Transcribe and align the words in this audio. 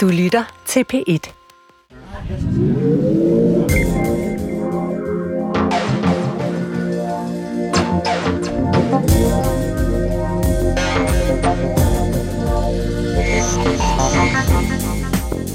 Du 0.00 0.08
lytter 0.08 0.44
til 0.66 0.84
P1. 0.92 1.32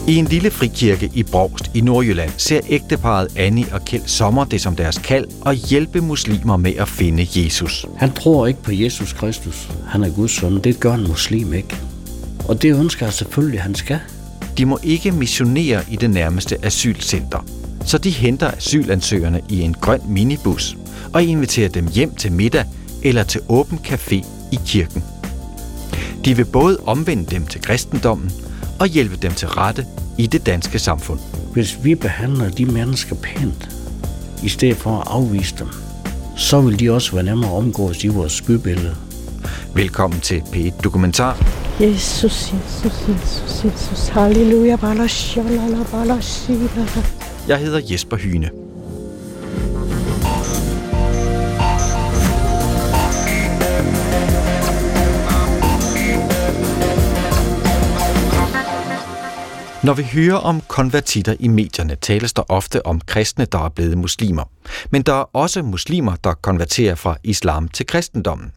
I 0.08 0.16
en 0.16 0.26
lille 0.26 0.52
frikirke 0.52 1.12
i 1.14 1.24
Brogst 1.24 1.72
i 1.74 1.82
Nordjylland 1.82 2.32
ser 2.38 2.60
ægteparet 2.70 3.38
Annie 3.38 3.66
og 3.72 3.86
Kjeld 3.86 4.04
Sommer 4.06 4.46
det 4.46 4.62
som 4.62 4.76
deres 4.76 4.98
kald 4.98 5.26
at 5.46 5.56
hjælpe 5.56 6.02
muslimer 6.02 6.58
med 6.58 6.76
at 6.76 6.88
finde 6.88 7.28
Jesus. 7.36 7.86
Han 7.98 8.14
tror 8.14 8.48
ikke 8.48 8.64
på 8.64 8.72
Jesus 8.72 9.14
Kristus. 9.14 9.72
Han 9.88 10.04
er 10.04 10.16
Guds 10.16 10.32
søn. 10.32 10.60
Det 10.64 10.80
gør 10.80 10.94
en 10.94 11.08
muslim 11.08 11.54
ikke. 11.54 11.76
Og 12.48 12.62
det 12.62 12.80
ønsker 12.80 13.06
jeg 13.06 13.14
selvfølgelig, 13.14 13.60
at 13.60 13.64
han 13.64 13.76
skal. 13.76 14.00
De 14.58 14.66
må 14.66 14.80
ikke 14.84 15.12
missionere 15.12 15.84
i 15.90 15.96
det 15.96 16.10
nærmeste 16.10 16.66
asylcenter, 16.66 17.46
så 17.86 17.98
de 17.98 18.10
henter 18.10 18.52
asylansøgerne 18.52 19.42
i 19.50 19.62
en 19.62 19.74
grøn 19.74 20.02
minibus 20.08 20.78
og 21.14 21.24
inviterer 21.24 21.70
dem 21.70 21.88
hjem 21.88 22.16
til 22.16 22.32
middag 22.32 22.66
eller 23.04 23.24
til 23.24 23.42
åben 23.50 23.80
café 23.88 24.16
i 24.52 24.60
kirken. 24.66 25.04
De 26.26 26.36
vil 26.36 26.46
både 26.46 26.78
omvende 26.86 27.26
dem 27.26 27.46
til 27.46 27.62
kristendommen 27.62 28.32
og 28.80 28.88
hjælpe 28.88 29.16
dem 29.16 29.32
til 29.32 29.48
rette 29.48 29.86
i 30.18 30.28
det 30.28 30.46
danske 30.46 30.80
samfund. 30.80 31.20
Hvis 31.54 31.80
vi 31.84 31.96
behandler 31.96 32.50
de 32.50 32.66
mennesker 32.66 33.16
pænt, 33.16 33.70
i 34.44 34.50
stedet 34.50 34.78
for 34.78 35.00
at 35.00 35.08
afvise 35.08 35.56
dem, 35.60 35.68
så 36.38 36.62
vil 36.62 36.80
de 36.80 36.92
også 36.92 37.12
være 37.12 37.24
nemmere 37.24 37.52
omgås 37.52 38.04
i 38.04 38.08
vores 38.08 38.42
bybillede. 38.42 38.96
Velkommen 39.74 40.20
til 40.20 40.40
P1 40.40 40.82
Dokumentar. 40.82 41.65
Jesus, 41.80 42.54
Jesus, 42.54 43.08
Jesus, 43.08 43.66
Jesus. 43.66 44.08
Halleluja. 44.08 44.76
balashalala, 44.76 45.84
balashalala. 45.92 47.04
Jeg 47.48 47.58
hedder 47.58 47.82
Jesper 47.92 48.18
Hyne. 48.18 48.50
Når 59.84 59.94
vi 59.94 60.04
hører 60.04 60.36
om 60.36 60.62
konvertitter 60.68 61.36
i 61.40 61.48
medierne, 61.48 61.96
tales 61.96 62.34
der 62.34 62.44
ofte 62.50 62.86
om 62.86 63.02
kristne, 63.02 63.46
der 63.46 63.66
er 63.66 63.70
blevet 63.70 63.98
muslimer. 63.98 64.44
Men 64.90 65.02
der 65.02 65.14
er 65.14 65.30
også 65.34 65.64
muslimer, 65.64 66.16
der 66.24 66.34
konverterer 66.34 66.96
fra 66.96 67.18
islam 67.24 67.68
til 67.68 67.86
kristendommen. 67.86 68.52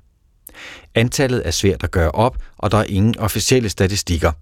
Antallet 0.95 1.43
er 1.45 1.51
svært 1.51 1.83
at 1.83 1.91
gøre 1.91 2.11
op, 2.11 2.37
og 2.59 2.71
der 2.71 2.79
er 2.79 2.85
ingen 2.85 3.19
officielle 3.19 3.69
statistikker. 3.69 4.33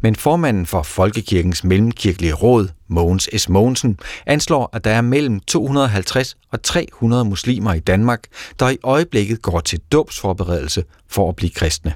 Men 0.00 0.16
formanden 0.16 0.66
for 0.66 0.82
Folkekirkens 0.82 1.64
Mellemkirkelige 1.64 2.32
Råd, 2.32 2.68
Mogens 2.88 3.28
S. 3.36 3.48
Mogensen, 3.48 3.98
anslår, 4.26 4.70
at 4.72 4.84
der 4.84 4.90
er 4.90 5.00
mellem 5.00 5.40
250 5.40 6.36
og 6.52 6.62
300 6.62 7.24
muslimer 7.24 7.74
i 7.74 7.80
Danmark, 7.80 8.20
der 8.58 8.68
i 8.68 8.78
øjeblikket 8.82 9.42
går 9.42 9.60
til 9.60 9.80
dåbsforberedelse 9.92 10.84
for 11.08 11.28
at 11.28 11.36
blive 11.36 11.50
kristne. 11.50 11.94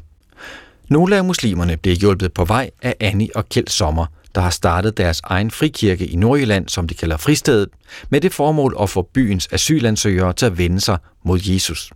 Nogle 0.88 1.16
af 1.16 1.24
muslimerne 1.24 1.76
bliver 1.76 1.96
hjulpet 1.96 2.32
på 2.32 2.44
vej 2.44 2.70
af 2.82 2.94
Annie 3.00 3.28
og 3.34 3.48
Kjeld 3.48 3.68
Sommer, 3.68 4.06
der 4.34 4.40
har 4.40 4.50
startet 4.50 4.96
deres 4.96 5.20
egen 5.24 5.50
frikirke 5.50 6.06
i 6.06 6.16
Nordjylland, 6.16 6.68
som 6.68 6.88
de 6.88 6.94
kalder 6.94 7.16
Fristedet, 7.16 7.68
med 8.10 8.20
det 8.20 8.34
formål 8.34 8.76
at 8.80 8.90
få 8.90 9.02
byens 9.14 9.48
asylansøgere 9.52 10.32
til 10.32 10.46
at 10.46 10.58
vende 10.58 10.80
sig 10.80 10.98
mod 11.24 11.40
Jesus. 11.42 11.90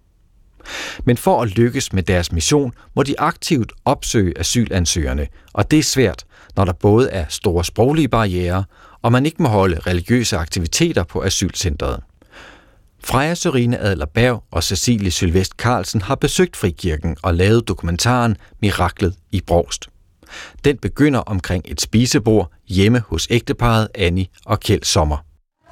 Men 1.05 1.17
for 1.17 1.43
at 1.43 1.57
lykkes 1.57 1.93
med 1.93 2.03
deres 2.03 2.33
mission, 2.33 2.75
må 2.97 3.03
de 3.03 3.21
aktivt 3.21 3.73
opsøge 3.85 4.39
asylansøgerne, 4.39 5.27
og 5.53 5.71
det 5.71 5.79
er 5.79 5.83
svært, 5.83 6.25
når 6.57 6.65
der 6.65 6.73
både 6.73 7.11
er 7.11 7.25
store 7.29 7.65
sproglige 7.65 8.09
barriere, 8.09 8.65
og 9.03 9.13
man 9.13 9.27
ikke 9.27 9.43
må 9.43 9.49
holde 9.49 9.81
religiøse 9.81 10.37
aktiviteter 10.37 11.05
på 11.05 11.23
asylcentret. 11.23 12.01
Freja 13.05 13.35
Sørine 13.35 13.79
Adler 13.79 14.39
og 14.51 14.65
Cecilie 14.65 15.11
Sylvest 15.11 15.53
Carlsen 15.53 16.03
har 16.03 16.15
besøgt 16.15 16.57
Frikirken 16.57 17.17
og 17.23 17.35
lavet 17.35 17.69
dokumentaren 17.69 18.37
Miraklet 18.61 19.15
i 19.33 19.41
Brogst. 19.41 19.89
Den 20.65 20.77
begynder 20.77 21.21
omkring 21.21 21.65
et 21.69 21.81
spisebord 21.81 22.51
hjemme 22.69 23.03
hos 23.09 23.27
ægteparet 23.31 23.89
Annie 23.95 24.27
og 24.45 24.61
Kjeld 24.61 24.85
Sommer. 24.85 25.17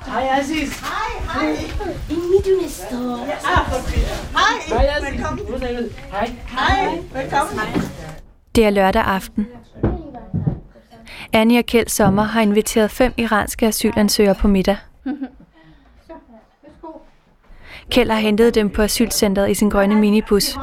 Hej 0.07 0.29
Aziz. 0.41 0.71
Hej, 0.81 1.43
hej. 1.43 1.71
I 2.11 2.15
midtunister. 2.15 3.17
Hej. 3.17 4.20
Hej 4.35 5.11
Velkommen. 5.11 5.91
Hej. 6.11 6.37
Hej. 6.49 7.03
Velkommen. 7.13 7.59
Det 8.55 8.65
er 8.65 8.71
lørdag 8.71 9.03
aften. 9.03 9.47
Annie 11.33 11.59
og 11.59 11.65
Kjeld 11.65 11.89
Sommer 11.89 12.23
har 12.23 12.41
inviteret 12.41 12.91
fem 12.91 13.13
iranske 13.17 13.67
asylansøgere 13.67 14.35
på 14.35 14.49
middag. 14.49 14.77
Kjeld 17.91 18.11
har 18.11 18.19
hentet 18.19 18.55
dem 18.55 18.71
på 18.71 18.83
asylcentret 18.83 19.51
i 19.51 19.55
sin 19.55 19.71
grønne 19.71 19.95
minibus. 19.95 20.59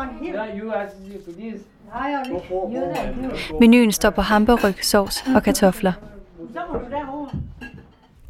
Menuen 3.59 3.91
står 3.91 4.09
på 4.09 4.21
hamburg, 4.21 4.73
sovs 4.81 5.25
og 5.35 5.43
kartofler. 5.43 5.93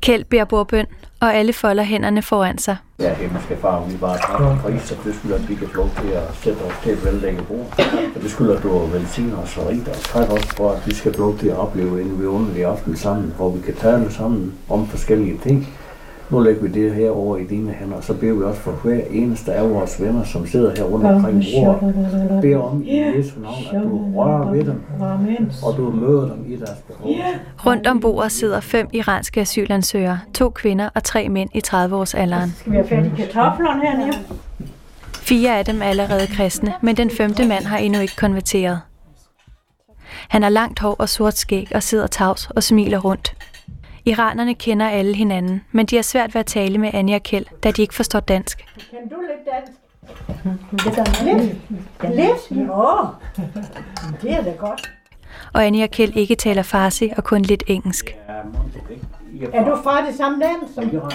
Kjeld 0.07 0.23
beder 0.23 0.45
bordbøn, 0.45 0.85
og 1.19 1.35
alle 1.35 1.53
folder 1.53 1.83
hænderne 1.83 2.21
foran 2.21 2.57
sig. 2.57 2.77
Ja, 2.99 3.13
himmelske 3.13 3.57
far, 3.61 3.85
vi 3.85 3.97
bare 3.97 4.17
takker 4.17 4.51
en 4.51 4.59
pris, 4.59 4.81
så 4.81 4.95
det 5.03 5.15
skylder, 5.15 5.35
at 5.35 5.49
vi 5.49 5.55
kan 5.55 5.67
få 5.67 5.75
lov 5.75 5.89
til 6.01 6.07
at 6.07 6.23
sætte 6.43 6.59
os 6.59 6.73
til 6.83 6.91
et 6.91 7.05
vellægge 7.05 7.41
bord. 7.41 7.79
Og 8.15 8.21
det 8.21 8.31
skylder, 8.31 8.57
at 8.57 8.63
du 8.63 8.85
velsigner 8.85 9.37
os 9.37 9.57
og 9.57 9.67
rigt 9.69 9.87
os. 9.89 10.03
Tak 10.03 10.29
også 10.29 10.55
for, 10.57 10.71
at 10.71 10.87
vi 10.87 10.93
skal 10.93 11.13
få 11.13 11.19
lov 11.19 11.37
til 11.37 11.47
at 11.47 11.57
opleve 11.57 12.01
en 12.01 12.19
vidunderlig 12.19 12.65
aften 12.65 12.97
sammen, 12.97 13.33
hvor 13.37 13.49
vi 13.49 13.61
kan 13.61 13.75
tale 13.75 14.13
sammen 14.13 14.53
om 14.69 14.87
forskellige 14.87 15.39
ting. 15.43 15.67
Nu 16.29 16.39
lægger 16.39 16.61
vi 16.61 16.67
det 16.67 16.93
her 16.93 17.09
over 17.09 17.37
i 17.37 17.43
dine 17.43 17.71
hænder, 17.71 17.95
og 17.95 18.03
så 18.03 18.13
beder 18.13 18.33
vi 18.33 18.43
også 18.43 18.59
for 18.59 18.71
hver 18.71 19.01
eneste 19.11 19.53
af 19.53 19.69
vores 19.69 20.01
venner, 20.01 20.23
som 20.23 20.47
sidder 20.47 20.71
her 20.77 20.83
rundt 20.83 21.05
omkring 21.05 21.43
bordet. 21.55 22.41
Beder 22.41 22.57
om 22.57 22.83
i 22.83 22.99
Jesu 22.99 23.39
navn, 23.39 23.55
at 23.73 23.83
du 23.83 24.11
rører 24.15 24.51
ved 24.51 24.63
dem, 24.63 24.81
og 25.63 25.77
du 25.77 25.91
møder 25.91 26.21
dem 26.21 26.45
i 26.47 26.55
deres 26.55 26.79
behov. 26.87 27.11
Rundt 27.65 27.87
om 27.87 27.99
bordet 27.99 28.31
sidder 28.31 28.59
fem 28.59 28.87
iranske 28.93 29.41
asylansøgere, 29.41 30.19
to 30.33 30.49
kvinder 30.49 30.89
og 30.95 31.03
tre 31.03 31.29
mænd 31.29 31.49
i 31.53 31.61
30-årsalderen. 31.67 32.49
Skal 32.59 32.71
vi 32.71 32.75
have 32.77 32.87
fat 32.87 33.05
i 33.05 33.09
kartoflerne 33.09 33.81
hernede? 33.81 34.17
Fire 35.13 35.57
af 35.57 35.65
dem 35.65 35.81
er 35.81 35.85
allerede 35.85 36.27
kristne, 36.27 36.73
men 36.81 36.97
den 36.97 37.09
femte 37.09 37.47
mand 37.47 37.63
har 37.65 37.77
endnu 37.77 37.99
ikke 37.99 38.15
konverteret. 38.15 38.79
Han 40.29 40.43
har 40.43 40.49
langt 40.49 40.79
hår 40.79 40.95
og 40.99 41.09
sort 41.09 41.37
skæg 41.37 41.71
og 41.75 41.83
sidder 41.83 42.07
tavs 42.07 42.49
og 42.55 42.63
smiler 42.63 42.99
rundt. 42.99 43.33
Iranerne 44.07 44.53
kender 44.53 44.87
alle 44.87 45.15
hinanden, 45.15 45.61
men 45.71 45.85
de 45.85 45.95
har 45.95 46.03
svært 46.03 46.33
ved 46.33 46.39
at 46.39 46.45
tale 46.45 46.77
med 46.77 46.89
Anja 46.93 47.15
og 47.15 47.23
Kjeld, 47.23 47.45
da 47.63 47.71
de 47.71 47.81
ikke 47.81 47.93
forstår 47.93 48.19
dansk. 48.19 48.65
Kan 48.89 48.99
du 49.09 49.15
lidt 49.21 49.47
dansk? 49.53 49.79
Lidt? 51.23 52.15
Lidt? 52.15 52.67
Nå, 52.67 53.07
det 54.21 54.31
er 54.31 54.43
da 54.43 54.51
godt. 54.51 54.91
Og 55.53 55.65
Anja 55.65 55.83
og 55.83 55.89
Kjeld 55.89 56.17
ikke 56.17 56.35
taler 56.35 56.63
farsi 56.63 57.11
og 57.17 57.23
kun 57.23 57.41
lidt 57.41 57.63
engelsk. 57.67 58.15
Er 59.53 59.65
du 59.65 59.77
fra 59.83 60.05
det 60.05 60.15
samme 60.15 60.39
land 60.39 60.73
som... 60.75 61.11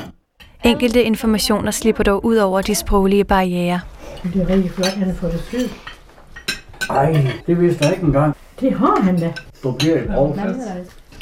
Enkelte 0.65 1.03
informationer 1.03 1.71
slipper 1.71 2.05
dog 2.05 2.25
ud 2.25 2.37
over 2.37 2.63
de 2.63 2.75
sproglige 2.75 3.25
barriere. 3.25 3.81
Det 4.23 4.43
er 4.43 4.49
rigtig 4.49 4.71
flot, 4.71 4.87
han 4.87 5.09
har 5.09 5.15
fået 5.15 5.33
det 5.33 5.41
syd. 5.41 5.69
Ej, 6.91 7.27
det 7.47 7.61
vidste 7.61 7.85
jeg 7.85 7.93
ikke 7.95 8.07
engang. 8.07 8.37
Det 8.61 8.75
har 8.75 9.01
han 9.03 9.19
da. 9.19 9.33
Du 9.63 9.73
bliver 9.73 9.97
i. 9.97 10.07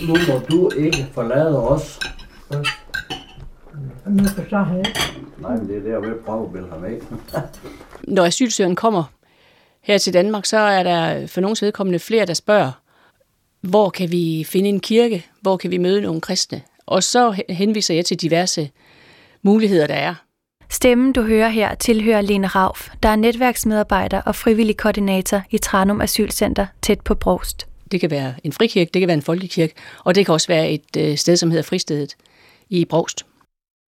Nu 0.07 0.17
må 0.29 0.41
du 0.51 0.71
ikke 0.77 1.07
forlade 1.13 1.69
os. 1.69 2.01
Nu 4.07 4.25
forstår 4.25 4.63
han 4.63 4.79
ikke. 4.79 5.01
Nej, 5.39 5.57
men 5.57 5.69
det 5.69 5.77
er 5.77 5.91
der, 5.91 6.01
vi 6.01 6.21
prøver 6.27 6.47
at 6.47 6.53
bilde 6.53 6.69
ham 6.71 6.85
af. 6.85 6.99
Når 8.17 8.25
asylsøgeren 8.25 8.77
kommer 8.77 9.05
her 9.83 9.99
til 9.99 10.13
Danmark, 10.13 10.47
så 10.47 10.59
er 10.59 10.83
der 10.83 11.27
for 11.27 11.41
nogens 11.41 11.63
vedkommende 11.63 11.99
flere, 11.99 12.27
der 12.27 12.35
spørger, 12.35 12.73
hvor 13.61 13.91
kan 13.91 14.13
vi 14.13 14.47
finde 14.49 14.69
en 14.69 14.81
kirke? 14.81 15.27
Hvor 15.41 15.57
kan 15.57 15.71
vi 15.71 15.79
møde 15.79 16.01
nogle 16.01 16.21
kristne? 16.21 16.63
Og 16.87 17.03
så 17.03 17.43
henviser 17.49 17.95
jeg 17.95 18.05
til 18.05 18.17
diverse 18.17 18.71
muligheder, 19.43 19.87
der 19.87 19.95
er. 19.95 20.15
Stemmen, 20.69 21.13
du 21.13 21.23
hører 21.23 21.49
her, 21.49 21.75
tilhører 21.75 22.21
Lene 22.21 22.47
Rauf, 22.47 22.89
der 23.03 23.09
er 23.09 23.17
netværksmedarbejder 23.17 24.21
og 24.21 24.35
frivillig 24.35 24.77
koordinator 24.77 25.43
i 25.51 25.59
Tranum 25.59 26.01
Asylcenter 26.01 26.67
tæt 26.83 27.01
på 27.01 27.15
Brost. 27.15 27.70
Det 27.91 28.01
kan 28.01 28.11
være 28.11 28.35
en 28.45 28.53
frikirke, 28.53 28.91
det 28.95 29.01
kan 29.01 29.07
være 29.07 29.17
en 29.17 29.23
folkekirke, 29.23 29.75
og 30.05 30.15
det 30.15 30.27
kan 30.27 30.33
også 30.33 30.49
være 30.49 30.71
et 30.71 30.97
øh, 30.99 31.17
sted, 31.17 31.37
som 31.37 31.51
hedder 31.51 31.63
Fristedet 31.63 32.17
i 32.71 32.85
Brogst. 32.85 33.27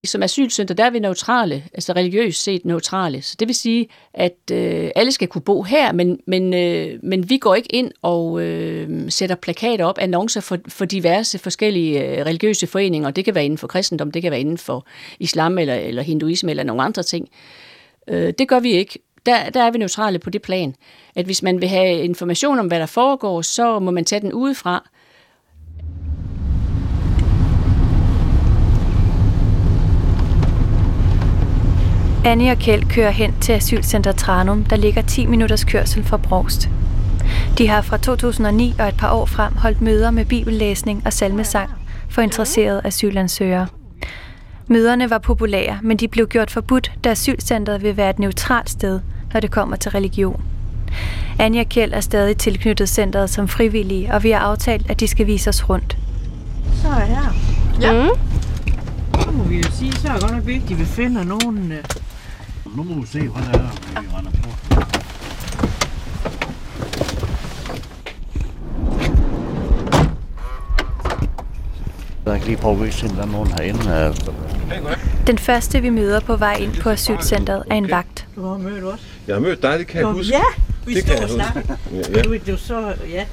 Som 0.07 0.23
asylcenter, 0.23 0.75
der 0.75 0.85
er 0.85 0.91
vi 0.91 0.99
neutrale, 0.99 1.65
altså 1.75 1.93
religiøst 1.93 2.43
set 2.43 2.65
neutrale. 2.65 3.23
Så 3.23 3.37
det 3.39 3.49
vil 3.49 3.55
sige, 3.55 3.89
at 4.15 4.37
øh, 4.53 4.91
alle 4.97 5.13
skal 5.13 5.29
kunne 5.29 5.43
bo 5.43 5.63
her, 5.63 5.93
men, 5.93 6.21
men, 6.27 6.55
øh, 6.55 6.99
men 7.03 7.31
vi 7.31 7.39
går 7.39 7.55
ikke 7.55 7.75
ind 7.75 7.91
og 8.03 8.43
øh, 8.43 9.11
sætter 9.11 9.37
plakater 9.37 9.85
op, 9.85 9.99
annoncer 9.99 10.41
for, 10.41 10.59
for 10.69 10.85
diverse 10.85 11.39
forskellige 11.39 12.05
øh, 12.05 12.27
religiøse 12.27 12.67
foreninger. 12.67 13.11
Det 13.11 13.25
kan 13.25 13.35
være 13.35 13.45
inden 13.45 13.59
for 13.59 13.67
kristendom, 13.67 14.11
det 14.11 14.23
kan 14.23 14.31
være 14.31 14.41
inden 14.41 14.59
for 14.59 14.87
islam 15.19 15.59
eller, 15.59 15.75
eller 15.75 16.03
hinduisme 16.03 16.51
eller 16.51 16.65
nogle 16.65 16.83
andre 16.83 17.03
ting. 17.03 17.29
Øh, 18.09 18.33
det 18.39 18.49
gør 18.49 18.61
vi 18.61 18.73
ikke 18.73 18.99
der, 19.27 19.51
der 19.51 19.63
er 19.63 19.71
vi 19.71 19.79
neutrale 19.79 20.19
på 20.19 20.31
det 20.31 20.43
plan, 20.43 20.75
at 21.17 21.25
hvis 21.25 21.43
man 21.43 21.61
vil 21.61 21.69
have 21.69 21.99
information 21.99 22.59
om, 22.59 22.67
hvad 22.67 22.81
der 22.81 22.87
foregår, 22.87 23.43
så 23.43 23.79
må 23.79 23.91
man 23.91 24.05
tage 24.05 24.21
den 24.21 24.33
udefra. 24.33 24.89
Annie 32.25 32.51
og 32.51 32.59
Kjeld 32.59 32.85
kører 32.91 33.11
hen 33.11 33.35
til 33.41 33.53
asylcenter 33.53 34.13
Tranum, 34.13 34.65
der 34.65 34.77
ligger 34.77 35.03
10 35.03 35.27
minutters 35.27 35.65
kørsel 35.65 36.05
fra 36.05 36.17
Brogst. 36.17 36.69
De 37.59 37.69
har 37.69 37.83
fra 37.83 37.97
2009 37.97 38.75
og 38.79 38.89
et 38.89 38.97
par 38.97 39.13
år 39.13 39.27
frem 39.27 39.53
holdt 39.53 39.81
møder 39.81 40.11
med 40.11 40.25
bibellæsning 40.25 41.03
og 41.07 41.13
salmesang 41.13 41.71
for 42.11 42.23
interesserede 42.23 42.81
asylansøgere. 42.85 43.67
Møderne 44.69 45.11
var 45.11 45.19
populære, 45.19 45.79
men 45.83 45.97
de 45.97 46.09
blev 46.09 46.27
gjort 46.27 46.51
forbudt, 46.51 46.93
da 47.05 47.11
asylcenteret 47.11 47.83
vil 47.83 47.97
være 47.97 48.11
et 48.11 48.19
neutralt 48.19 48.71
sted, 48.71 49.01
når 49.33 49.41
det 49.41 49.51
kommer 49.51 49.77
til 49.77 49.91
religion. 49.91 50.41
Anja 51.39 51.65
Kjeld 51.65 51.93
er 51.93 52.01
stadig 52.01 52.37
tilknyttet 52.37 52.89
centret 52.89 53.31
som 53.31 53.49
frivillige, 53.49 54.15
og 54.15 54.23
vi 54.23 54.31
har 54.31 54.39
aftalt, 54.39 54.91
at 54.91 55.01
de 55.01 55.07
skal 55.09 55.27
vise 55.27 55.49
os 55.51 55.69
rundt. 55.69 55.97
Så 56.83 56.89
er 56.89 56.99
jeg 56.99 57.07
her. 57.07 57.33
Ja. 57.81 58.03
Mm. 58.03 58.09
Så 59.23 59.31
må 59.31 59.45
vi 59.45 59.57
jo 59.57 59.71
sige, 59.73 59.93
så 59.93 60.09
er 60.09 60.13
det 60.13 60.21
godt 60.21 60.33
nok 60.35 60.47
vigtigt, 60.47 60.73
at 60.73 60.79
vi 60.79 60.85
finder 60.85 61.25
nogen... 61.25 61.73
øh, 61.73 61.85
Nu 62.77 62.83
må 62.83 63.01
vi 63.01 63.07
se, 63.07 63.19
hvad 63.21 63.43
der 63.53 63.59
er, 63.59 64.01
vi 64.01 64.07
render 64.17 64.31
på. 64.31 64.49
Jeg 72.27 72.39
kan 72.41 72.47
lige 72.49 72.57
prøve 72.57 72.75
at 72.81 72.87
vise, 72.87 73.07
om 73.07 73.13
der 73.15 73.23
er 73.23 73.27
nogen 73.27 73.49
herinde. 73.53 73.91
øh, 73.91 75.27
Den 75.27 75.39
første, 75.39 75.81
vi 75.81 75.91
møder 75.91 76.21
på 76.21 76.37
vej 76.37 76.55
ind 76.55 76.75
på 76.83 76.91
asylcentret, 76.91 77.63
er 77.71 77.75
en 77.75 77.91
vagt. 77.91 78.27
Du 78.37 78.47
har 78.47 78.59
mødt 78.59 78.85
os. 78.85 79.12
Jeg 79.27 79.35
har 79.35 79.41
mødt 79.41 79.63
dig, 79.63 79.79
det 79.79 79.87
kan 79.87 79.97
jeg 80.01 80.09
Nå, 80.09 80.13
huske. 80.13 80.33
Ja, 80.33 80.43
vi 80.87 80.95
Det 80.95 81.03
stod 81.03 81.15
kan 81.17 81.25
og 81.25 81.31
jeg 81.39 81.47
snakkede. 81.53 81.77
Ja, 82.17 82.23
Du, 82.23 82.53
du 82.53 82.57
så, 82.57 82.95
ja, 83.13 83.25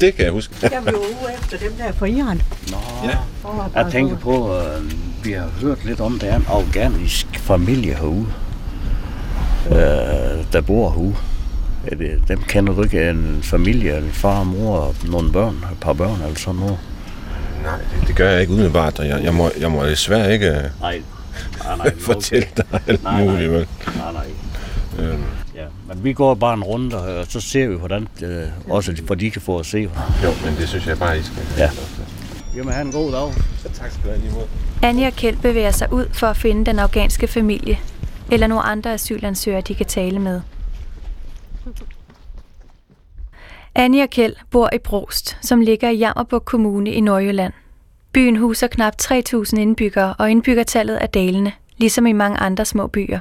det 0.00 0.14
kan 0.14 0.24
jeg 0.24 0.32
huske. 0.32 0.54
jeg 0.62 0.82
blev 0.82 0.96
ude 0.96 1.32
efter 1.42 1.58
dem 1.58 1.72
der 1.78 1.92
fra 1.92 2.06
Iran. 2.06 2.42
Nå, 2.70 2.76
Ja. 3.04 3.16
For 3.42 3.70
jeg 3.74 3.92
tænker 3.92 4.16
på, 4.16 4.56
at 4.56 4.66
vi 5.24 5.32
har 5.32 5.48
hørt 5.60 5.84
lidt 5.84 6.00
om, 6.00 6.14
at 6.14 6.20
der 6.20 6.26
er 6.26 6.36
en 6.36 6.44
afghanisk 6.48 7.26
familie 7.34 7.94
herude, 7.94 8.26
øh, 9.70 9.76
der 10.52 10.60
bor 10.66 10.90
herude. 10.90 11.14
Er 11.86 11.94
det, 11.96 12.22
dem 12.28 12.42
kender 12.42 12.72
du 12.74 12.82
ikke, 12.82 13.10
en 13.10 13.38
familie, 13.42 13.98
en 13.98 14.10
far 14.12 14.38
og 14.38 14.46
mor 14.46 14.76
og 14.78 14.94
nogle 15.04 15.32
børn, 15.32 15.54
et 15.72 15.78
par 15.80 15.92
børn 15.92 16.20
eller 16.22 16.38
sådan 16.38 16.60
noget? 16.60 16.78
Nej, 17.62 17.78
det, 18.00 18.08
det 18.08 18.16
gør 18.16 18.30
jeg 18.30 18.40
ikke 18.40 18.52
umiddelbart, 18.52 18.98
og 18.98 19.08
jeg, 19.08 19.24
jeg, 19.24 19.34
må, 19.34 19.50
jeg 19.60 19.70
må 19.70 19.86
desværre 19.86 20.32
ikke 20.32 20.46
øh, 20.48 20.62
Nej, 20.80 21.02
nej, 21.64 21.76
nej. 21.76 21.94
fortælle 22.00 22.46
dig 22.56 22.64
alt 22.86 23.02
Nej, 23.04 23.24
nej. 23.24 23.32
muligt. 23.32 23.50
Vel? 23.52 23.66
Nej, 23.96 24.12
nej. 24.12 24.26
Øhm, 24.98 25.22
Ja, 25.54 25.64
men 25.88 26.04
vi 26.04 26.12
går 26.12 26.34
bare 26.34 26.54
en 26.54 26.62
runde, 26.64 27.20
og 27.20 27.26
så 27.26 27.40
ser 27.40 27.68
vi, 27.68 27.74
hvordan 27.76 28.08
øh, 28.22 28.42
også 28.70 29.02
for 29.06 29.14
de 29.14 29.30
kan 29.30 29.42
få 29.42 29.58
at 29.58 29.66
se. 29.66 29.78
jo, 30.24 30.30
men 30.44 30.56
det 30.58 30.68
synes 30.68 30.86
jeg 30.86 30.98
bare, 30.98 31.18
I 31.18 31.22
skal. 31.22 31.42
Ja. 31.58 31.70
Jamen, 32.56 32.72
have 32.72 32.86
en 32.86 32.92
god 32.92 33.12
dag. 33.12 33.32
Så 33.58 33.68
tak 33.72 33.90
skal 33.90 34.04
du 34.04 34.08
have 34.08 34.20
lige 34.20 34.32
måde. 34.32 34.46
Annie 34.82 35.06
og 35.06 35.12
Kjeld 35.12 35.36
bevæger 35.36 35.70
sig 35.70 35.92
ud 35.92 36.06
for 36.12 36.26
at 36.26 36.36
finde 36.36 36.66
den 36.66 36.78
afghanske 36.78 37.26
familie, 37.26 37.78
eller 38.32 38.46
nogle 38.46 38.62
andre 38.62 38.92
asylansøgere, 38.92 39.60
de 39.60 39.74
kan 39.74 39.86
tale 39.86 40.18
med. 40.18 40.40
Annie 43.74 44.02
og 44.02 44.10
Kjeld 44.10 44.34
bor 44.50 44.70
i 44.74 44.78
Brost, 44.78 45.36
som 45.42 45.60
ligger 45.60 45.90
i 45.90 45.96
Jammerburg 45.96 46.44
Kommune 46.44 46.90
i 46.90 47.00
Nordjylland. 47.00 47.52
Byen 48.12 48.36
huser 48.36 48.66
knap 48.66 48.92
3.000 49.02 49.56
indbyggere, 49.60 50.14
og 50.18 50.30
indbyggertallet 50.30 51.02
er 51.02 51.06
dalende, 51.06 51.52
ligesom 51.76 52.06
i 52.06 52.12
mange 52.12 52.38
andre 52.38 52.64
små 52.64 52.86
byer. 52.86 53.18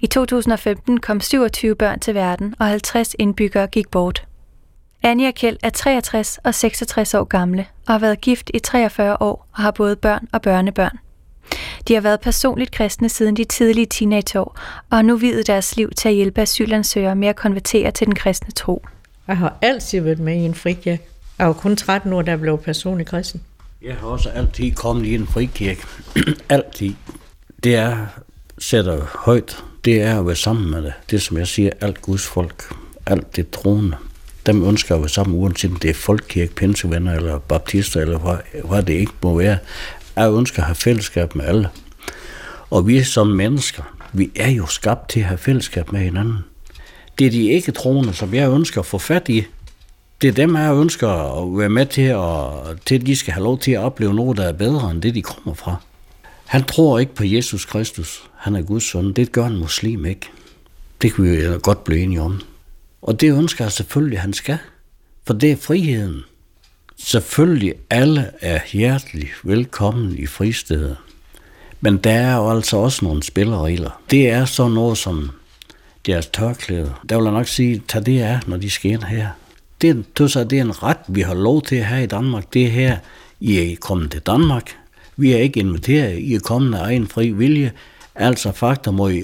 I 0.00 0.06
2015 0.06 1.00
kom 1.00 1.20
27 1.20 1.74
børn 1.74 2.00
til 2.00 2.14
verden, 2.14 2.54
og 2.58 2.66
50 2.66 3.16
indbyggere 3.18 3.66
gik 3.66 3.90
bort. 3.90 4.26
Annie 5.02 5.28
og 5.28 5.34
Kjeld 5.34 5.56
er 5.62 5.70
63 5.70 6.38
og 6.44 6.54
66 6.54 7.14
år 7.14 7.24
gamle, 7.24 7.66
og 7.86 7.94
har 7.94 7.98
været 7.98 8.20
gift 8.20 8.50
i 8.54 8.58
43 8.58 9.22
år 9.22 9.48
og 9.52 9.62
har 9.62 9.70
både 9.70 9.96
børn 9.96 10.28
og 10.32 10.42
børnebørn. 10.42 10.98
De 11.88 11.94
har 11.94 12.00
været 12.00 12.20
personligt 12.20 12.70
kristne 12.70 13.08
siden 13.08 13.36
de 13.36 13.44
tidlige 13.44 13.86
teenageår, 13.86 14.58
og 14.90 14.96
har 14.96 15.02
nu 15.02 15.16
videt 15.16 15.46
deres 15.46 15.76
liv 15.76 15.90
til 15.90 16.08
at 16.08 16.14
hjælpe 16.14 16.40
asylansøgere 16.40 17.16
med 17.16 17.28
at 17.28 17.36
konvertere 17.36 17.90
til 17.90 18.06
den 18.06 18.14
kristne 18.14 18.50
tro. 18.50 18.86
Jeg 19.28 19.36
har 19.36 19.58
altid 19.62 20.00
været 20.00 20.18
med 20.18 20.34
i 20.34 20.44
en 20.44 20.54
frikirke. 20.54 21.02
Jeg 21.38 21.46
var 21.46 21.52
kun 21.52 21.76
13 21.76 22.12
år, 22.12 22.22
da 22.22 22.30
jeg 22.30 22.40
blev 22.40 22.58
personlig 22.58 23.06
kristen. 23.06 23.42
Jeg 23.82 23.94
har 23.94 24.06
også 24.06 24.30
altid 24.30 24.72
kommet 24.72 25.06
i 25.06 25.14
en 25.14 25.26
frikirke. 25.26 25.82
altid. 26.48 26.94
Det 27.64 27.76
er, 27.76 28.06
sætter 28.58 29.00
højt, 29.14 29.64
det 29.84 30.02
er 30.02 30.18
at 30.18 30.26
være 30.26 30.36
sammen 30.36 30.70
med 30.70 30.82
det. 30.82 30.92
Det 31.10 31.22
som 31.22 31.36
jeg 31.36 31.46
siger, 31.46 31.70
alt 31.80 32.02
Guds 32.02 32.26
folk, 32.26 32.74
alt 33.06 33.36
det 33.36 33.50
troende. 33.50 33.96
Dem 34.46 34.68
ønsker 34.68 34.94
at 34.94 35.00
være 35.00 35.08
sammen, 35.08 35.38
uanset 35.38 35.70
om 35.70 35.76
det 35.76 35.90
er 35.90 35.94
folkekirke, 35.94 36.54
pinsevenner 36.54 37.14
eller 37.14 37.38
baptister, 37.38 38.00
eller 38.00 38.18
hvad, 38.18 38.62
hvad 38.64 38.82
det 38.82 38.92
ikke 38.92 39.12
må 39.22 39.38
være. 39.38 39.58
Jeg 40.16 40.32
ønsker 40.32 40.58
at 40.58 40.66
have 40.66 40.74
fællesskab 40.74 41.34
med 41.34 41.44
alle. 41.44 41.68
Og 42.70 42.86
vi 42.86 43.02
som 43.02 43.26
mennesker, 43.26 43.82
vi 44.12 44.30
er 44.34 44.50
jo 44.50 44.66
skabt 44.66 45.08
til 45.08 45.20
at 45.20 45.26
have 45.26 45.38
fællesskab 45.38 45.92
med 45.92 46.00
hinanden. 46.00 46.38
Det 47.18 47.26
er 47.26 47.30
de 47.30 47.50
ikke 47.50 47.72
troende, 47.72 48.14
som 48.14 48.34
jeg 48.34 48.50
ønsker 48.50 48.80
at 48.80 48.86
få 48.86 48.98
fat 48.98 49.28
i, 49.28 49.44
det 50.22 50.28
er 50.28 50.32
dem, 50.32 50.56
jeg 50.56 50.74
ønsker 50.74 51.08
at 51.08 51.58
være 51.58 51.68
med 51.68 51.86
til, 51.86 52.02
at, 52.02 52.80
til 52.86 52.94
at 52.94 53.06
de 53.06 53.16
skal 53.16 53.32
have 53.34 53.44
lov 53.44 53.58
til 53.58 53.72
at 53.72 53.80
opleve 53.80 54.14
noget, 54.14 54.36
der 54.36 54.44
er 54.44 54.52
bedre 54.52 54.90
end 54.90 55.02
det, 55.02 55.14
de 55.14 55.22
kommer 55.22 55.54
fra. 55.54 55.76
Han 56.46 56.64
tror 56.64 56.98
ikke 56.98 57.14
på 57.14 57.24
Jesus 57.24 57.64
Kristus. 57.64 58.22
Han 58.36 58.54
er 58.56 58.62
Guds 58.62 58.84
søn. 58.84 59.12
Det 59.12 59.32
gør 59.32 59.46
en 59.46 59.56
muslim 59.56 60.06
ikke. 60.06 60.26
Det 61.02 61.14
kan 61.14 61.24
vi 61.24 61.44
jo 61.44 61.60
godt 61.62 61.84
blive 61.84 62.00
enige 62.00 62.20
om. 62.20 62.40
Og 63.02 63.20
det 63.20 63.38
ønsker 63.38 63.64
jeg 63.64 63.72
selvfølgelig, 63.72 64.16
at 64.18 64.22
han 64.22 64.32
skal. 64.32 64.58
For 65.26 65.34
det 65.34 65.52
er 65.52 65.56
friheden. 65.56 66.20
Selvfølgelig 66.98 67.74
alle 67.90 68.30
er 68.40 68.60
hjertelig 68.72 69.28
velkommen 69.42 70.18
i 70.18 70.26
fristedet. 70.26 70.96
Men 71.80 71.96
der 71.96 72.10
er 72.12 72.36
jo 72.36 72.50
altså 72.50 72.76
også 72.76 73.04
nogle 73.04 73.22
spilleregler. 73.22 74.00
Det 74.10 74.30
er 74.30 74.44
så 74.44 74.68
noget 74.68 74.98
som 74.98 75.30
deres 76.06 76.26
tørklæder. 76.26 77.02
Der 77.08 77.16
vil 77.16 77.24
jeg 77.24 77.32
nok 77.32 77.46
sige, 77.48 77.82
tag 77.88 78.06
det 78.06 78.20
af, 78.22 78.38
når 78.46 78.56
de 78.56 78.70
skal 78.70 78.90
ind 78.90 79.02
her. 79.02 79.28
Det, 79.80 79.90
er- 79.90 80.02
det, 80.18 80.30
så 80.30 80.44
det 80.44 80.58
er 80.58 80.62
en 80.62 80.82
ret, 80.82 80.96
vi 81.08 81.20
har 81.20 81.34
lov 81.34 81.62
til 81.62 81.84
her 81.84 81.98
i 81.98 82.06
Danmark. 82.06 82.52
Det 82.54 82.66
er 82.66 82.70
her, 82.70 82.98
I 83.40 83.72
er 83.72 83.76
kommet 83.80 84.10
til 84.10 84.20
Danmark. 84.20 84.76
Vi 85.16 85.32
er 85.32 85.38
ikke 85.38 85.60
inviteret. 85.60 86.18
I 86.18 86.34
er 86.34 86.40
kommet 86.40 86.78
af 86.78 86.82
egen 86.82 87.06
fri 87.06 87.30
vilje. 87.30 87.72
Altså 88.14 88.52
fakta 88.52 88.90
må 88.90 89.08
I 89.08 89.22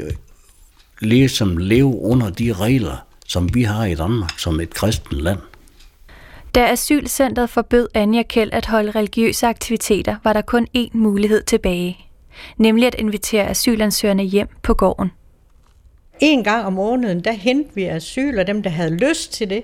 ligesom 1.01 1.57
leve 1.57 1.99
under 2.01 2.31
de 2.31 2.53
regler, 2.53 3.07
som 3.27 3.55
vi 3.55 3.63
har 3.63 3.85
i 3.85 3.95
Danmark 3.95 4.39
som 4.39 4.61
et 4.61 4.75
kristent 4.75 5.21
land. 5.21 5.39
Da 6.55 6.73
asylcentret 6.73 7.51
forbød 7.51 7.89
Anja 7.95 8.23
Kjeld 8.23 8.51
at 8.53 8.67
holde 8.67 8.91
religiøse 8.91 9.47
aktiviteter, 9.47 10.17
var 10.25 10.33
der 10.33 10.41
kun 10.41 10.67
én 10.77 10.91
mulighed 10.93 11.43
tilbage. 11.43 11.99
Nemlig 12.57 12.87
at 12.87 12.95
invitere 12.99 13.49
asylansøgerne 13.49 14.23
hjem 14.23 14.49
på 14.63 14.75
gården. 14.75 15.11
En 16.21 16.45
gang 16.45 16.67
om 16.67 16.73
måneden, 16.73 17.25
der 17.25 17.33
hentede 17.33 17.75
vi 17.75 17.85
asyl, 17.85 18.39
og 18.39 18.47
dem, 18.47 18.63
der 18.63 18.71
havde 18.71 18.91
lyst 18.91 19.33
til 19.33 19.51
det, 19.51 19.63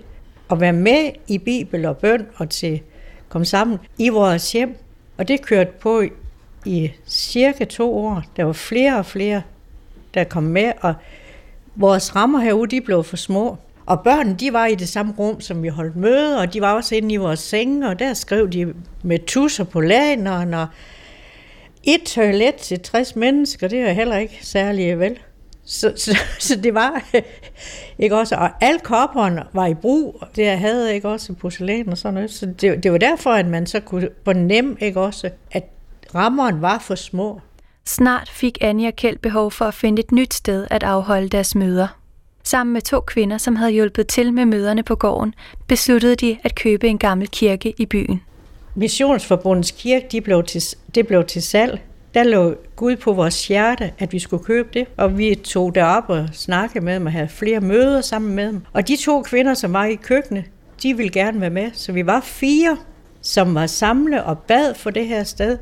at 0.50 0.61
være 0.61 0.73
med 0.73 1.11
i 1.28 1.38
Bibel 1.38 1.85
og 1.85 1.97
bøn 1.97 2.26
og 2.37 2.50
til 2.50 2.80
komme 3.28 3.44
sammen 3.44 3.78
i 3.99 4.08
vores 4.08 4.52
hjem. 4.52 4.76
Og 5.18 5.28
det 5.28 5.42
kørte 5.42 5.70
på 5.80 6.02
i 6.64 6.92
cirka 7.06 7.64
to 7.64 7.96
år. 7.98 8.22
Der 8.37 8.44
var 8.44 8.52
flere 8.52 8.98
og 8.98 9.06
flere, 9.06 9.42
der 10.14 10.25
kom 10.25 10.42
med, 10.42 10.72
og 10.80 10.94
vores 11.75 12.16
rammer 12.16 12.38
herude, 12.38 12.70
de 12.70 12.80
blev 12.80 13.04
for 13.04 13.16
små. 13.16 13.56
Og 13.87 14.00
børnene, 14.00 14.37
de 14.37 14.52
var 14.52 14.66
i 14.66 14.75
det 14.75 14.88
samme 14.88 15.14
rum, 15.18 15.40
som 15.40 15.62
vi 15.62 15.68
holdt 15.68 15.96
møde, 15.96 16.38
og 16.40 16.52
de 16.52 16.60
var 16.60 16.75
også 16.75 16.94
inde 16.94 17.14
i 17.14 17.16
vores 17.16 17.40
senge, 17.40 17.88
og 17.88 17.98
der 17.98 18.14
skrev 18.14 18.50
de 18.50 18.75
med 19.02 19.18
tusser 19.26 19.64
på 19.64 19.80
lagen, 19.80 20.26
og 20.26 20.66
et 21.84 22.02
toilet 22.02 22.54
til 22.54 22.80
60 22.80 23.16
mennesker, 23.16 23.68
det 23.68 23.80
er 23.80 23.92
heller 23.92 24.16
ikke 24.16 24.38
særlig 24.42 24.98
vel. 24.98 25.18
Så, 25.70 25.92
så, 25.96 26.18
så 26.38 26.56
det 26.56 26.75
var 26.75 27.04
ikke 27.98 28.16
også, 28.16 28.34
og 28.34 28.50
alle 28.60 28.80
kopperne 28.80 29.44
var 29.52 29.66
i 29.66 29.75
brug, 29.75 30.22
det 30.37 30.58
havde 30.58 30.94
ikke 30.94 31.08
også 31.08 31.32
porcelæn 31.32 31.88
og 31.88 31.98
sådan 31.98 32.14
noget, 32.14 32.30
så 32.30 32.46
det, 32.60 32.82
det 32.82 32.92
var 32.92 32.98
derfor, 32.98 33.30
at 33.30 33.46
man 33.46 33.66
så 33.66 33.80
kunne 33.80 34.08
fornemme 34.25 34.76
ikke 34.80 35.00
også, 35.00 35.30
at 35.50 35.64
rammerne 36.14 36.62
var 36.62 36.78
for 36.78 36.94
små. 36.94 37.40
Snart 37.84 38.28
fik 38.28 38.58
Anja 38.60 38.90
Kjeld 38.90 39.18
behov 39.18 39.50
for 39.50 39.64
at 39.64 39.75
finde 39.75 40.00
et 40.00 40.12
nyt 40.12 40.34
sted 40.34 40.66
at 40.70 40.82
afholde 40.82 41.28
deres 41.28 41.54
møder. 41.54 41.98
Sammen 42.44 42.72
med 42.72 42.82
to 42.82 43.00
kvinder, 43.00 43.38
som 43.38 43.56
havde 43.56 43.70
hjulpet 43.70 44.06
til 44.06 44.32
med 44.32 44.44
møderne 44.44 44.82
på 44.82 44.94
gården, 44.94 45.34
besluttede 45.66 46.16
de 46.16 46.38
at 46.44 46.54
købe 46.54 46.88
en 46.88 46.98
gammel 46.98 47.28
kirke 47.28 47.75
i 47.78 47.87
byen. 47.87 48.22
Missionsforbundets 48.75 49.70
kirke, 49.70 50.06
de 50.12 50.20
blev 50.20 50.44
til, 50.44 50.62
det 50.94 51.06
blev 51.06 51.25
til 51.25 51.42
salg. 51.42 51.80
Der 52.18 52.25
lå 52.25 52.54
Gud 52.76 52.96
på 52.96 53.12
vores 53.12 53.48
hjerte, 53.48 53.92
at 53.98 54.12
vi 54.12 54.18
skulle 54.18 54.44
købe 54.44 54.68
det, 54.75 54.87
og 54.96 55.18
vi 55.18 55.34
tog 55.34 55.75
derop 55.75 56.04
og 56.08 56.28
snakkede 56.32 56.84
med 56.84 56.94
dem 56.94 57.06
og 57.06 57.12
havde 57.12 57.28
flere 57.28 57.60
møder 57.60 58.00
sammen 58.00 58.34
med 58.34 58.46
dem. 58.46 58.60
Og 58.72 58.88
de 58.88 58.96
to 58.96 59.22
kvinder, 59.22 59.54
som 59.54 59.72
var 59.72 59.84
i 59.84 59.94
køkkenet, 59.94 60.44
de 60.82 60.96
ville 60.96 61.12
gerne 61.12 61.40
være 61.40 61.50
med, 61.50 61.70
så 61.75 61.92
vi 61.92 62.06
var 62.06 62.20
fire, 62.20 62.76
som 63.22 63.54
var 63.54 63.66
samlet 63.66 64.22
og 64.22 64.38
bad 64.38 64.75
for 64.75 64.90
det 64.90 65.06
her 65.06 65.25
sted. 65.25 65.58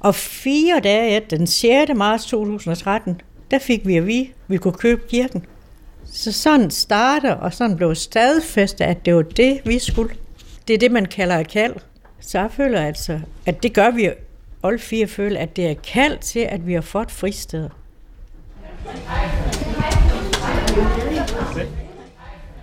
Og 0.00 0.14
fire 0.14 0.80
dage 0.80 1.16
efter, 1.16 1.36
den 1.36 1.46
6. 1.46 1.92
marts 1.96 2.26
2013, 2.26 3.20
der 3.50 3.58
fik 3.58 3.86
vi 3.86 3.96
at 3.96 4.06
vide, 4.06 4.22
at 4.22 4.34
vi 4.48 4.56
kunne 4.56 4.74
købe 4.74 5.02
kirken. 5.08 5.46
Så 6.04 6.32
sådan 6.32 6.70
starter, 6.70 7.32
og 7.32 7.54
sådan 7.54 7.76
blev 7.76 7.94
stadfæstet, 7.94 8.84
at 8.84 9.04
det 9.04 9.14
var 9.14 9.22
det, 9.22 9.60
vi 9.64 9.78
skulle. 9.78 10.14
Det 10.68 10.74
er 10.74 10.78
det, 10.78 10.92
man 10.92 11.06
kalder 11.06 11.36
et 11.36 11.48
kald. 11.48 11.74
Så 12.20 12.38
jeg 12.38 12.50
føler 12.50 12.80
altså, 12.80 13.20
at 13.46 13.62
det 13.62 13.72
gør 13.74 13.90
vi, 13.90 14.10
alle 14.64 14.78
fire 14.78 15.06
føler, 15.06 15.40
at 15.40 15.56
det 15.56 15.70
er 15.70 15.74
kald 15.74 16.18
til, 16.18 16.40
at 16.40 16.66
vi 16.66 16.74
har 16.74 16.80
fået 16.80 17.10
fristeder. 17.10 17.68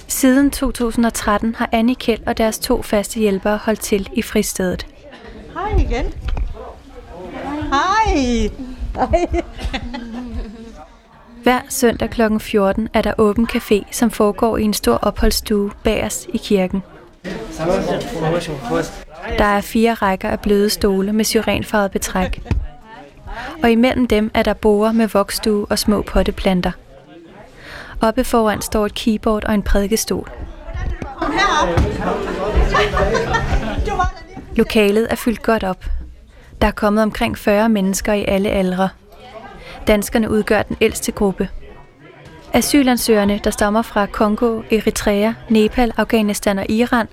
Siden 0.07 0.51
2013 0.51 1.55
har 1.55 1.69
Annie 1.71 1.95
Kjeld 1.95 2.27
og 2.27 2.37
deres 2.37 2.59
to 2.59 2.81
faste 2.81 3.19
hjælpere 3.19 3.57
holdt 3.57 3.79
til 3.79 4.09
i 4.13 4.21
fristedet. 4.21 4.87
Hej 5.53 5.69
igen. 5.79 6.13
Hej. 7.71 8.49
Hej. 8.95 9.27
Hver 11.43 11.61
søndag 11.69 12.09
kl. 12.09 12.21
14 12.39 12.89
er 12.93 13.01
der 13.01 13.13
åben 13.17 13.47
café, 13.51 13.83
som 13.91 14.11
foregår 14.11 14.57
i 14.57 14.63
en 14.63 14.73
stor 14.73 14.93
opholdsstue 14.93 15.71
bagerst 15.83 16.27
i 16.33 16.37
kirken. 16.37 16.83
Der 19.37 19.45
er 19.45 19.61
fire 19.61 19.93
rækker 19.93 20.29
af 20.29 20.39
bløde 20.39 20.69
stole 20.69 21.13
med 21.13 21.25
syrenfarvet 21.25 21.91
betræk. 21.91 22.41
Og 23.63 23.71
imellem 23.71 24.07
dem 24.07 24.31
er 24.33 24.43
der 24.43 24.53
borer 24.53 24.91
med 24.91 25.07
voksstue 25.07 25.65
og 25.65 25.79
små 25.79 26.01
potteplanter. 26.01 26.71
Oppe 28.01 28.23
foran 28.23 28.61
står 28.61 28.85
et 28.85 28.93
keyboard 28.93 29.45
og 29.45 29.53
en 29.53 29.63
prædikestol. 29.63 30.31
Lokalet 34.55 35.07
er 35.09 35.15
fyldt 35.15 35.41
godt 35.41 35.63
op. 35.63 35.85
Der 36.61 36.67
er 36.67 36.71
kommet 36.71 37.03
omkring 37.03 37.37
40 37.37 37.69
mennesker 37.69 38.13
i 38.13 38.25
alle 38.27 38.49
aldre. 38.49 38.89
Danskerne 39.87 40.29
udgør 40.29 40.61
den 40.61 40.77
ældste 40.81 41.11
gruppe. 41.11 41.49
Asylansøgerne, 42.55 43.39
der 43.43 43.49
stammer 43.49 43.81
fra 43.81 44.05
Kongo, 44.05 44.61
Eritrea, 44.71 45.33
Nepal, 45.49 45.91
Afghanistan 45.97 46.59
og 46.59 46.69
Iran, 46.69 47.07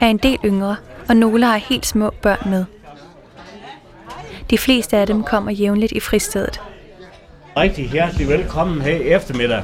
er 0.00 0.06
en 0.06 0.16
del 0.16 0.38
yngre, 0.44 0.76
og 1.08 1.16
nogle 1.16 1.46
har 1.46 1.56
helt 1.56 1.86
små 1.86 2.10
børn 2.22 2.50
med. 2.50 2.64
De 4.50 4.58
fleste 4.58 4.96
af 4.96 5.06
dem 5.06 5.22
kommer 5.22 5.52
jævnligt 5.52 5.92
i 5.92 6.00
fristedet. 6.00 6.60
Rigtig 7.56 7.90
hjertelig 7.90 8.28
velkommen 8.28 8.82
her 8.82 8.96
i 8.96 9.02
eftermiddag. 9.02 9.62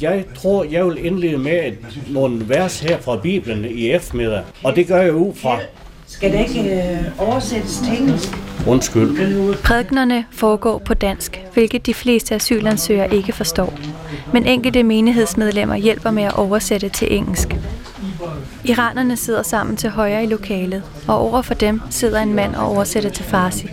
Jeg 0.00 0.24
tror, 0.34 0.64
jeg 0.64 0.86
vil 0.86 1.06
indlede 1.06 1.38
med 1.38 1.66
et, 1.66 1.78
nogle 2.08 2.48
vers 2.48 2.80
her 2.80 2.98
fra 2.98 3.16
Bibelen 3.16 3.64
i 3.64 3.90
eftermiddag, 3.90 4.42
og 4.64 4.76
det 4.76 4.86
gør 4.86 5.00
jeg 5.00 5.14
ud 5.14 5.34
fra. 5.34 5.58
Skal 6.06 6.32
det 6.32 6.40
ikke 6.40 6.74
øh, 6.74 7.28
oversættes 7.28 7.78
til 7.78 8.00
engelsk? 8.00 8.30
Undskyld. 8.68 9.62
Prædiknerne 9.62 10.24
foregår 10.30 10.78
på 10.78 10.94
dansk, 10.94 11.40
hvilket 11.52 11.86
de 11.86 11.94
fleste 11.94 12.34
asylansøgere 12.34 13.14
ikke 13.14 13.32
forstår. 13.32 13.78
Men 14.32 14.46
enkelte 14.46 14.82
menighedsmedlemmer 14.82 15.76
hjælper 15.76 16.10
med 16.10 16.22
at 16.22 16.38
oversætte 16.38 16.88
til 16.88 17.16
engelsk. 17.16 17.56
Iranerne 18.64 19.16
sidder 19.16 19.42
sammen 19.42 19.76
til 19.76 19.90
højre 19.90 20.24
i 20.24 20.26
lokalet, 20.26 20.82
og 21.08 21.18
over 21.18 21.42
for 21.42 21.54
dem 21.54 21.80
sidder 21.90 22.20
en 22.20 22.34
mand 22.34 22.54
og 22.54 22.66
oversætter 22.66 23.10
til 23.10 23.24
farsi. 23.24 23.68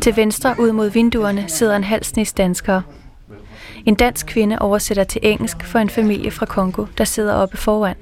Til 0.00 0.16
venstre 0.16 0.54
ud 0.58 0.72
mod 0.72 0.90
vinduerne 0.90 1.44
sidder 1.48 1.76
en 1.76 1.84
halv 1.84 2.04
snes 2.04 2.32
danskere. 2.32 2.82
En 3.86 3.94
dansk 3.94 4.26
kvinde 4.26 4.58
oversætter 4.58 5.04
til 5.04 5.20
engelsk 5.24 5.64
for 5.64 5.78
en 5.78 5.90
familie 5.90 6.30
fra 6.30 6.46
Kongo, 6.46 6.84
der 6.98 7.04
sidder 7.04 7.34
oppe 7.34 7.56
foran. 7.56 7.96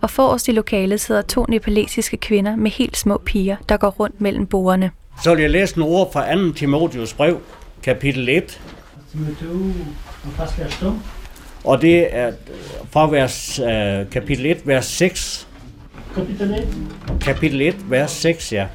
Og 0.00 0.10
forrest 0.10 0.48
i 0.48 0.52
lokalet 0.52 1.00
sidder 1.00 1.22
to 1.22 1.44
nepalesiske 1.48 2.16
kvinder 2.16 2.56
med 2.56 2.70
helt 2.70 2.96
små 2.96 3.18
piger, 3.24 3.56
der 3.68 3.76
går 3.76 3.90
rundt 3.90 4.20
mellem 4.20 4.46
bordene. 4.46 4.90
Så 5.22 5.34
vil 5.34 5.40
jeg 5.40 5.50
læse 5.50 5.78
nogle 5.78 5.94
ord 5.96 6.12
fra 6.12 6.34
2. 6.34 6.52
Timotheus 6.52 7.14
brev, 7.14 7.40
kapitel 7.82 8.28
1, 8.28 8.60
og 11.64 11.82
det 11.82 12.16
er 12.16 12.26
øh, 12.28 12.34
fra 12.90 13.10
vers, 13.10 13.58
øh, 13.58 14.10
kapitel 14.10 14.46
1, 14.46 14.60
vers 14.64 14.86
6. 14.86 15.48
Kapitel 17.20 17.62
1, 17.62 17.90
vers 17.90 18.10
6, 18.10 18.52
ja. 18.52 18.66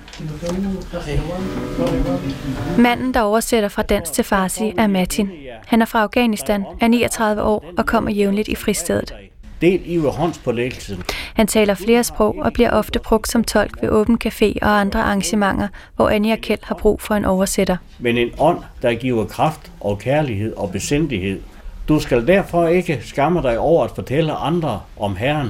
Manden, 2.77 3.13
der 3.13 3.21
oversætter 3.21 3.69
fra 3.69 3.81
dansk 3.81 4.13
til 4.13 4.23
farsi, 4.23 4.73
er 4.77 4.87
Martin. 4.87 5.29
Han 5.67 5.81
er 5.81 5.85
fra 5.85 6.01
Afghanistan, 6.01 6.65
er 6.81 6.87
39 6.87 7.41
år 7.41 7.65
og 7.77 7.85
kommer 7.85 8.11
jævnligt 8.11 8.47
i 8.47 8.55
fristedet. 8.55 9.13
Del 9.61 9.81
i 9.85 9.97
håndspålæggelsen. 9.97 11.03
Han 11.33 11.47
taler 11.47 11.73
flere 11.73 12.03
sprog 12.03 12.35
og 12.39 12.53
bliver 12.53 12.71
ofte 12.71 12.99
brugt 12.99 13.27
som 13.27 13.43
tolk 13.43 13.81
ved 13.81 13.89
åben 13.89 14.17
café 14.25 14.53
og 14.61 14.79
andre 14.79 14.99
arrangementer, 15.03 15.67
hvor 15.95 16.09
Anja 16.09 16.35
Kjeld 16.35 16.59
har 16.63 16.75
brug 16.75 17.01
for 17.01 17.15
en 17.15 17.25
oversætter. 17.25 17.77
men 17.99 18.17
en 18.17 18.29
ånd, 18.39 18.59
der 18.81 18.93
giver 18.93 19.25
kraft 19.25 19.71
og 19.79 19.99
kærlighed 19.99 20.53
og 20.53 20.71
besindighed. 20.71 21.41
Du 21.87 21.99
skal 21.99 22.27
derfor 22.27 22.67
ikke 22.67 22.99
skamme 23.03 23.41
dig 23.41 23.59
over 23.59 23.83
at 23.83 23.91
fortælle 23.95 24.33
andre 24.33 24.81
om 24.99 25.15
Herren. 25.15 25.49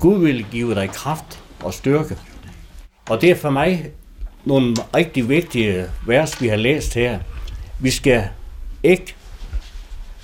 Gud 0.00 0.18
vil 0.24 0.46
give 0.50 0.74
dig 0.74 0.90
kraft 0.90 1.42
og 1.62 1.74
styrke. 1.74 2.16
Og 3.10 3.20
det 3.20 3.30
er 3.30 3.34
for 3.34 3.50
mig 3.50 3.90
nogle 4.44 4.76
rigtig 4.96 5.28
vigtige 5.28 5.84
vers, 6.06 6.42
vi 6.42 6.48
har 6.48 6.56
læst 6.56 6.94
her. 6.94 7.18
Vi 7.80 7.90
skal 7.90 8.24
ikke 8.82 9.14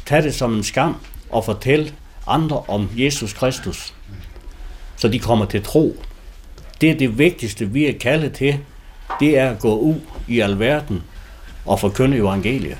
tage 0.06 0.22
det 0.22 0.34
som 0.34 0.54
en 0.54 0.62
skam 0.62 0.96
og 1.30 1.44
fortælle 1.44 1.92
andre 2.26 2.62
om 2.68 2.88
Jesus 2.96 3.32
Kristus, 3.32 3.94
så 4.96 5.08
de 5.08 5.18
kommer 5.18 5.44
til 5.44 5.62
tro. 5.62 5.96
Det 6.80 6.90
er 6.90 6.94
det 6.94 7.18
vigtigste, 7.18 7.70
vi 7.70 7.86
er 7.86 7.98
kaldet 7.98 8.32
til, 8.32 8.58
det 9.20 9.38
er 9.38 9.50
at 9.50 9.58
gå 9.58 9.78
ud 9.78 10.00
i 10.28 10.40
alverden 10.40 11.02
og 11.64 11.80
forkynde 11.80 12.16
evangeliet. 12.16 12.76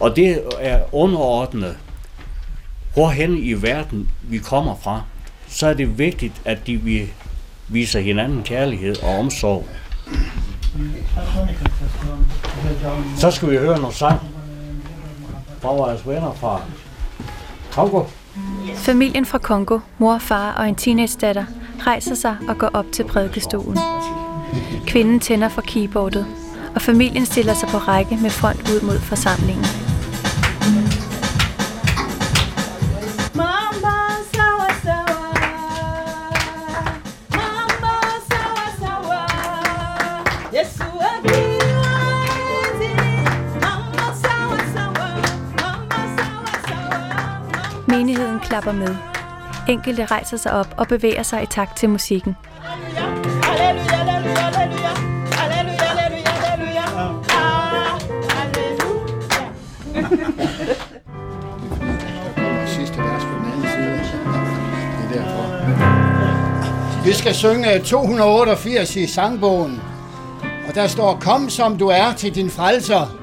Og 0.00 0.16
det 0.16 0.42
er 0.60 0.94
underordnet, 0.94 1.76
hvorhen 2.94 3.38
i 3.38 3.52
verden 3.52 4.08
vi 4.22 4.38
kommer 4.38 4.76
fra, 4.82 5.02
så 5.48 5.66
er 5.66 5.74
det 5.74 5.98
vigtigt, 5.98 6.32
at 6.44 6.66
de 6.66 6.76
vi 6.76 7.12
viser 7.68 8.00
hinanden 8.00 8.42
kærlighed 8.42 9.02
og 9.02 9.18
omsorg. 9.18 9.66
Så 13.16 13.30
skal 13.30 13.50
vi 13.50 13.56
høre 13.56 13.80
noget 13.80 13.94
sang 13.94 14.20
fra 15.60 15.72
vores 15.72 16.06
venner 16.06 16.32
fra 16.32 16.60
Kongo. 17.72 18.02
Familien 18.74 19.26
fra 19.26 19.38
Kongo, 19.38 19.78
mor, 19.98 20.18
far 20.18 20.52
og 20.52 20.68
en 20.68 20.74
teenage-datter, 20.74 21.44
rejser 21.86 22.14
sig 22.14 22.36
og 22.48 22.58
går 22.58 22.70
op 22.72 22.86
til 22.92 23.04
prædikestolen. 23.04 23.78
Kvinden 24.86 25.20
tænder 25.20 25.48
for 25.48 25.60
keyboardet, 25.60 26.26
og 26.74 26.82
familien 26.82 27.26
stiller 27.26 27.54
sig 27.54 27.68
på 27.68 27.78
række 27.78 28.18
med 28.22 28.30
front 28.30 28.60
ud 28.70 28.86
mod 28.86 28.98
forsamlingen. 28.98 29.89
Menigheden 47.90 48.40
klapper 48.40 48.72
med. 48.72 48.96
Enkelte 49.68 50.04
rejser 50.04 50.36
sig 50.36 50.52
op 50.52 50.74
og 50.76 50.88
bevæger 50.88 51.22
sig 51.22 51.42
i 51.42 51.46
takt 51.46 51.76
til 51.76 51.88
musikken. 51.90 52.36
Halleluja, 52.62 53.96
halleluja, 53.96 54.34
halleluja. 54.34 54.88
Halleluja, 55.32 55.84
halleluja, 55.84 56.30
halleluja. 56.30 56.84
Ah, 57.28 58.00
halleluja. 58.28 59.10
sidste 62.66 62.98
vers 62.98 63.24
på 63.24 63.34
den 63.38 63.52
anden 63.52 63.68
side. 63.68 63.92
Det 65.08 65.18
er 65.18 65.22
derfor. 65.22 65.44
Vi 67.04 67.12
skal 67.12 67.34
synge 67.34 67.74
eh, 67.74 67.84
288 67.84 68.96
i 68.96 69.06
sangbogen. 69.06 69.80
Og 70.68 70.74
der 70.74 70.86
står, 70.86 71.18
kom 71.20 71.50
som 71.50 71.78
du 71.78 71.88
er 71.88 72.12
til 72.16 72.34
din 72.34 72.50
frelser. 72.50 73.16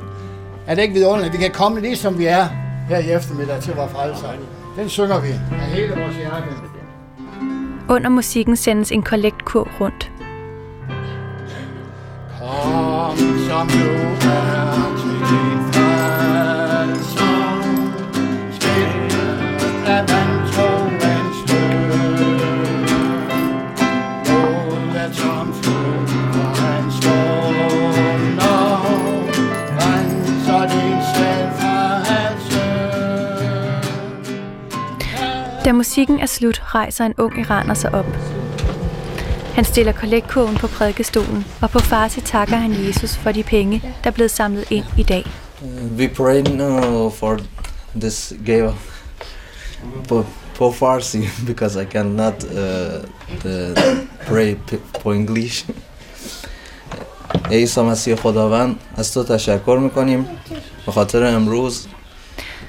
Er 0.68 0.76
det 0.76 0.82
ikke 0.82 0.94
vidunderligt? 0.94 1.34
Vi 1.34 1.38
kan 1.38 1.52
komme 1.52 1.82
lige 1.82 1.96
som 1.96 2.18
vi 2.20 2.26
er 2.26 2.48
her 2.90 2.98
i 2.98 3.12
eftermiddag 3.12 3.62
til 3.62 3.76
vores 3.76 3.92
frelser. 3.92 4.28
Den 4.78 4.90
synger 4.90 5.20
vi 5.22 5.28
af 5.52 5.60
hele 5.60 5.94
vores 5.96 6.16
hjerte. 6.16 6.46
Under 7.90 8.10
musikken 8.10 8.56
sendes 8.56 8.92
en 8.92 9.04
kollektkur 9.04 9.70
rundt. 9.82 10.12
Kom 12.40 13.18
som 13.18 13.68
du 13.68 13.90
er 14.28 14.98
til 14.98 15.10
din 15.10 15.74
frelser. 15.74 16.47
Da 35.67 35.73
musikken 35.73 36.21
er 36.21 36.27
slut, 36.27 36.63
rejser 36.75 37.05
en 37.05 37.15
ung 37.19 37.39
iraner 37.41 37.75
sig 37.75 37.95
op. 37.95 38.07
Han 39.55 39.65
stiller 39.65 39.93
kollektkurven 39.93 40.55
på 40.57 40.67
prædikestolen, 40.67 41.45
og 41.63 41.71
på 41.71 41.79
farsi 41.79 42.21
takker 42.21 42.57
han 42.57 42.73
Jesus 42.87 43.17
for 43.17 43.33
de 43.33 43.43
penge, 43.43 43.83
der 44.05 44.11
er 44.11 44.15
blevet 44.15 44.31
samlet 44.31 44.71
ind 44.71 44.85
i 44.99 45.03
dag. 45.03 45.25
we 45.99 46.09
pray 46.09 46.43
now 46.43 47.09
for 47.11 47.39
this 48.01 48.33
gave 48.47 48.73
for, 50.09 50.27
for 50.55 50.71
Farsi 50.73 51.21
because 51.47 51.77
I 51.83 51.85
cannot 51.85 52.35
uh, 52.45 52.51
the 53.41 53.75
pray 54.27 54.55
p- 54.55 55.01
for 55.03 55.13
English. 55.13 55.65
ای 57.51 57.57
عیسی 57.59 57.81
مسیح 57.81 58.15
خداوند 58.17 58.77
از 58.97 59.15
تو 59.15 59.25
تشکر 59.25 59.79
میکنیم 59.83 60.27
به 60.87 60.93
خاطر 60.93 61.25
امروز 61.25 61.87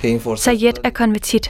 که 0.02 0.08
این 0.08 0.20
فرصت 0.20 0.50
Sayed 0.56 0.76
er 0.86 0.92
konvertit. 0.92 1.50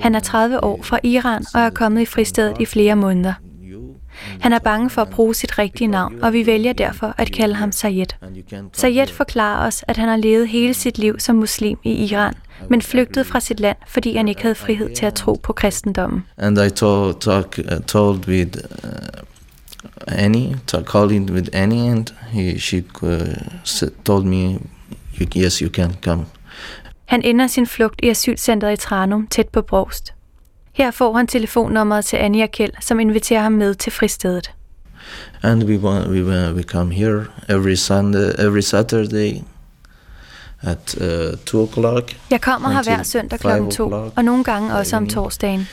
han 0.00 0.14
er 0.14 0.20
30 0.20 0.64
år 0.64 0.82
fra 0.82 0.98
Iran 1.02 1.44
og 1.54 1.60
er 1.60 1.70
kommet 1.70 2.02
i 2.02 2.06
fristedet 2.06 2.56
i 2.60 2.64
flere 2.64 2.96
måneder. 2.96 3.34
Han 4.40 4.52
er 4.52 4.58
bange 4.58 4.90
for 4.90 5.02
at 5.02 5.10
bruge 5.10 5.34
sit 5.34 5.58
rigtige 5.58 5.88
navn, 5.88 6.22
og 6.22 6.32
vi 6.32 6.46
vælger 6.46 6.72
derfor 6.72 7.14
at 7.18 7.32
kalde 7.32 7.54
ham 7.54 7.72
Sayed. 7.72 8.06
Sayed 8.72 9.06
forklarer 9.06 9.66
os, 9.66 9.84
at 9.88 9.96
han 9.96 10.08
har 10.08 10.16
levet 10.16 10.48
hele 10.48 10.74
sit 10.74 10.98
liv 10.98 11.18
som 11.18 11.36
muslim 11.36 11.78
i 11.82 11.90
Iran, 11.90 12.34
men 12.70 12.82
flygtede 12.82 13.24
fra 13.24 13.40
sit 13.40 13.60
land, 13.60 13.76
fordi 13.88 14.16
han 14.16 14.28
ikke 14.28 14.42
havde 14.42 14.54
frihed 14.54 14.96
til 14.96 15.06
at 15.06 15.14
tro 15.14 15.40
på 15.42 15.52
kristendommen. 15.52 16.24
and 16.38 16.58
I 16.58 16.70
told 16.70 17.14
talk 17.20 17.58
uh, 17.58 17.84
told 17.86 18.28
with 18.28 18.58
uh, 18.84 20.18
Annie, 20.24 20.56
talk, 20.66 20.94
with 20.94 21.48
Annie, 21.52 21.90
and 21.90 22.06
he 22.32 22.58
she 22.58 22.84
uh, 23.02 23.88
told 24.04 24.24
me, 24.24 24.58
yes, 25.36 25.58
you 25.58 25.70
can 25.70 25.94
come. 26.02 26.24
Han 27.06 27.22
ender 27.22 27.46
sin 27.46 27.66
flugt 27.66 28.00
i 28.02 28.08
asylcentret 28.08 28.72
i 28.72 28.76
Tranum, 28.76 29.26
tæt 29.26 29.48
på 29.48 29.62
Brost. 29.62 30.14
Her 30.72 30.90
får 30.90 31.12
han 31.16 31.26
telefonnummeret 31.26 32.04
til 32.04 32.16
Annie 32.16 32.42
og 32.42 32.50
Kjeld, 32.50 32.72
som 32.80 33.00
inviterer 33.00 33.42
ham 33.42 33.52
med 33.52 33.74
til 33.74 33.92
fristedet. 33.92 34.50
And 35.42 35.62
we 35.64 35.74
wa- 35.76 36.08
we 36.08 36.20
wa- 36.22 36.52
we 36.54 36.62
come 36.62 36.94
here 36.94 37.24
every 37.48 37.74
Sunday, 37.74 38.30
every 38.38 38.60
Saturday 38.60 39.34
at 40.62 40.96
uh, 41.00 41.38
two 41.46 41.64
o'clock. 41.66 42.16
Jeg 42.30 42.40
kommer 42.40 42.68
her 42.70 42.82
hver 42.82 43.02
søndag 43.02 43.38
kl. 43.40 43.46
2, 43.70 43.88
o'clock. 43.88 44.12
og 44.16 44.24
nogle 44.24 44.44
gange 44.44 44.74
også 44.74 44.96
om 44.96 45.08
torsdagen. 45.08 45.68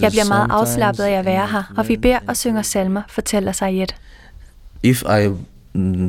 Jeg 0.00 0.10
bliver 0.10 0.28
meget 0.28 0.50
afslappet 0.50 1.02
af 1.04 1.12
at 1.12 1.24
være 1.24 1.46
her, 1.46 1.72
og 1.76 1.88
vi 1.88 1.96
beder 1.96 2.18
og 2.28 2.36
synger 2.36 2.62
salmer, 2.62 3.02
fortæller 3.08 3.52
Sayed. 3.52 3.86
If 4.82 5.02
I 5.02 5.28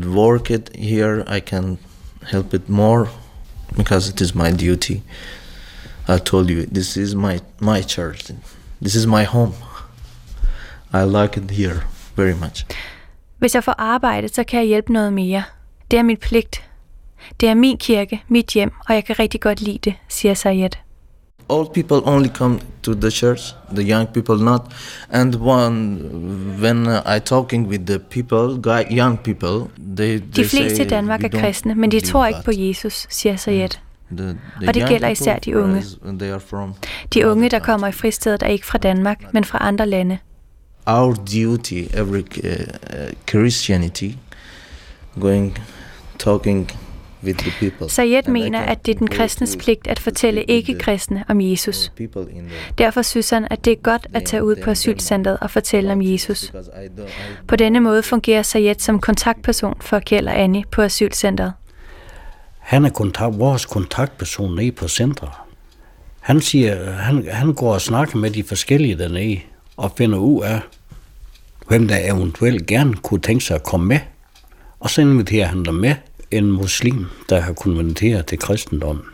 work 0.08 0.50
it 0.50 0.70
here, 0.76 1.38
I 1.38 1.40
can 1.40 1.78
help 2.32 2.54
it 2.54 2.70
more 2.70 3.08
because 3.78 4.10
it 4.10 4.22
is 4.22 4.36
my 4.36 4.52
duty. 4.52 5.02
I 6.08 6.18
told 6.18 6.50
you 6.50 6.66
this 6.66 6.98
is 6.98 7.16
my 7.16 7.40
my 7.60 7.82
church. 7.82 8.32
This 8.82 8.96
is 8.96 9.06
my 9.06 9.24
home. 9.24 9.54
I 10.94 11.04
like 11.04 11.38
it 11.38 11.52
here 11.52 11.82
very 12.16 12.34
much. 12.34 12.66
Hvis 13.38 13.56
jeg 13.56 13.64
får 13.64 13.76
arbejde, 13.78 14.30
så 14.30 14.44
kan 14.44 14.60
jeg 14.60 14.68
hjælpe 14.68 14.94
noget 14.94 15.14
mere. 15.14 15.44
Det 15.92 16.00
er 16.00 16.04
min 16.04 16.18
pligt. 16.18 16.64
Det 17.40 17.50
er 17.50 17.54
min 17.54 17.78
kirke, 17.78 18.24
mit 18.28 18.48
hjem, 18.48 18.72
og 18.88 18.96
jeg 18.96 19.06
kan 19.06 19.20
rigtig 19.20 19.42
godt 19.42 19.62
lide 19.62 19.80
det, 19.84 19.94
siger 20.08 20.34
Sayed. 20.34 20.70
Old 21.50 21.74
people 21.74 22.02
only 22.06 22.30
come 22.30 22.60
to 22.84 22.94
the 22.94 23.12
church, 23.12 23.40
the 23.76 23.82
young 23.82 24.08
people 24.08 24.38
not. 24.38 24.62
And 25.10 25.36
one, 25.36 25.98
when 26.62 26.88
I 26.88 27.20
talking 27.20 27.68
with 27.68 27.86
the 27.86 28.00
people, 28.00 28.58
guy, 28.62 28.86
young 28.92 29.18
people, 29.18 29.70
they, 29.98 30.14
De 30.14 30.20
they 30.20 30.44
fleste 30.44 30.76
say 30.76 30.86
i 30.86 30.90
Danmark 30.90 31.24
er 31.24 31.28
kristne, 31.28 31.76
men 31.76 31.92
de 31.92 32.00
tror 32.00 32.26
ikke 32.26 32.40
på 32.46 32.52
Jesus, 32.54 33.08
siger 33.10 33.36
Sayed. 33.36 33.70
The, 34.18 34.38
the 34.62 34.68
Og 34.68 34.74
det 34.74 34.88
gælder 34.88 35.08
især 35.08 35.40
de 35.40 35.58
unge. 35.58 35.84
they 36.20 36.32
are 36.32 36.40
from 36.40 36.74
De 37.14 37.28
unge, 37.28 37.50
der 37.50 37.60
kommer 37.60 37.88
i 37.88 37.92
fristedet, 37.92 38.44
er 38.44 38.48
ikke 38.48 38.66
fra 38.66 38.78
Danmark, 38.78 39.34
men 39.34 39.44
fra 39.44 39.58
andre 39.62 39.86
lande. 39.86 40.18
our 40.88 41.14
duty, 41.14 41.88
every 41.94 42.24
uh, 42.44 42.50
uh, 42.94 43.12
Christianity, 43.28 44.18
going, 45.20 45.56
talking. 46.20 46.70
Sayed 47.88 48.28
mener, 48.28 48.60
at 48.60 48.86
det 48.86 48.96
er 48.96 49.00
den 49.00 49.08
kristnes 49.08 49.58
pligt 49.60 49.88
at 49.88 50.00
fortælle 50.00 50.44
ikke-kristne 50.44 51.24
om 51.28 51.42
Jesus. 51.42 51.92
Derfor 52.78 53.02
synes 53.02 53.30
han, 53.30 53.48
at 53.50 53.66
det 53.66 53.72
er 53.74 53.82
godt 53.84 54.08
at 54.14 54.24
tage 54.24 54.44
ud 54.44 54.56
på 54.64 54.70
asylcentret 54.70 55.38
og 55.42 55.52
fortælle 55.52 55.92
om 55.92 56.02
Jesus. 56.02 56.54
På 57.48 57.56
denne 57.56 57.80
måde 57.80 58.04
fungerer 58.04 58.42
Sayed 58.42 58.76
som 58.80 59.00
kontaktperson 59.00 59.78
for 59.82 60.00
Kjeld 60.00 60.28
og 60.28 60.40
Annie 60.40 60.64
på 60.72 60.82
asylcentret. 60.82 61.54
Han 62.60 62.86
er 62.86 62.90
kontakt, 62.90 63.40
vores 63.40 63.66
kontaktperson 63.66 64.56
nede 64.56 64.72
på 64.72 64.88
centret. 64.88 65.30
Han 66.20 66.42
siger, 66.42 66.92
han, 66.92 67.28
han 67.32 67.54
går 67.54 67.74
og 67.74 67.82
snakker 67.82 68.18
med 68.18 68.32
de 68.32 68.44
forskellige 68.44 68.98
dernede, 68.98 69.40
og 69.78 69.92
finder 69.98 70.18
ud 70.18 70.44
af, 70.44 70.60
hvem 71.68 71.88
der 71.88 71.98
eventuelt 72.14 72.66
gerne 72.66 72.94
kunne 72.94 73.22
tænke 73.22 73.46
sig 73.46 73.56
at 73.56 73.64
komme 73.64 73.88
med. 73.88 74.00
Og 74.80 74.90
så 74.90 75.02
inviterer 75.02 75.48
han 75.48 75.66
dem 75.66 75.74
med, 75.74 75.96
en 76.32 76.52
muslim, 76.52 77.06
der 77.30 77.40
har 77.40 77.54
konverteret 77.54 78.26
til 78.26 78.40
kristendommen. 78.40 79.06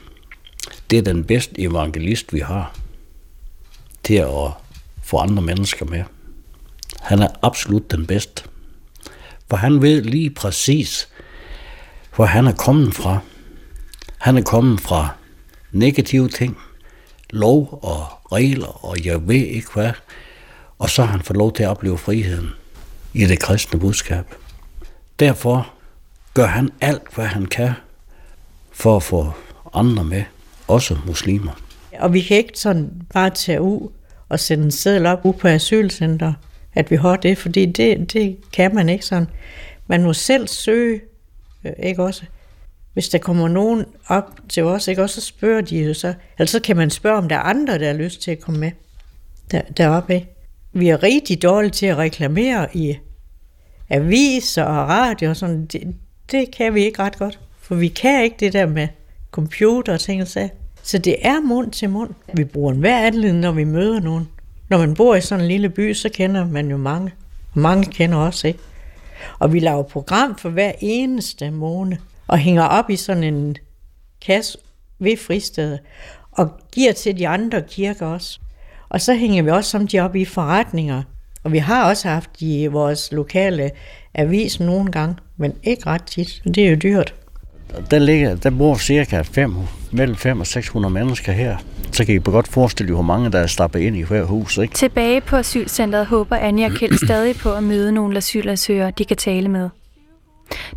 Det 0.89 0.99
er 0.99 1.04
den 1.04 1.23
bedste 1.23 1.62
evangelist, 1.62 2.34
vi 2.34 2.39
har, 2.39 2.75
til 4.04 4.15
at 4.15 4.51
få 5.04 5.17
andre 5.17 5.43
mennesker 5.43 5.86
med. 5.86 6.04
Han 6.99 7.21
er 7.21 7.28
absolut 7.41 7.91
den 7.91 8.06
bedste. 8.08 8.43
For 9.49 9.58
han 9.58 9.82
ved 9.82 10.01
lige 10.01 10.30
præcis, 10.30 11.10
hvor 12.15 12.25
han 12.25 12.47
er 12.47 12.54
kommet 12.54 12.95
fra. 12.95 13.19
Han 14.17 14.38
er 14.38 14.41
kommet 14.41 14.82
fra 14.82 15.10
negative 15.71 16.30
ting, 16.30 16.58
lov 17.30 17.80
og 17.82 18.32
regler, 18.32 18.86
og 18.86 19.06
jeg 19.06 19.28
ved 19.28 19.45
ikke 19.45 19.73
hvad. 19.73 19.91
Og 20.80 20.89
så 20.89 21.04
har 21.04 21.12
han 21.12 21.21
fået 21.21 21.38
lov 21.38 21.54
til 21.54 21.63
at 21.63 21.69
opleve 21.69 21.97
friheden 21.97 22.49
i 23.13 23.25
det 23.25 23.39
kristne 23.39 23.80
budskab. 23.80 24.25
Derfor 25.19 25.74
gør 26.36 26.45
han 26.45 26.69
alt, 26.82 27.15
hvad 27.15 27.26
han 27.26 27.45
kan, 27.45 27.71
for 28.71 28.95
at 28.95 29.04
få 29.04 29.32
andre 29.74 30.04
med, 30.04 30.24
også 30.67 30.98
muslimer. 31.08 31.52
Og 32.00 32.13
vi 32.13 32.21
kan 32.21 32.38
ikke 32.38 32.60
sådan 32.60 32.91
bare 33.13 33.30
tage 33.30 33.62
ud 33.62 33.91
og 34.30 34.39
sende 34.39 34.63
en 34.63 34.71
seddel 34.71 35.06
op 35.06 35.26
ude 35.26 35.38
på 35.38 35.48
asylcenter, 35.48 36.34
at 36.74 36.91
vi 36.91 36.95
har 36.95 37.15
det, 37.15 37.38
fordi 37.38 37.65
det, 37.65 38.13
det 38.13 38.38
kan 38.54 38.76
man 38.76 38.89
ikke 38.89 39.06
sådan. 39.06 39.28
Man 39.88 40.04
må 40.04 40.13
selv 40.13 40.48
søge, 40.48 41.02
øh, 41.65 41.71
ikke 41.84 42.04
også? 42.04 42.24
Hvis 42.93 43.10
der 43.10 43.17
kommer 43.17 43.48
nogen 43.48 43.86
op 44.08 44.39
til 44.50 44.63
os, 44.63 44.88
ikke 44.88 45.02
også, 45.02 45.21
så 45.21 45.28
spørger 45.28 45.62
de 45.62 45.84
jo 45.84 45.93
så, 45.93 46.13
eller 46.39 46.48
så 46.48 46.60
kan 46.60 46.78
man 46.78 46.89
spørge, 46.89 47.17
om 47.17 47.30
der 47.30 47.36
er 47.36 47.39
andre, 47.39 47.80
der 47.80 47.88
har 47.88 47.93
lyst 47.93 48.21
til 48.21 48.32
at 48.32 48.39
komme 48.39 48.60
med 48.60 48.71
der, 49.52 49.62
deroppe. 49.62 50.15
Ikke? 50.15 50.28
Vi 50.74 50.89
er 50.89 51.04
rigtig 51.04 51.41
dårlige 51.43 51.71
til 51.71 51.86
at 51.86 51.98
reklamere 51.98 52.78
i 52.78 52.98
aviser 53.89 54.63
og 54.63 54.89
radio 54.89 55.30
og 55.30 55.36
sådan. 55.36 55.65
Det, 55.65 55.95
det 56.31 56.51
kan 56.51 56.73
vi 56.73 56.83
ikke 56.83 57.03
ret 57.03 57.17
godt, 57.17 57.39
for 57.59 57.75
vi 57.75 57.88
kan 57.88 58.23
ikke 58.23 58.35
det 58.39 58.53
der 58.53 58.65
med 58.65 58.88
computer 59.31 59.93
og 59.93 59.99
ting 59.99 60.21
og 60.21 60.27
sager. 60.27 60.49
Så 60.83 60.97
det 60.97 61.15
er 61.21 61.41
mund 61.41 61.71
til 61.71 61.89
mund. 61.89 62.09
Vi 62.33 62.43
bruger 62.43 62.73
en 62.73 62.79
hver 62.79 63.07
anledning, 63.07 63.39
når 63.39 63.51
vi 63.51 63.63
møder 63.63 63.99
nogen. 63.99 64.29
Når 64.69 64.77
man 64.77 64.93
bor 64.93 65.15
i 65.15 65.21
sådan 65.21 65.43
en 65.43 65.47
lille 65.47 65.69
by, 65.69 65.93
så 65.93 66.09
kender 66.09 66.47
man 66.47 66.69
jo 66.69 66.77
mange. 66.77 67.11
Og 67.53 67.59
mange 67.59 67.85
kender 67.85 68.17
også, 68.17 68.47
ikke? 68.47 68.59
Og 69.39 69.53
vi 69.53 69.59
laver 69.59 69.83
program 69.83 70.38
for 70.38 70.49
hver 70.49 70.71
eneste 70.79 71.51
måned, 71.51 71.97
og 72.27 72.38
hænger 72.38 72.63
op 72.63 72.89
i 72.89 72.95
sådan 72.95 73.23
en 73.23 73.55
kasse 74.21 74.57
ved 74.99 75.17
fristedet, 75.17 75.79
og 76.31 76.49
giver 76.71 76.91
til 76.91 77.17
de 77.17 77.27
andre 77.27 77.61
kirker 77.61 78.05
også. 78.05 78.39
Og 78.89 79.01
så 79.01 79.13
hænger 79.13 79.43
vi 79.43 79.49
også 79.49 79.69
som 79.69 79.88
de 79.88 79.99
op 79.99 80.15
i 80.15 80.25
forretninger. 80.25 81.03
Og 81.43 81.51
vi 81.51 81.57
har 81.57 81.89
også 81.89 82.07
haft 82.07 82.29
i 82.39 82.65
vores 82.65 83.11
lokale 83.11 83.71
avis 84.13 84.59
nogle 84.59 84.91
gange, 84.91 85.15
men 85.38 85.54
ikke 85.63 85.86
ret 85.86 86.04
tit. 86.04 86.41
Det 86.56 86.65
er 86.65 86.69
jo 86.69 86.76
dyrt. 86.76 87.13
Der, 87.91 88.00
ligger, 88.00 88.36
der 88.36 88.50
bor 88.50 88.78
cirka 88.78 89.21
5, 89.21 89.56
mellem 89.91 90.15
5 90.15 90.39
og 90.39 90.48
600 90.48 90.93
mennesker 90.93 91.32
her. 91.32 91.58
Så 91.91 92.06
kan 92.06 92.15
I 92.15 92.19
godt 92.24 92.48
forestille 92.48 92.89
jer, 92.89 92.93
hvor 92.93 93.04
mange 93.04 93.32
der 93.32 93.39
er 93.39 93.48
stappet 93.48 93.80
ind 93.80 93.95
i 93.95 94.02
hver 94.02 94.24
hus. 94.24 94.58
Ikke? 94.58 94.74
Tilbage 94.74 95.21
på 95.21 95.36
asylcentret 95.36 96.06
håber 96.06 96.36
Anja 96.36 96.65
og 96.65 96.71
Kjeld 96.71 96.98
stadig 97.06 97.36
på 97.36 97.54
at 97.54 97.63
møde 97.63 97.91
nogle 97.91 98.17
asylansøgere, 98.17 98.91
de 98.98 99.06
kan 99.06 99.17
tale 99.17 99.50
med. 99.50 99.69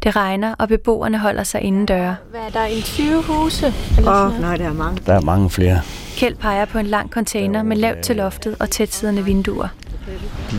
Det 0.03 0.17
regner, 0.17 0.55
og 0.59 0.69
beboerne 0.69 1.19
holder 1.19 1.43
sig 1.43 1.61
indendøre. 1.61 2.17
Hvad 2.31 2.41
er 2.41 2.51
der, 2.51 2.65
en 2.65 2.83
20 2.83 3.23
huse? 3.23 3.67
Åh, 4.07 4.07
oh, 4.07 4.41
nej, 4.41 4.57
der 4.57 4.65
er 4.65 4.73
mange. 4.73 5.01
Der 5.07 5.13
er 5.13 5.21
mange 5.21 5.51
flere. 5.51 5.81
Kjeld 6.17 6.35
peger 6.35 6.65
på 6.65 6.79
en 6.79 6.87
lang 6.87 7.11
container 7.11 7.63
med 7.63 7.77
lavt 7.77 7.99
til 7.99 8.17
loftet 8.17 8.57
og 8.61 8.71
tætsiddende 8.71 9.25
vinduer. 9.25 9.69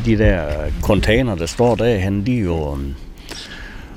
De 0.06 0.18
der 0.18 0.44
container, 0.82 1.36
der 1.36 1.46
står 1.46 1.76
derhen, 1.76 2.26
de 2.26 2.38
er 2.38 2.44
jo... 2.44 2.78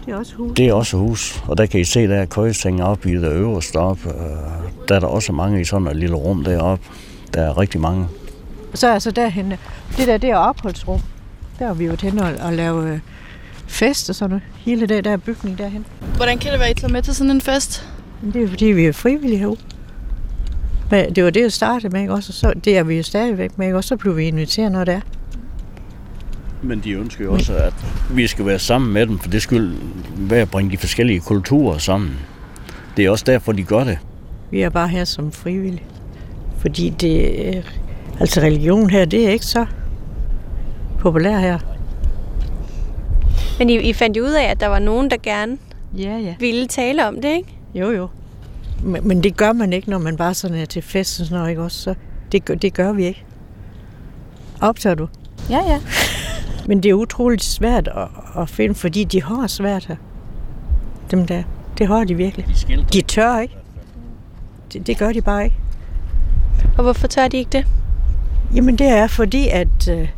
Det 0.07 0.13
er 0.13 0.17
også 0.17 0.35
hus. 0.37 0.53
Det 0.57 0.69
er 0.69 0.73
også 0.73 0.97
hus, 0.97 1.43
og 1.49 1.59
der 1.59 1.67
kan 1.67 1.81
I 1.81 1.85
se, 1.85 2.09
der 2.09 2.17
er 2.17 2.25
køjesenge 2.27 2.85
oppe 2.85 3.11
i 3.11 3.15
det 3.15 3.33
øverste 3.33 3.77
op. 3.77 3.99
Øh, 4.07 4.13
Der 4.89 4.95
er 4.95 5.01
der 5.01 5.07
også 5.07 5.33
mange 5.33 5.61
i 5.61 5.65
sådan 5.65 5.87
et 5.87 5.97
lille 5.97 6.17
rum 6.17 6.45
deroppe. 6.45 6.85
Der 7.35 7.43
er 7.43 7.59
rigtig 7.59 7.81
mange. 7.81 8.07
Så 8.75 8.93
altså 8.93 9.11
derhen, 9.11 9.51
det 9.97 10.07
der, 10.09 10.17
det 10.17 10.31
er 10.31 10.37
opholdsrum. 10.37 11.01
Der 11.59 11.69
er 11.69 11.75
vi 11.75 11.85
jo 11.85 11.97
hen 12.03 12.19
og, 12.19 12.33
og 12.43 12.53
lave 12.53 12.91
øh, 12.93 12.99
fest 13.67 14.09
og 14.09 14.15
sådan 14.15 14.31
noget. 14.31 14.43
Hele 14.59 14.87
det 14.87 15.05
der 15.05 15.17
bygning 15.17 15.59
derhen. 15.59 15.87
Hvordan 16.17 16.39
kan 16.39 16.51
det 16.53 16.61
være, 16.61 16.69
at 16.69 16.79
I 16.79 16.81
tager 16.81 16.93
med 16.93 17.03
til 17.03 17.15
sådan 17.15 17.31
en 17.31 17.41
fest? 17.41 17.89
Det 18.35 18.43
er 18.43 18.49
fordi, 18.49 18.65
vi 18.67 18.87
er 18.87 18.93
frivillige 18.93 19.39
herude. 19.39 19.61
Men 20.91 21.15
det 21.15 21.25
var 21.25 21.31
det, 21.31 21.41
jeg 21.41 21.53
startede 21.53 21.93
med, 21.93 22.01
ikke 22.01 22.13
også? 22.13 22.31
Og 22.31 22.35
så, 22.35 22.53
det 22.65 22.79
er 22.79 22.83
vi 22.83 22.97
jo 22.97 23.03
stadigvæk 23.03 23.59
med, 23.59 23.67
ikke 23.67 23.77
også? 23.77 23.89
Så 23.89 23.97
blev 23.97 24.17
vi 24.17 24.25
inviteret, 24.25 24.73
når 24.73 24.85
det 24.85 24.95
er. 24.95 25.01
Men 26.63 26.81
de 26.81 26.91
ønsker 26.93 27.25
jo 27.25 27.33
også, 27.33 27.57
at 27.57 27.75
vi 28.11 28.27
skal 28.27 28.47
være 28.47 28.59
sammen 28.59 28.93
med 28.93 29.07
dem, 29.07 29.19
for 29.19 29.29
det 29.31 29.43
skulle 29.43 29.77
være 30.17 30.41
at 30.43 30.51
bringe 30.51 30.71
de 30.73 30.77
forskellige 30.77 31.21
kulturer 31.21 31.79
sammen. 31.79 32.11
Det 32.97 33.05
er 33.05 33.11
også 33.11 33.25
derfor, 33.27 33.53
de 33.53 33.63
gør 33.63 33.85
det. 33.85 33.99
Vi 34.51 34.63
er 34.63 34.69
bare 34.69 34.89
her 34.89 35.05
som 35.05 35.33
frivillige. 35.33 35.83
Fordi 36.59 36.89
det, 36.91 37.47
øh, 37.57 37.63
altså 38.21 38.41
religion 38.41 38.91
her, 38.91 39.05
det 39.05 39.27
er 39.27 39.31
ikke 39.31 39.47
så 39.47 39.67
populær 41.01 41.39
her. 41.39 41.59
Men 43.59 43.71
I, 43.71 43.77
I 43.77 43.93
fandt 43.93 44.17
jo 44.17 44.23
ud 44.25 44.33
af, 44.33 44.45
at 44.51 44.61
der 44.61 44.67
var 44.67 44.79
nogen, 44.79 45.11
der 45.11 45.17
gerne 45.23 45.59
ja, 45.99 46.19
ja. 46.19 46.35
ville 46.41 46.67
tale 46.67 47.09
om 47.09 47.15
det, 47.15 47.29
ikke? 47.37 47.57
Jo, 47.75 47.91
jo. 47.91 48.09
Men, 48.83 49.09
men 49.09 49.23
det 49.23 49.37
gør 49.37 49.53
man 49.53 49.73
ikke, 49.73 49.91
når 49.91 49.99
man 49.99 50.17
bare 50.17 50.35
sådan 50.35 50.57
er 50.57 50.65
til 50.65 50.83
fest 50.83 51.21
og 51.21 51.27
sådan 51.27 51.39
noget, 51.39 51.51
ikke 51.51 51.63
også? 51.63 51.79
Så 51.83 51.95
det, 52.33 52.45
gør- 52.45 52.55
det 52.55 52.75
gør 52.75 52.93
vi 52.93 53.05
ikke. 53.05 53.25
Optager 54.61 54.95
du? 54.95 55.09
Ja, 55.51 55.59
ja. 55.69 55.81
Men 56.67 56.83
det 56.83 56.89
er 56.89 56.95
utroligt 56.95 57.43
svært 57.43 57.89
at, 57.89 58.09
at 58.43 58.49
finde, 58.49 58.75
fordi 58.75 59.05
de 59.05 59.23
har 59.23 59.47
svært 59.47 59.87
her. 59.87 59.97
Dem 61.11 61.27
der. 61.27 61.43
Det 61.79 61.87
har 61.87 62.05
de 62.05 62.15
virkelig. 62.15 62.47
De, 62.69 62.85
de 62.93 63.01
tør 63.01 63.39
ikke. 63.39 63.57
Det, 64.73 64.87
det 64.87 64.99
gør 64.99 65.13
de 65.13 65.21
bare 65.21 65.45
ikke. 65.45 65.57
Og 66.77 66.83
hvorfor 66.83 67.07
tør 67.07 67.29
de 67.29 67.37
ikke 67.37 67.51
det? 67.51 67.67
Jamen 68.55 68.79
det 68.79 68.87
er 68.87 69.07
fordi, 69.07 69.49
at 69.49 69.89
øh, 69.91 70.09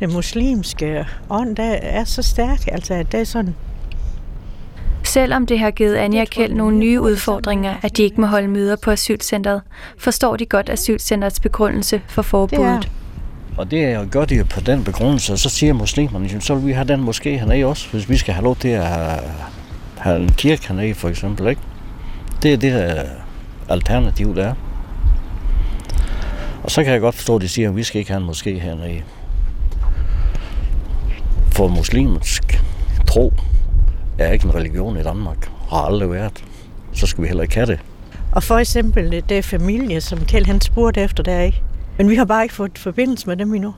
den 0.00 0.12
muslimske 0.12 1.06
ånd, 1.30 1.56
der 1.56 1.72
er 1.72 2.04
så 2.04 2.22
stærk. 2.22 2.66
Altså, 2.66 2.94
at 2.94 3.12
det 3.12 3.20
er 3.20 3.24
sådan, 3.24 3.54
Selvom 5.04 5.46
det 5.46 5.58
har 5.58 5.70
givet 5.70 5.94
Anja 5.96 6.24
Kjeld 6.24 6.54
nogle 6.54 6.76
nye 6.76 7.00
udfordringer, 7.00 7.74
at 7.82 7.96
de 7.96 8.02
ikke 8.02 8.20
må 8.20 8.26
holde 8.26 8.48
møder 8.48 8.76
på 8.76 8.90
asylcentret, 8.90 9.62
forstår 9.98 10.36
de 10.36 10.46
godt 10.46 10.70
asylcentrets 10.70 11.40
begrundelse 11.40 12.02
for 12.08 12.22
forbuddet. 12.22 12.82
Det 12.82 12.88
er 12.88 13.01
jo 13.58 14.06
gør 14.10 14.24
de 14.24 14.36
jo 14.36 14.44
på 14.44 14.60
den 14.60 14.84
begrundelse, 14.84 15.32
og 15.32 15.38
så 15.38 15.48
siger 15.48 15.72
muslimerne, 15.72 16.40
så 16.40 16.54
vil 16.54 16.66
vi 16.66 16.72
have 16.72 16.88
den 16.88 17.00
måske 17.00 17.38
hernede 17.38 17.64
også, 17.64 17.88
hvis 17.90 18.08
vi 18.08 18.16
skal 18.16 18.34
have 18.34 18.44
lov 18.44 18.56
til 18.56 18.68
at 18.68 18.86
have, 19.98 20.22
en 20.22 20.32
kirke 20.32 20.68
hernede 20.68 20.94
for 20.94 21.08
eksempel, 21.08 21.48
ikke? 21.48 21.60
Det 22.42 22.52
er 22.52 22.56
det 22.56 22.90
øh, 22.90 23.04
alternativ, 23.68 24.36
der 24.36 24.46
er. 24.48 24.54
Og 26.62 26.70
så 26.70 26.84
kan 26.84 26.92
jeg 26.92 27.00
godt 27.00 27.14
forstå, 27.14 27.36
at 27.36 27.42
de 27.42 27.48
siger, 27.48 27.68
at 27.68 27.76
vi 27.76 27.82
skal 27.82 27.98
ikke 27.98 28.12
have 28.12 28.22
en 28.22 28.30
moské 28.30 28.50
hernede. 28.50 29.02
For 31.52 31.68
muslimsk 31.68 32.62
tro 33.06 33.32
er 34.18 34.32
ikke 34.32 34.44
en 34.44 34.54
religion 34.54 34.96
i 34.96 35.02
Danmark. 35.02 35.50
Har 35.70 35.78
aldrig 35.78 36.10
været. 36.10 36.44
Så 36.92 37.06
skal 37.06 37.22
vi 37.22 37.28
heller 37.28 37.42
ikke 37.42 37.54
have 37.54 37.66
det. 37.66 37.78
Og 38.32 38.42
for 38.42 38.58
eksempel 38.58 39.14
øh, 39.14 39.22
det 39.28 39.38
er 39.38 39.42
familie, 39.42 40.00
som 40.00 40.24
Kjell 40.24 40.46
han 40.46 40.60
spurgte 40.60 41.00
efter 41.00 41.22
der, 41.22 41.40
ikke? 41.40 41.62
Men 41.98 42.10
vi 42.10 42.16
har 42.16 42.24
bare 42.24 42.42
ikke 42.42 42.54
fået 42.54 42.78
forbindelse 42.78 43.26
med 43.26 43.36
dem 43.36 43.54
endnu. 43.54 43.74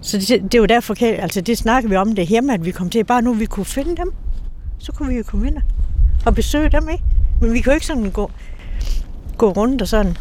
Så 0.00 0.18
det, 0.18 0.28
det 0.28 0.54
er 0.54 0.58
jo 0.58 0.66
derfor, 0.66 0.94
altså 1.02 1.40
det 1.40 1.58
snakker 1.58 1.88
vi 1.88 1.96
om 1.96 2.14
det 2.14 2.26
hjemme, 2.26 2.54
at 2.54 2.64
vi 2.64 2.70
kom 2.70 2.90
til, 2.90 3.04
bare 3.04 3.22
nu 3.22 3.32
vi 3.32 3.46
kunne 3.46 3.66
finde 3.66 3.96
dem, 3.96 4.12
så 4.78 4.92
kunne 4.92 5.08
vi 5.08 5.16
jo 5.16 5.22
komme 5.22 5.46
ind 5.46 5.56
og 6.26 6.34
besøge 6.34 6.68
dem, 6.68 6.88
ikke? 6.88 7.04
Men 7.40 7.52
vi 7.52 7.60
kan 7.60 7.70
jo 7.72 7.74
ikke 7.74 7.86
sådan 7.86 8.10
gå, 8.10 8.30
gå 9.38 9.50
rundt 9.50 9.82
og 9.82 9.88
sådan. 9.88 10.16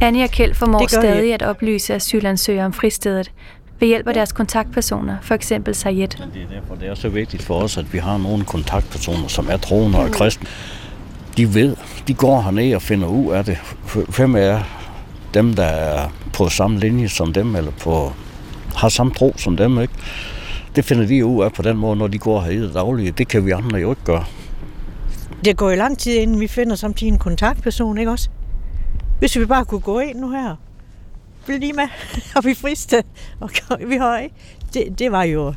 Anja 0.00 0.24
og 0.24 0.30
Kjeld 0.30 0.54
formår 0.54 0.86
stadig 0.86 1.22
ikke. 1.22 1.34
at 1.34 1.42
oplyse 1.42 1.94
asylansøgere 1.94 2.64
om 2.64 2.72
fristedet 2.72 3.30
ved 3.80 3.88
hjælp 3.88 4.08
af 4.08 4.14
deres 4.14 4.32
kontaktpersoner, 4.32 5.16
for 5.22 5.34
eksempel 5.34 5.74
Sayed. 5.74 6.08
Det 6.08 6.20
er 6.20 6.60
derfor, 6.60 6.74
det 6.74 6.88
er 6.88 6.94
så 6.94 7.08
vigtigt 7.08 7.42
for 7.42 7.54
os, 7.62 7.76
at 7.76 7.92
vi 7.92 7.98
har 7.98 8.18
nogle 8.18 8.44
kontaktpersoner, 8.44 9.28
som 9.28 9.48
er 9.50 9.56
troende 9.56 9.98
og 9.98 10.10
kristne. 10.10 10.46
De 11.36 11.54
ved, 11.54 11.76
de 12.08 12.14
går 12.14 12.40
herned 12.40 12.74
og 12.74 12.82
finder 12.82 13.08
ud 13.08 13.32
af 13.32 13.44
det. 13.44 13.58
Hvem 14.16 14.36
er 14.36 14.79
dem, 15.34 15.54
der 15.54 15.64
er 15.64 16.08
på 16.32 16.48
samme 16.48 16.78
linje 16.78 17.08
som 17.08 17.32
dem, 17.32 17.56
eller 17.56 17.70
på, 17.70 18.12
har 18.76 18.88
samme 18.88 19.14
tro 19.14 19.34
som 19.36 19.56
dem, 19.56 19.80
ikke? 19.80 19.94
Det 20.76 20.84
finder 20.84 21.06
de 21.06 21.26
ud 21.26 21.44
af 21.44 21.52
på 21.52 21.62
den 21.62 21.76
måde, 21.76 21.96
når 21.96 22.06
de 22.06 22.18
går 22.18 22.40
her 22.40 22.50
i 22.50 22.56
det 22.56 22.74
daglige. 22.74 23.10
Det 23.10 23.28
kan 23.28 23.46
vi 23.46 23.50
andre 23.50 23.78
jo 23.78 23.90
ikke 23.90 24.04
gøre. 24.04 24.24
Det 25.44 25.56
går 25.56 25.70
jo 25.70 25.76
lang 25.76 25.98
tid, 25.98 26.16
inden 26.16 26.40
vi 26.40 26.46
finder 26.46 26.76
samtidig 26.76 27.12
en 27.12 27.18
kontaktperson, 27.18 27.98
ikke 27.98 28.10
også? 28.10 28.28
Hvis 29.18 29.38
vi 29.38 29.44
bare 29.44 29.64
kunne 29.64 29.80
gå 29.80 29.98
ind 29.98 30.18
nu 30.18 30.30
her. 30.30 30.56
blive 31.44 31.58
lige 31.58 31.72
med? 31.72 31.88
Og 32.36 32.44
vi 32.44 32.54
friste. 32.54 33.02
Og 33.40 33.50
vi 33.86 33.96
har. 33.96 34.26
Det, 34.74 34.98
det, 34.98 35.12
var 35.12 35.22
jo, 35.22 35.54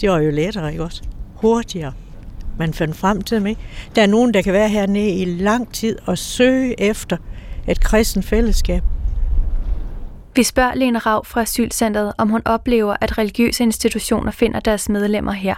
det 0.00 0.10
var 0.10 0.18
jo 0.18 0.30
lettere, 0.30 0.70
ikke 0.72 0.84
også? 0.84 1.02
Hurtigere. 1.34 1.92
Man 2.58 2.74
fandt 2.74 2.96
frem 2.96 3.22
til 3.22 3.36
dem, 3.36 3.46
ikke? 3.46 3.60
Der 3.96 4.02
er 4.02 4.06
nogen, 4.06 4.34
der 4.34 4.42
kan 4.42 4.52
være 4.52 4.68
hernede 4.68 5.10
i 5.10 5.24
lang 5.24 5.72
tid 5.72 5.98
og 6.06 6.18
søge 6.18 6.80
efter 6.80 7.16
et 7.68 7.80
kristen 7.80 8.22
fællesskab. 8.22 8.82
Vi 10.36 10.42
spørger 10.42 10.74
Lene 10.74 10.98
Rav 10.98 11.24
fra 11.24 11.40
asylcentret, 11.40 12.12
om 12.18 12.28
hun 12.28 12.42
oplever, 12.44 12.96
at 13.00 13.18
religiøse 13.18 13.62
institutioner 13.62 14.30
finder 14.30 14.60
deres 14.60 14.88
medlemmer 14.88 15.32
her. 15.32 15.54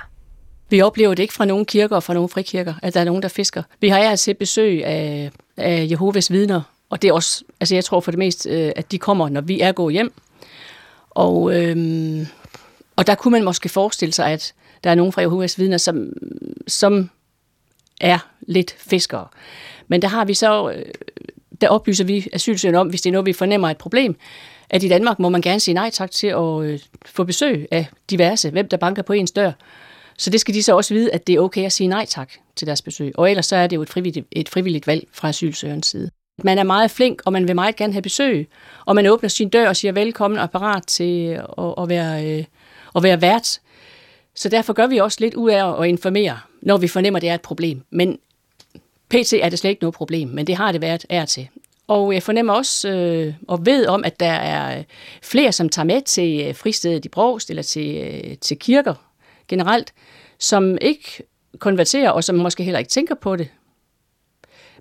Vi 0.70 0.80
oplever 0.80 1.14
det 1.14 1.22
ikke 1.22 1.34
fra 1.34 1.44
nogle 1.44 1.64
kirker 1.64 1.96
og 1.96 2.02
fra 2.02 2.14
nogle 2.14 2.28
frikirker, 2.28 2.74
at 2.82 2.94
der 2.94 3.00
er 3.00 3.04
nogen, 3.04 3.22
der 3.22 3.28
fisker. 3.28 3.62
Vi 3.80 3.88
har 3.88 3.98
altså 3.98 4.24
set 4.24 4.38
besøg 4.38 4.84
af, 4.84 5.30
af 5.56 5.86
Jehovas 5.90 6.32
vidner, 6.32 6.62
og 6.90 7.02
det 7.02 7.08
er 7.08 7.12
også, 7.12 7.44
altså 7.60 7.74
jeg 7.74 7.84
tror 7.84 8.00
for 8.00 8.10
det 8.10 8.18
meste, 8.18 8.50
øh, 8.50 8.72
at 8.76 8.92
de 8.92 8.98
kommer, 8.98 9.28
når 9.28 9.40
vi 9.40 9.60
er 9.60 9.72
gået 9.72 9.92
hjem. 9.92 10.12
Og, 11.10 11.54
øhm, 11.54 12.26
og 12.96 13.06
der 13.06 13.14
kunne 13.14 13.32
man 13.32 13.44
måske 13.44 13.68
forestille 13.68 14.12
sig, 14.12 14.32
at 14.32 14.54
der 14.84 14.90
er 14.90 14.94
nogen 14.94 15.12
fra 15.12 15.20
Jehovas 15.20 15.58
vidner, 15.58 15.78
som, 15.78 16.12
som 16.68 17.10
er 18.00 18.18
lidt 18.40 18.74
fiskere. 18.78 19.26
Men 19.88 20.02
der 20.02 20.08
har 20.08 20.24
vi 20.24 20.34
så, 20.34 20.70
øh, 20.70 20.84
der 21.60 21.68
oplyser 21.68 22.04
vi 22.04 22.26
asylsøgerne 22.32 22.78
om, 22.78 22.88
hvis 22.88 23.02
det 23.02 23.10
er 23.10 23.12
noget, 23.12 23.26
vi 23.26 23.32
fornemmer 23.32 23.68
et 23.68 23.76
problem, 23.76 24.16
at 24.70 24.82
i 24.82 24.88
Danmark 24.88 25.18
må 25.18 25.28
man 25.28 25.40
gerne 25.40 25.60
sige 25.60 25.74
nej 25.74 25.90
tak 25.90 26.10
til 26.10 26.26
at 26.26 26.62
øh, 26.62 26.78
få 27.06 27.24
besøg 27.24 27.68
af 27.70 27.86
diverse, 28.10 28.50
hvem 28.50 28.68
der 28.68 28.76
banker 28.76 29.02
på 29.02 29.12
ens 29.12 29.30
dør. 29.30 29.52
Så 30.18 30.30
det 30.30 30.40
skal 30.40 30.54
de 30.54 30.62
så 30.62 30.76
også 30.76 30.94
vide, 30.94 31.12
at 31.12 31.26
det 31.26 31.34
er 31.34 31.40
okay 31.40 31.64
at 31.64 31.72
sige 31.72 31.86
nej 31.86 32.06
tak 32.08 32.30
til 32.56 32.66
deres 32.66 32.82
besøg. 32.82 33.12
Og 33.14 33.30
ellers 33.30 33.46
så 33.46 33.56
er 33.56 33.66
det 33.66 33.76
jo 33.76 33.82
et 33.82 33.88
frivilligt, 33.88 34.26
et 34.32 34.48
frivilligt 34.48 34.86
valg 34.86 35.08
fra 35.12 35.28
asylsøgerens 35.28 35.86
side. 35.86 36.10
Man 36.44 36.58
er 36.58 36.62
meget 36.62 36.90
flink, 36.90 37.22
og 37.24 37.32
man 37.32 37.48
vil 37.48 37.54
meget 37.54 37.76
gerne 37.76 37.92
have 37.92 38.02
besøg. 38.02 38.48
Og 38.86 38.94
man 38.94 39.06
åbner 39.06 39.28
sin 39.28 39.48
dør 39.48 39.68
og 39.68 39.76
siger 39.76 39.92
velkommen 39.92 40.40
og 40.40 40.50
parat 40.50 40.86
til 40.86 41.28
at, 41.58 41.74
at, 41.78 41.88
være, 41.88 42.38
øh, 42.38 42.44
at 42.96 43.02
være 43.02 43.20
vært. 43.20 43.60
Så 44.34 44.48
derfor 44.48 44.72
gør 44.72 44.86
vi 44.86 44.98
også 44.98 45.18
lidt 45.20 45.34
ud 45.34 45.50
af 45.50 45.82
at 45.82 45.88
informere, 45.88 46.38
når 46.62 46.76
vi 46.76 46.88
fornemmer, 46.88 47.16
at 47.18 47.22
det 47.22 47.30
er 47.30 47.34
et 47.34 47.40
problem. 47.40 47.82
Men 47.90 48.18
PT 49.08 49.32
er 49.32 49.48
det 49.48 49.58
slet 49.58 49.70
ikke 49.70 49.82
noget 49.82 49.94
problem, 49.94 50.28
men 50.28 50.46
det 50.46 50.56
har 50.56 50.72
det 50.72 50.80
været 50.80 51.06
er 51.08 51.24
til. 51.24 51.48
Og 51.88 52.14
jeg 52.14 52.22
fornemmer 52.22 52.52
også 52.52 52.88
øh, 52.88 53.34
og 53.48 53.66
ved 53.66 53.86
om, 53.86 54.04
at 54.04 54.20
der 54.20 54.32
er 54.32 54.82
flere, 55.22 55.52
som 55.52 55.68
tager 55.68 55.86
med 55.86 56.02
til 56.02 56.46
øh, 56.46 56.54
fristedet 56.54 57.04
i 57.04 57.08
Brogst 57.08 57.50
eller 57.50 57.62
til, 57.62 57.96
øh, 57.96 58.38
til 58.38 58.58
kirker 58.58 58.94
generelt, 59.48 59.92
som 60.38 60.78
ikke 60.80 61.22
konverterer, 61.58 62.10
og 62.10 62.24
som 62.24 62.36
måske 62.36 62.64
heller 62.64 62.78
ikke 62.78 62.90
tænker 62.90 63.14
på 63.14 63.36
det, 63.36 63.48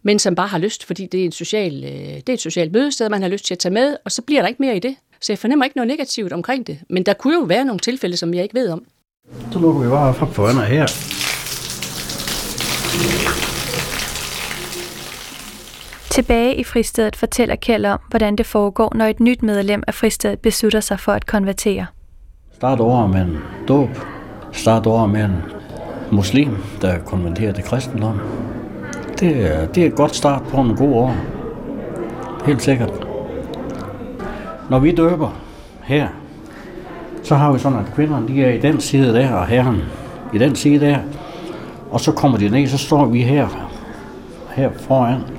men 0.03 0.19
som 0.19 0.35
bare 0.35 0.47
har 0.47 0.57
lyst, 0.57 0.83
fordi 0.83 1.05
det 1.05 1.21
er, 1.21 1.25
en 1.25 1.31
social, 1.31 1.83
øh, 1.83 1.89
det 1.91 2.29
er 2.29 2.33
et 2.33 2.41
socialt 2.41 2.71
mødested, 2.71 3.09
man 3.09 3.21
har 3.21 3.29
lyst 3.29 3.45
til 3.45 3.53
at 3.53 3.59
tage 3.59 3.73
med, 3.73 3.97
og 4.05 4.11
så 4.11 4.21
bliver 4.21 4.41
der 4.41 4.47
ikke 4.47 4.61
mere 4.61 4.75
i 4.75 4.79
det. 4.79 4.95
Så 5.21 5.33
jeg 5.33 5.39
fornemmer 5.39 5.65
ikke 5.65 5.77
noget 5.77 5.87
negativt 5.87 6.33
omkring 6.33 6.67
det. 6.67 6.79
Men 6.89 7.03
der 7.03 7.13
kunne 7.13 7.33
jo 7.33 7.41
være 7.41 7.65
nogle 7.65 7.79
tilfælde, 7.79 8.17
som 8.17 8.33
jeg 8.33 8.43
ikke 8.43 8.55
ved 8.55 8.69
om. 8.69 8.85
Så 9.51 9.59
lukker 9.59 9.81
vi 9.81 9.89
bare 9.89 10.09
op 10.09 10.33
for 10.33 10.45
vandet 10.45 10.65
her. 10.65 10.85
Tilbage 16.15 16.55
i 16.55 16.63
fristedet 16.63 17.15
fortæller 17.15 17.55
Kjeld 17.55 17.85
om, 17.85 17.99
hvordan 18.09 18.35
det 18.35 18.45
foregår, 18.45 18.91
når 18.95 19.05
et 19.05 19.19
nyt 19.19 19.43
medlem 19.43 19.83
af 19.87 19.93
fristedet 19.93 20.39
beslutter 20.39 20.79
sig 20.79 20.99
for 20.99 21.11
at 21.11 21.25
konvertere. 21.25 21.85
Start 22.53 22.79
over 22.79 23.07
med 23.07 23.21
en 23.21 23.37
dåb. 23.67 23.89
Start 24.51 24.85
over 24.85 25.07
med 25.07 25.23
en 25.23 25.35
muslim, 26.11 26.57
der 26.81 26.99
konverterer 26.99 27.53
til 27.53 27.63
kristendom. 27.63 28.19
Det 29.19 29.53
er, 29.53 29.67
det 29.67 29.83
er 29.83 29.87
et 29.87 29.95
godt 29.95 30.15
start 30.15 30.41
på 30.43 30.61
en 30.61 30.75
god 30.75 30.93
år. 30.93 31.15
Helt 32.45 32.61
sikkert. 32.61 33.07
Når 34.69 34.79
vi 34.79 34.91
døber 34.91 35.39
her, 35.83 36.07
så 37.23 37.35
har 37.35 37.53
vi 37.53 37.59
sådan, 37.59 37.79
at 37.79 37.93
kvinderne 37.95 38.27
de 38.27 38.43
er 38.43 38.53
i 38.53 38.59
den 38.59 38.79
side 38.79 39.13
der, 39.13 39.33
og 39.33 39.47
herren 39.47 39.81
i 40.33 40.37
den 40.37 40.55
side 40.55 40.85
der. 40.85 40.97
Og 41.91 41.99
så 41.99 42.11
kommer 42.11 42.37
de 42.37 42.49
ned, 42.49 42.67
så 42.67 42.77
står 42.77 43.05
vi 43.05 43.21
her, 43.21 43.69
her 44.55 44.69
foran. 44.77 45.34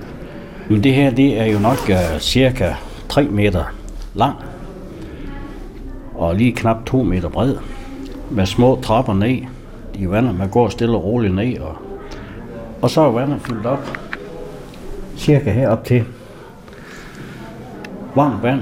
Men 0.71 0.85
det 0.85 0.95
her, 0.95 1.11
det 1.11 1.41
er 1.41 1.45
jo 1.45 1.59
nok 1.59 1.79
uh, 1.89 2.21
cirka 2.21 2.75
3 3.09 3.25
meter 3.25 3.65
lang 4.15 4.37
og 6.15 6.37
lige 6.37 6.53
knap 6.53 6.87
2 6.87 7.03
meter 7.03 7.29
bred, 7.29 7.55
med 8.31 8.47
små 8.47 8.81
trapper 8.83 9.15
ned 9.15 9.39
i 9.95 10.11
vandet. 10.11 10.39
Man 10.39 10.49
går 10.51 10.69
stille 10.69 10.97
og 10.97 11.05
roligt 11.05 11.35
ned, 11.35 11.59
og, 11.59 11.77
og 12.83 12.91
så 12.91 13.01
er 13.01 13.11
vandet 13.11 13.41
fyldt 13.43 13.67
op, 13.67 13.99
cirka 15.17 15.51
herop 15.51 15.85
til 15.85 16.05
varmt 18.15 18.43
vand. 18.43 18.61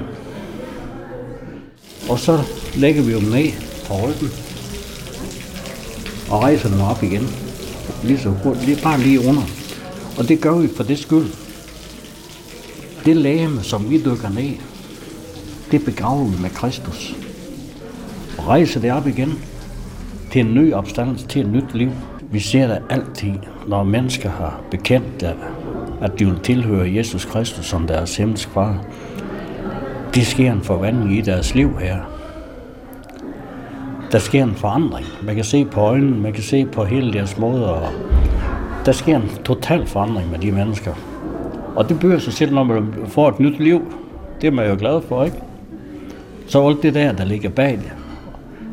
Og 2.09 2.19
så 2.19 2.39
lægger 2.75 3.01
vi 3.03 3.13
dem 3.13 3.23
ned 3.23 3.51
på 3.87 3.93
ryggen, 3.93 4.29
og 6.31 6.43
rejser 6.43 6.69
dem 6.69 6.81
op 6.81 7.03
igen. 7.03 7.27
Lige 8.03 8.19
så 8.19 8.29
hurtigt, 8.29 8.65
lige, 8.65 8.83
bare 8.83 8.99
lige 8.99 9.19
under. 9.19 9.43
Og 10.17 10.27
det 10.27 10.41
gør 10.41 10.55
vi 10.55 10.67
for 10.75 10.83
det 10.83 10.99
skyld. 10.99 11.44
Det 13.05 13.15
lægeme, 13.15 13.63
som 13.63 13.89
vi 13.89 13.97
dykker 13.97 14.29
ned, 14.29 14.53
det 15.71 15.85
begraver 15.85 16.25
vi 16.25 16.41
med 16.41 16.49
Kristus 16.49 17.15
og 18.37 18.47
rejser 18.47 18.79
det 18.79 18.91
op 18.91 19.07
igen 19.07 19.33
til 20.31 20.41
en 20.41 20.53
ny 20.53 20.73
opstandelse, 20.73 21.27
til 21.27 21.41
et 21.41 21.51
nyt 21.51 21.73
liv. 21.73 21.91
Vi 22.31 22.39
ser 22.39 22.67
det 22.67 22.81
altid, 22.89 23.33
når 23.67 23.83
mennesker 23.83 24.29
har 24.29 24.61
bekendt, 24.71 25.23
at, 25.23 25.35
at 26.01 26.19
de 26.19 26.25
vil 26.25 26.39
tilhøre 26.39 26.95
Jesus 26.95 27.25
Kristus 27.25 27.65
som 27.65 27.87
deres 27.87 28.17
himmelske 28.17 28.51
far. 28.51 28.85
Det 30.15 30.27
sker 30.27 30.51
en 30.51 30.61
forvandling 30.61 31.17
i 31.17 31.21
deres 31.21 31.55
liv 31.55 31.79
her. 31.79 31.97
der 34.11 34.19
sker 34.19 34.43
en 34.43 34.55
forandring. 34.55 35.05
Man 35.23 35.35
kan 35.35 35.43
se 35.43 35.65
på 35.65 35.79
øjnene, 35.79 36.21
man 36.21 36.33
kan 36.33 36.43
se 36.43 36.65
på 36.65 36.83
hele 36.83 37.13
deres 37.13 37.37
måde, 37.37 37.75
og 37.75 37.91
der 38.85 38.91
sker 38.91 39.15
en 39.15 39.29
total 39.45 39.87
forandring 39.87 40.31
med 40.31 40.39
de 40.39 40.51
mennesker. 40.51 41.14
Og 41.75 41.89
det 41.89 41.99
bøger 41.99 42.19
sig 42.19 42.33
selv, 42.33 42.53
når 42.53 42.63
man 42.63 42.93
får 43.07 43.29
et 43.29 43.39
nyt 43.39 43.59
liv. 43.59 43.93
Det 44.41 44.47
er 44.47 44.51
man 44.51 44.69
jo 44.69 44.75
glad 44.79 45.01
for, 45.01 45.23
ikke? 45.23 45.37
Så 46.47 46.67
alt 46.67 46.83
det 46.83 46.93
der, 46.93 47.11
der 47.11 47.25
ligger 47.25 47.49
bag 47.49 47.71
det, 47.71 47.93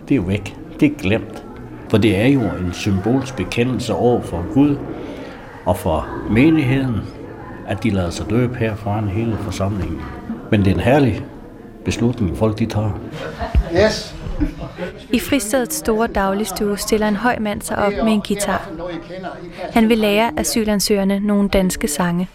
det 0.09 0.15
er 0.15 0.17
jo 0.17 0.23
væk. 0.23 0.57
Det 0.81 0.93
er 0.93 0.97
glemt. 0.99 1.45
For 1.89 1.99
det 1.99 2.17
er 2.17 2.27
jo 2.27 2.41
en 2.41 2.71
symbolsk 2.73 3.37
bekendelse 3.37 3.95
over 3.95 4.21
for 4.21 4.45
Gud 4.55 4.77
og 5.65 5.77
for 5.77 6.09
menigheden, 6.31 6.97
at 7.69 7.83
de 7.83 7.91
lader 7.91 8.11
sig 8.11 8.31
døbe 8.31 8.57
her 8.57 8.75
foran 8.75 9.09
hele 9.09 9.37
forsamlingen. 9.41 10.01
Men 10.51 10.61
det 10.61 10.71
er 10.71 10.75
en 10.75 10.81
herlig 10.81 11.25
beslutning, 11.85 12.37
folk 12.37 12.59
de 12.59 12.67
tager. 12.67 13.01
Yes. 13.85 14.17
I 15.13 15.19
fristedets 15.19 15.77
store 15.77 16.07
dagligstue 16.07 16.79
stiller 16.79 17.09
en 17.09 17.17
høj 17.17 17.39
mand 17.39 17.63
sig 17.63 17.79
op 17.79 17.93
med 18.05 18.13
en 18.13 18.23
guitar. 18.29 18.71
Han 19.73 19.89
vil 19.89 19.99
lære 19.99 20.31
asylansøgerne 20.37 21.21
nogle 21.21 21.49
danske 21.49 21.89
sange. 21.89 22.29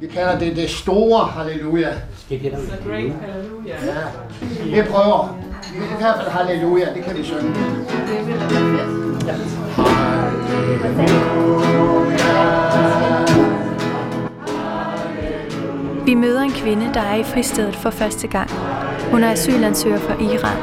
Vi 0.00 0.06
kalder 0.06 0.38
det 0.38 0.56
det 0.56 0.70
store 0.70 1.24
halleluja. 1.24 1.88
The 2.30 2.38
great 2.38 3.12
hallelujah. 3.20 3.86
Ja. 3.86 4.82
Vi 4.82 4.88
prøver. 4.90 5.38
I 5.74 5.78
hvert 5.98 6.16
fald 6.16 6.28
halleluja, 6.28 6.94
det 6.94 7.04
kan 7.04 7.16
vi 7.16 7.24
synge. 7.24 7.54
Vi 16.04 16.14
møder 16.14 16.42
en 16.42 16.52
kvinde, 16.52 16.94
der 16.94 17.00
er 17.00 17.14
i 17.14 17.24
fristedet 17.24 17.76
for 17.76 17.90
første 17.90 18.28
gang. 18.28 18.50
Hun 19.10 19.24
er 19.24 19.30
asylansøger 19.32 19.98
fra 19.98 20.14
Iran. 20.22 20.58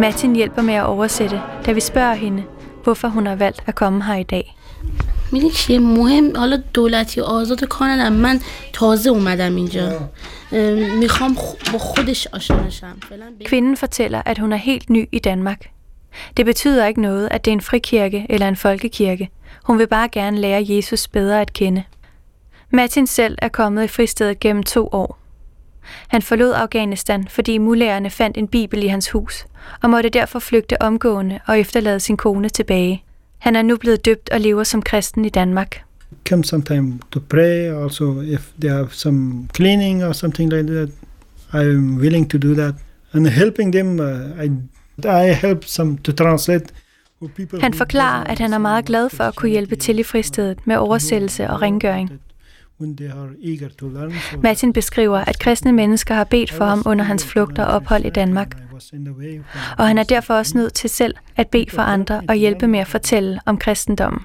Martin 0.00 0.36
hjælper 0.36 0.62
med 0.62 0.74
at 0.74 0.84
oversætte, 0.84 1.40
da 1.66 1.72
vi 1.72 1.80
spørger 1.80 2.14
hende, 2.14 2.42
hvorfor 2.84 3.08
hun 3.08 3.26
har 3.26 3.36
valgt 3.36 3.62
at 3.66 3.74
komme 3.74 4.04
her 4.04 4.14
i 4.14 4.22
dag. 4.22 4.56
میدونی 5.31 5.51
چیه 5.53 5.79
مهم 5.79 6.37
حالا 6.37 6.63
دولتی 6.73 7.21
آزاد 7.21 7.65
کانادا 7.65 8.09
من 8.09 8.39
تازه 8.73 9.09
اومدم 9.09 9.55
اینجا 9.55 10.09
اه، 10.51 10.73
میخوام 10.99 11.35
خ- 11.35 11.71
با 11.71 11.77
خودش 11.79 12.27
آشنا 12.27 12.63
نشم 12.67 12.97
فعلا 13.09 13.25
به- 13.39 13.45
Kvinden 13.45 13.77
fortæller, 13.77 14.21
at 14.25 14.37
hun 14.37 14.53
er 14.53 14.57
helt 14.57 14.89
ny 14.89 15.09
i 15.11 15.19
Danmark. 15.19 15.69
Det 16.37 16.45
betyder 16.45 16.85
ikke 16.85 17.01
noget, 17.01 17.27
at 17.31 17.45
det 17.45 17.51
er 17.51 17.55
en 17.55 17.61
frikirke 17.61 18.25
eller 18.29 18.47
en 18.47 18.55
folkekirke. 18.55 19.29
Hun 19.63 19.79
vil 19.79 19.87
bare 19.87 20.09
gerne 20.11 20.37
lære 20.37 20.65
Jesus 20.69 21.07
bedre 21.07 21.41
at 21.41 21.53
kende. 21.53 21.83
Martin 22.71 23.07
selv 23.07 23.37
er 23.41 23.47
kommet 23.47 23.83
i 23.83 23.87
fristedet 23.87 24.39
gennem 24.39 24.63
to 24.63 24.89
år. 24.91 25.17
Han 26.07 26.21
forlod 26.21 26.53
Afghanistan, 26.53 27.27
fordi 27.29 27.57
mullærerne 27.57 28.09
fandt 28.09 28.37
en 28.37 28.47
bibel 28.47 28.83
i 28.83 28.87
hans 28.87 29.11
hus, 29.11 29.45
og 29.83 29.89
måtte 29.89 30.09
derfor 30.09 30.39
flygte 30.39 30.81
omgående 30.81 31.39
og 31.47 31.59
efterlade 31.59 31.99
sin 31.99 32.17
kone 32.17 32.49
tilbage. 32.49 33.03
Han 33.42 33.56
er 33.56 33.62
nu 33.62 33.76
blevet 33.76 34.04
døbt 34.04 34.30
og 34.30 34.40
lever 34.40 34.64
som 34.64 34.82
kristen 34.82 35.24
i 35.24 35.28
Danmark. 35.28 35.82
Come 36.28 36.44
sometime 36.44 36.98
to 37.10 37.20
pray. 37.28 37.82
Also, 37.82 38.20
if 38.20 38.50
they 38.60 38.70
have 38.70 38.88
some 38.90 39.48
cleaning 39.56 40.04
or 40.04 40.12
something 40.12 40.52
like 40.52 40.66
that, 40.66 40.88
I'm 41.52 41.98
willing 42.00 42.30
to 42.30 42.38
do 42.38 42.54
that. 42.54 42.74
And 43.12 43.26
helping 43.26 43.72
them, 43.72 44.00
uh, 44.00 44.44
I 44.44 44.50
I 45.04 45.32
help 45.34 45.64
some 45.64 45.98
to 46.04 46.12
translate. 46.12 46.64
Han 47.60 47.74
forklarer, 47.74 48.24
at 48.24 48.38
han 48.38 48.52
er 48.52 48.58
meget 48.58 48.84
glad 48.84 49.10
for 49.10 49.24
at 49.24 49.34
kunne 49.34 49.50
hjælpe 49.50 49.76
til 49.76 49.98
i 49.98 50.02
fristedet 50.02 50.66
med 50.66 50.76
oversættelse 50.76 51.50
og 51.50 51.62
rengøring. 51.62 52.10
Martin 54.42 54.72
beskriver, 54.72 55.18
at 55.18 55.38
kristne 55.38 55.72
mennesker 55.72 56.14
har 56.14 56.24
bedt 56.24 56.52
for 56.52 56.64
ham 56.64 56.82
under 56.86 57.04
hans 57.04 57.26
flugt 57.26 57.58
og 57.58 57.66
ophold 57.66 58.04
i 58.04 58.10
Danmark. 58.10 58.56
Og 59.78 59.86
han 59.86 59.98
er 59.98 60.02
derfor 60.02 60.34
også 60.34 60.58
nødt 60.58 60.74
til 60.74 60.90
selv 60.90 61.14
at 61.36 61.48
bede 61.48 61.70
for 61.70 61.82
andre 61.82 62.22
og 62.28 62.34
hjælpe 62.34 62.66
med 62.66 62.80
at 62.80 62.86
fortælle 62.88 63.40
om 63.46 63.58
kristendommen. 63.58 64.20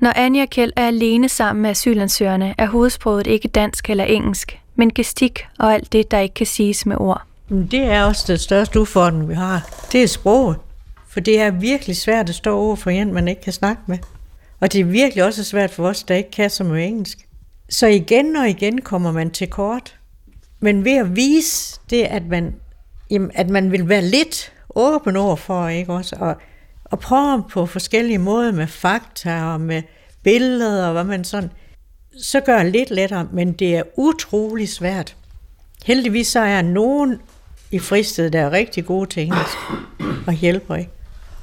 Når 0.00 0.12
Anja 0.16 0.42
og 0.42 0.50
Kjeld 0.50 0.72
er 0.76 0.86
alene 0.86 1.28
sammen 1.28 1.62
med 1.62 1.70
asylansøgerne, 1.70 2.54
er 2.58 2.66
hovedsproget 2.66 3.26
ikke 3.26 3.48
dansk 3.48 3.90
eller 3.90 4.04
engelsk, 4.04 4.60
men 4.74 4.92
gestik 4.94 5.46
og 5.58 5.74
alt 5.74 5.92
det, 5.92 6.10
der 6.10 6.18
ikke 6.18 6.34
kan 6.34 6.46
siges 6.46 6.86
med 6.86 6.96
ord. 6.96 7.22
Det 7.48 7.82
er 7.82 8.04
også 8.04 8.24
den 8.28 8.38
største 8.38 8.80
udfordring, 8.80 9.28
vi 9.28 9.34
har. 9.34 9.70
Det 9.92 10.02
er 10.02 10.06
sproget. 10.06 10.56
For 11.08 11.20
det 11.20 11.40
er 11.40 11.50
virkelig 11.50 11.96
svært 11.96 12.28
at 12.28 12.34
stå 12.34 12.56
over 12.56 12.76
for 12.76 12.90
en, 12.90 13.12
man 13.12 13.28
ikke 13.28 13.42
kan 13.42 13.52
snakke 13.52 13.82
med. 13.86 13.98
Og 14.64 14.72
det 14.72 14.80
er 14.80 14.84
virkelig 14.84 15.24
også 15.24 15.44
svært 15.44 15.70
for 15.70 15.88
os, 15.88 16.02
der 16.02 16.14
ikke 16.14 16.30
kan 16.30 16.50
så 16.50 16.64
engelsk. 16.64 17.28
Så 17.70 17.86
igen 17.86 18.36
og 18.36 18.48
igen 18.48 18.80
kommer 18.80 19.12
man 19.12 19.30
til 19.30 19.48
kort. 19.48 19.96
Men 20.60 20.84
ved 20.84 20.96
at 20.96 21.16
vise 21.16 21.80
det, 21.90 22.02
at 22.02 22.26
man, 22.26 22.54
jamen, 23.10 23.30
at 23.34 23.50
man 23.50 23.72
vil 23.72 23.88
være 23.88 24.02
lidt 24.02 24.52
åben 24.74 25.16
over 25.16 25.36
for, 25.36 25.68
ikke 25.68 25.92
også? 25.92 26.16
Og, 26.20 26.36
og 26.84 26.98
prøve 26.98 27.44
på 27.50 27.66
forskellige 27.66 28.18
måder 28.18 28.52
med 28.52 28.66
fakta 28.66 29.42
og 29.42 29.60
med 29.60 29.82
billeder 30.22 30.86
og 30.86 30.92
hvad 30.92 31.04
man 31.04 31.24
sådan, 31.24 31.50
så 32.22 32.40
gør 32.40 32.62
det 32.62 32.72
lidt 32.72 32.90
lettere, 32.90 33.28
men 33.32 33.52
det 33.52 33.76
er 33.76 33.82
utrolig 33.96 34.68
svært. 34.68 35.16
Heldigvis 35.84 36.26
så 36.26 36.40
er 36.40 36.62
nogen 36.62 37.20
i 37.70 37.78
fristed, 37.78 38.30
der 38.30 38.40
er 38.40 38.50
rigtig 38.50 38.84
gode 38.84 39.10
til 39.10 39.22
engelsk 39.22 39.58
og 40.26 40.32
hjælper, 40.32 40.76
ikke? 40.76 40.90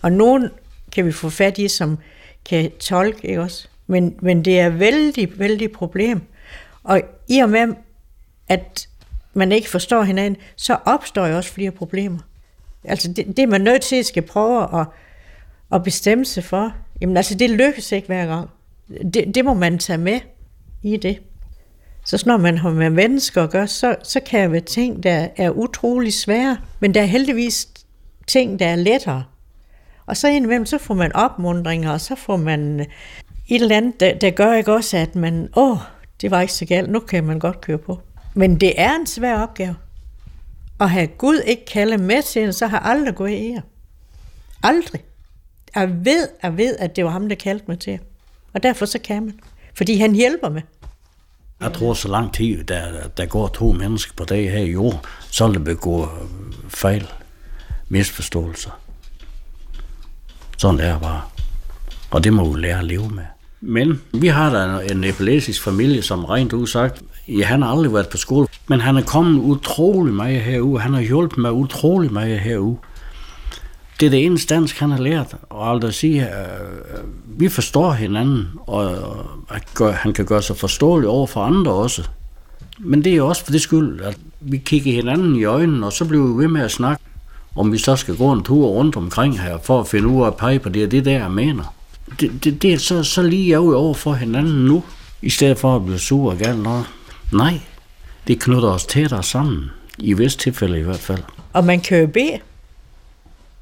Og 0.02 0.12
nogen 0.12 0.50
kan 0.92 1.06
vi 1.06 1.12
få 1.12 1.30
fat 1.30 1.58
i, 1.58 1.68
som 1.68 1.98
kan 2.46 2.72
tolke, 2.80 3.28
ikke 3.28 3.42
også? 3.42 3.68
Men, 3.88 4.16
men 4.22 4.46
det 4.46 4.60
er 4.60 4.70
vældig, 4.70 5.40
vældig 5.40 5.72
problem. 5.72 6.22
Og 6.84 7.02
i 7.28 7.40
og 7.40 7.50
med, 7.50 7.68
at 8.48 8.88
man 9.34 9.52
ikke 9.52 9.70
forstår 9.70 10.04
hinanden, 10.04 10.42
så 10.56 10.78
opstår 10.86 11.28
jo 11.28 11.38
også 11.38 11.54
flere 11.54 11.72
problemer. 11.72 12.20
Altså 12.84 13.14
det, 13.14 13.38
det 13.38 13.50
man 13.50 13.62
nødt 13.62 13.82
til 13.82 13.96
at 13.96 14.06
skal 14.06 14.24
prøve 14.24 14.80
at, 14.80 14.88
at 15.74 15.84
bestemme 15.84 16.26
sig 16.26 16.44
for. 16.44 16.74
Jamen 17.02 17.18
altså 17.18 17.36
det 17.36 17.50
lykkes 17.50 17.92
ikke 17.92 18.08
hver 18.08 18.26
gang. 18.26 18.50
Det, 19.14 19.36
det 19.36 19.46
må 19.46 19.54
man 19.54 19.78
tage 19.78 19.98
med 19.98 20.20
i 20.84 20.98
det. 20.98 21.20
Så 22.06 22.24
når 22.26 22.38
man 22.38 22.58
har 22.58 22.70
med 22.70 22.90
mennesker 22.90 23.44
at 23.44 23.50
gøre, 23.50 23.68
så, 23.68 23.96
så 24.04 24.20
kan 24.20 24.42
det 24.42 24.52
være 24.52 24.62
ting, 24.62 25.04
der 25.04 25.28
er 25.38 25.50
utrolig 25.50 26.14
svære, 26.14 26.58
men 26.80 26.94
der 26.94 27.02
er 27.02 27.06
heldigvis 27.06 27.68
ting, 28.28 28.60
der 28.60 28.68
er 28.68 28.76
lettere. 28.76 29.24
Og 30.12 30.18
så 30.18 30.28
indimellem, 30.28 30.66
så 30.66 30.78
får 30.78 30.94
man 30.94 31.16
opmundringer, 31.16 31.92
og 31.92 32.02
så 32.02 32.16
får 32.16 32.38
man 32.38 32.80
øh, 32.80 32.86
et 33.48 33.62
eller 33.62 33.78
andet, 33.78 34.00
der, 34.00 34.14
der 34.14 34.30
gør 34.30 34.54
ikke 34.54 34.74
også, 34.74 34.98
at 34.98 35.16
man, 35.16 35.50
åh, 35.56 35.78
det 36.22 36.32
var 36.32 36.42
ikke 36.42 36.54
så 36.54 36.66
galt, 36.66 36.90
nu 36.90 37.00
kan 37.00 37.24
man 37.24 37.40
godt 37.40 37.62
køre 37.62 37.78
på. 37.78 38.00
Men 38.34 38.60
det 38.60 38.82
er 38.82 38.96
en 38.96 39.08
svær 39.08 39.42
opgave. 39.42 39.76
At 40.80 40.90
have 40.90 41.08
Gud 41.08 41.40
ikke 41.48 41.66
kalde 41.66 41.98
med 41.98 42.24
til 42.24 42.44
en, 42.44 42.54
så 42.54 42.68
har 42.68 42.78
jeg 42.78 42.92
aldrig 42.92 43.16
gået 43.16 43.32
i 43.32 43.52
jer. 43.52 43.62
Aldrig. 44.64 45.02
Jeg 45.76 46.06
ved, 46.06 46.28
jeg 46.44 46.58
ved, 46.58 46.78
at 46.80 46.96
det 46.96 47.06
var 47.06 47.12
ham, 47.12 47.30
der 47.30 47.36
kaldte 47.36 47.66
mig 47.68 47.80
til. 47.80 48.00
Og 48.54 48.64
derfor 48.64 48.86
så 48.86 49.00
kan 49.00 49.26
man. 49.26 49.40
Fordi 49.74 49.96
han 49.96 50.16
hjælper 50.16 50.50
mig. 50.50 50.64
Jeg 51.62 51.74
tror, 51.74 51.94
så 51.94 52.08
lang 52.08 52.34
tid, 52.34 52.64
der, 52.64 53.08
der 53.08 53.26
går 53.26 53.48
to 53.48 53.72
mennesker 53.72 54.14
på 54.18 54.24
dag 54.24 54.52
her 54.52 54.60
i 54.60 54.72
jord, 54.72 55.06
så 55.30 55.48
vil 55.48 55.56
det 55.56 55.64
begå 55.64 56.10
fejl, 56.70 57.12
misforståelser. 57.90 58.82
Sådan 60.62 60.80
er 60.80 60.92
det 60.92 61.02
bare. 61.02 61.22
Og 62.12 62.24
det 62.24 62.34
må 62.34 62.54
vi 62.54 62.60
lære 62.60 62.80
at 62.80 62.86
leve 62.86 63.10
med. 63.10 63.24
Men 63.62 64.02
vi 64.14 64.28
har 64.28 64.50
da 64.54 64.94
en 64.94 64.98
nepalesisk 64.98 65.64
familie, 65.64 66.02
som 66.02 66.26
rent 66.26 66.54
ud 66.54 66.68
sagt, 66.68 67.02
ja, 67.28 67.46
han 67.46 67.62
har 67.62 67.70
aldrig 67.70 67.94
været 67.94 68.10
på 68.10 68.18
skole, 68.18 68.48
men 68.68 68.82
han 68.82 68.98
er 68.98 69.02
kommet 69.02 69.42
utrolig 69.42 70.14
meget 70.14 70.42
herude. 70.42 70.80
Han 70.80 70.94
har 70.94 71.02
hjulpet 71.02 71.38
mig 71.38 71.52
utrolig 71.52 72.14
meget 72.14 72.40
herude. 72.40 72.78
Det 74.00 74.06
er 74.06 74.10
det 74.10 74.26
eneste 74.26 74.56
dansk, 74.56 74.80
han 74.80 74.92
har 74.92 74.98
lært. 74.98 75.36
Og 75.50 75.72
alt 75.72 75.84
at 75.84 75.94
sige, 75.94 76.24
øh, 76.24 76.30
vi 77.26 77.50
forstår 77.50 77.92
hinanden, 77.92 78.48
og 78.58 78.92
at 79.50 79.94
han 79.94 80.14
kan 80.14 80.26
gøre 80.26 80.42
sig 80.42 80.58
forståelig 80.58 81.10
over 81.10 81.28
for 81.28 81.44
andre 81.44 81.72
også. 81.72 82.10
Men 82.80 83.04
det 83.04 83.16
er 83.16 83.22
også 83.22 83.46
for 83.46 83.52
det 83.52 83.62
skyld, 83.62 84.02
at 84.02 84.18
vi 84.42 84.58
kigger 84.58 84.94
hinanden 84.94 85.36
i 85.36 85.44
øjnene, 85.44 85.86
og 85.86 85.94
så 85.94 86.06
bliver 86.06 86.28
vi 86.28 86.44
ved 86.44 86.48
med 86.48 86.62
at 86.62 86.72
snakke, 86.72 87.04
om 87.56 87.72
vi 87.72 87.78
så 87.78 87.96
skal 87.96 88.18
gå 88.18 88.32
en 88.32 88.44
tur 88.44 88.68
rundt 88.68 88.96
omkring 88.96 89.42
her, 89.42 89.58
for 89.58 89.80
at 89.80 89.88
finde 89.88 90.08
ud 90.08 90.24
af 90.24 90.28
at 90.28 90.38
pege 90.38 90.60
på 90.60 90.70
det, 90.70 90.86
og 90.86 90.92
det 90.92 91.06
der, 91.06 91.20
jeg 91.20 91.32
mener. 91.32 91.76
Det, 92.20 92.44
det, 92.44 92.62
det 92.62 92.74
er 92.74 92.78
så, 92.78 93.04
så 93.04 93.22
lige 93.22 93.54
ærgerligt 93.54 93.78
over 93.78 93.94
for 93.94 94.14
hinanden 94.14 94.66
nu, 94.66 94.84
i 95.22 95.30
stedet 95.30 95.58
for 95.58 95.76
at 95.76 95.86
blive 95.86 96.00
sur 96.00 96.32
og 96.32 96.38
galt 96.38 96.64
noget. 96.64 96.86
Nej, 97.34 97.60
det 98.28 98.40
knytter 98.40 98.70
os 98.70 98.86
tættere 98.86 99.24
sammen, 99.24 99.72
i 99.98 100.14
vist 100.14 100.40
tilfælde 100.40 100.80
i 100.80 100.84
hvert 100.84 101.00
fald. 101.00 101.24
Og 101.54 101.66
man 101.66 101.80
kan 101.80 102.00
jo 102.00 102.08
bede. 102.08 102.40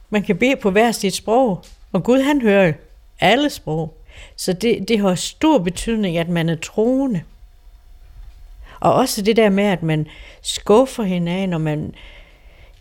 Man 0.10 0.24
kan 0.24 0.38
bede 0.38 0.56
på 0.62 0.72
hver 0.72 0.92
sit 0.92 1.16
sprog. 1.16 1.66
Og 1.92 2.04
Gud 2.04 2.20
han 2.20 2.42
hører 2.42 2.68
jo 2.68 2.74
alle 3.20 3.50
sprog. 3.50 3.98
Så 4.36 4.54
det, 4.54 4.88
det 4.88 5.00
har 5.00 5.16
stor 5.16 5.58
betydning, 5.58 6.18
at 6.18 6.30
man 6.30 6.50
er 6.50 6.56
troende. 6.56 7.22
Og 8.80 8.94
også 8.94 9.22
det 9.22 9.36
der 9.36 9.50
med, 9.50 9.64
at 9.64 9.84
man 9.84 10.08
skuffer 10.42 11.04
hinanden, 11.04 11.54
og 11.54 11.62
man 11.62 11.94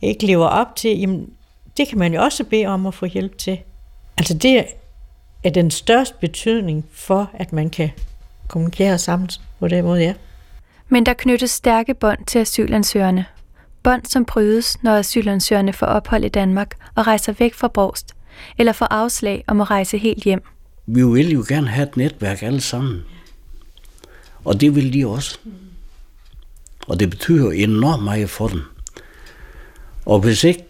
ikke 0.03 0.27
lever 0.27 0.47
op 0.47 0.77
til, 0.77 0.99
jamen, 0.99 1.31
det 1.77 1.89
kan 1.89 1.99
man 1.99 2.15
jo 2.15 2.23
også 2.23 2.45
bede 2.45 2.67
om 2.67 2.87
at 2.87 2.95
få 2.95 3.07
hjælp 3.07 3.39
til. 3.39 3.59
Altså 4.19 4.35
det 4.35 4.65
er 5.45 5.51
den 5.51 5.71
største 5.71 6.15
betydning 6.21 6.85
for, 6.93 7.31
at 7.35 7.53
man 7.53 7.71
kan 7.71 7.91
kommunikere 8.49 8.99
sammen 8.99 9.29
på 9.61 9.69
den 9.69 9.85
måde, 9.85 10.01
ja. 10.01 10.15
Men 10.89 11.07
der 11.07 11.13
knyttes 11.13 11.51
stærke 11.51 11.95
bånd 11.95 12.27
til 12.27 12.39
asylansøgerne. 12.39 13.25
Bånd, 13.83 14.05
som 14.05 14.25
brydes, 14.25 14.83
når 14.83 14.97
asylansøgerne 14.97 15.73
får 15.73 15.87
ophold 15.87 16.25
i 16.25 16.29
Danmark 16.29 16.77
og 16.95 17.07
rejser 17.07 17.33
væk 17.33 17.55
fra 17.55 17.69
Brost, 17.69 18.15
eller 18.59 18.73
får 18.73 18.87
afslag 18.87 19.45
om 19.47 19.61
at 19.61 19.71
rejse 19.71 19.99
helt 19.99 20.25
hjem. 20.25 20.43
Vi 20.87 21.03
vil 21.03 21.33
jo 21.33 21.45
gerne 21.49 21.69
have 21.69 21.89
et 21.89 21.97
netværk 21.97 22.43
alle 22.43 22.61
sammen. 22.61 23.03
Og 24.45 24.61
det 24.61 24.75
vil 24.75 24.93
de 24.93 25.07
også. 25.07 25.39
Og 26.87 27.01
det 27.01 27.11
betyder 27.11 27.51
enormt 27.51 28.05
meget 28.05 28.31
for 28.31 28.49
dem. 28.49 28.63
Og 30.09 30.21
hvis 30.21 30.45
ikke 30.45 30.65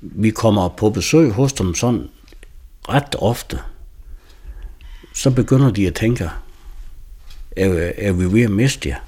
vi 0.00 0.30
kommer 0.30 0.68
på 0.68 0.90
besøg 0.90 1.32
hos 1.32 1.52
dem 1.52 1.74
sådan 1.74 2.08
ret 2.88 3.16
ofte, 3.18 3.58
så 5.14 5.30
begynder 5.30 5.70
de 5.70 5.86
at 5.86 5.94
tænke, 5.94 6.30
er, 7.56 7.92
er 7.96 8.12
vi 8.12 8.32
ved 8.32 8.42
at 8.42 8.50
miste 8.50 8.88
jer? 8.88 8.98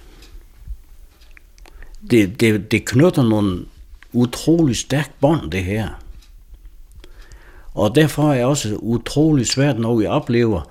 Det, 2.11 2.41
det, 2.41 2.71
det 2.71 2.85
knytter 2.85 3.23
nogle 3.23 3.67
utrolig 4.13 4.77
stærkt 4.77 5.21
bånd, 5.21 5.51
det 5.51 5.65
her. 5.65 5.89
Og 7.75 7.95
derfor 7.95 8.31
er 8.31 8.35
det 8.35 8.45
også 8.45 8.77
utrolig 8.77 9.47
svært, 9.47 9.79
når 9.79 9.97
vi 9.97 10.07
oplever, 10.07 10.71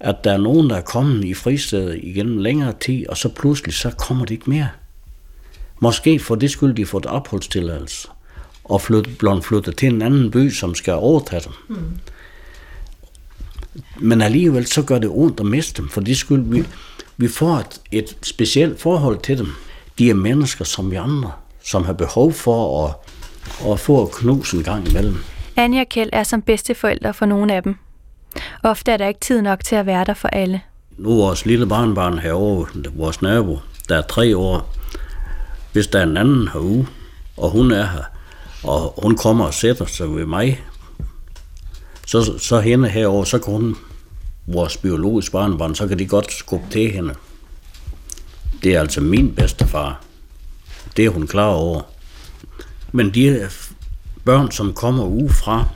at 0.00 0.16
der 0.24 0.32
er 0.32 0.38
nogen, 0.38 0.70
der 0.70 0.76
er 0.76 0.80
kommet 0.80 1.24
i 1.24 1.34
fristedet 1.34 2.00
igennem 2.02 2.38
længere 2.38 2.72
tid, 2.80 3.08
og 3.08 3.16
så 3.16 3.28
pludselig 3.28 3.74
så 3.74 3.90
kommer 3.90 4.24
det 4.24 4.34
ikke 4.34 4.50
mere. 4.50 4.68
Måske 5.80 6.18
for 6.18 6.34
det 6.34 6.50
skyld, 6.50 6.74
de 6.74 6.86
fået 6.86 7.06
opholdstilladelse 7.06 8.08
og 8.64 8.80
flyt, 8.80 9.08
blevet 9.18 9.44
flyttet 9.44 9.76
til 9.76 9.88
en 9.88 10.02
anden 10.02 10.30
by, 10.30 10.50
som 10.50 10.74
skal 10.74 10.94
overtage 10.94 11.42
dem. 11.44 11.52
Mm. 11.68 11.98
Men 13.98 14.20
alligevel 14.20 14.66
så 14.66 14.82
gør 14.82 14.98
det 14.98 15.10
ondt 15.12 15.40
at 15.40 15.46
miste 15.46 15.82
dem, 15.82 15.88
for 15.88 16.00
det 16.00 16.16
skyld 16.16 16.42
vi, 16.42 16.64
vi 17.16 17.28
får 17.28 17.56
et, 17.56 17.80
et 17.92 18.16
specielt 18.22 18.80
forhold 18.80 19.18
til 19.18 19.38
dem. 19.38 19.48
De 19.98 20.10
er 20.10 20.14
mennesker 20.14 20.64
som 20.64 20.90
vi 20.90 20.96
andre, 20.96 21.32
som 21.64 21.84
har 21.84 21.92
behov 21.92 22.32
for 22.32 22.86
at, 22.86 22.94
at 23.72 23.80
få 23.80 24.06
knus 24.06 24.52
en 24.52 24.62
gang 24.62 24.88
imellem. 24.88 25.16
Anja 25.56 25.80
og 25.80 25.88
Kjeld 25.88 26.10
er 26.12 26.22
som 26.22 26.42
bedsteforældre 26.42 27.14
for 27.14 27.26
nogle 27.26 27.54
af 27.54 27.62
dem. 27.62 27.76
Ofte 28.62 28.92
er 28.92 28.96
der 28.96 29.08
ikke 29.08 29.20
tid 29.20 29.42
nok 29.42 29.64
til 29.64 29.76
at 29.76 29.86
være 29.86 30.04
der 30.04 30.14
for 30.14 30.28
alle. 30.28 30.60
Nu 30.98 31.10
er 31.10 31.16
vores 31.16 31.46
lille 31.46 31.66
barnbarn 31.66 32.18
herovre, 32.18 32.66
vores 32.94 33.22
nabo, 33.22 33.58
der 33.88 33.96
er 33.96 34.02
tre 34.02 34.36
år. 34.36 34.74
Hvis 35.76 35.86
der 35.86 35.98
er 35.98 36.02
en 36.02 36.16
anden 36.16 36.48
herude, 36.48 36.86
og 37.36 37.50
hun 37.50 37.72
er 37.72 37.86
her, 37.86 38.02
og 38.62 38.94
hun 39.02 39.16
kommer 39.16 39.44
og 39.44 39.54
sætter 39.54 39.86
sig 39.86 40.14
ved 40.14 40.26
mig, 40.26 40.64
så, 42.06 42.38
så 42.38 42.60
hende 42.60 42.88
herover, 42.88 43.24
så 43.24 43.38
kan 43.38 43.52
hun, 43.52 43.76
vores 44.46 44.76
biologiske 44.76 45.32
barnebarn, 45.32 45.74
så 45.74 45.86
kan 45.86 45.98
de 45.98 46.06
godt 46.06 46.32
skubbe 46.32 46.66
til 46.70 46.90
hende. 46.90 47.14
Det 48.62 48.74
er 48.74 48.80
altså 48.80 49.00
min 49.00 49.34
bedstefar. 49.34 50.00
Det 50.96 51.04
er 51.04 51.10
hun 51.10 51.26
klar 51.26 51.48
over. 51.48 51.82
Men 52.92 53.14
de 53.14 53.48
børn, 54.24 54.50
som 54.50 54.74
kommer 54.74 55.04
udefra, 55.04 55.68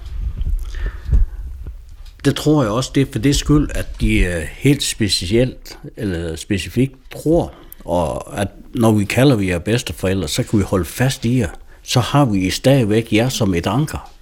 det 2.24 2.36
tror 2.36 2.62
jeg 2.62 2.72
også, 2.72 2.90
det 2.94 3.08
er 3.08 3.12
for 3.12 3.18
det 3.18 3.36
skyld, 3.36 3.68
at 3.74 4.00
de 4.00 4.46
helt 4.52 4.82
specielt, 4.82 5.78
eller 5.96 6.36
specifikt 6.36 6.94
tror, 7.12 7.54
og 7.84 8.40
at 8.40 8.48
når 8.74 8.92
vi 8.92 9.04
kalder 9.04 9.36
vi 9.36 9.50
jer 9.50 9.58
bedsteforældre, 9.58 10.28
så 10.28 10.42
kan 10.42 10.58
vi 10.58 10.64
holde 10.64 10.84
fast 10.84 11.24
i 11.24 11.38
jer. 11.38 11.48
Så 11.82 12.00
har 12.00 12.24
vi 12.24 12.50
stadigvæk 12.50 13.12
jer 13.12 13.28
som 13.28 13.54
et 13.54 13.66
anker, 13.66 14.12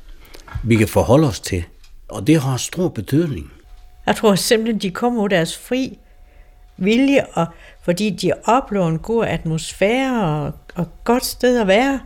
vi 0.65 0.77
kan 0.77 0.89
forholde 0.89 1.29
os 1.29 1.41
til. 1.41 1.65
Og 2.09 2.27
det 2.27 2.41
har 2.41 2.57
stor 2.57 2.89
betydning. 2.89 3.53
Jeg 4.07 4.17
tror 4.17 4.35
simpelthen, 4.35 4.79
de 4.79 4.91
kommer 4.91 5.23
ud 5.23 5.29
deres 5.29 5.59
fri 5.59 5.99
vilje, 6.77 7.27
og 7.33 7.47
fordi 7.83 8.11
de 8.11 8.33
oplever 8.45 8.89
en 8.89 8.99
god 8.99 9.25
atmosfære 9.25 10.25
og, 10.25 10.53
og 10.75 10.87
godt 11.05 11.25
sted 11.25 11.61
at 11.61 11.67
være. 11.67 12.01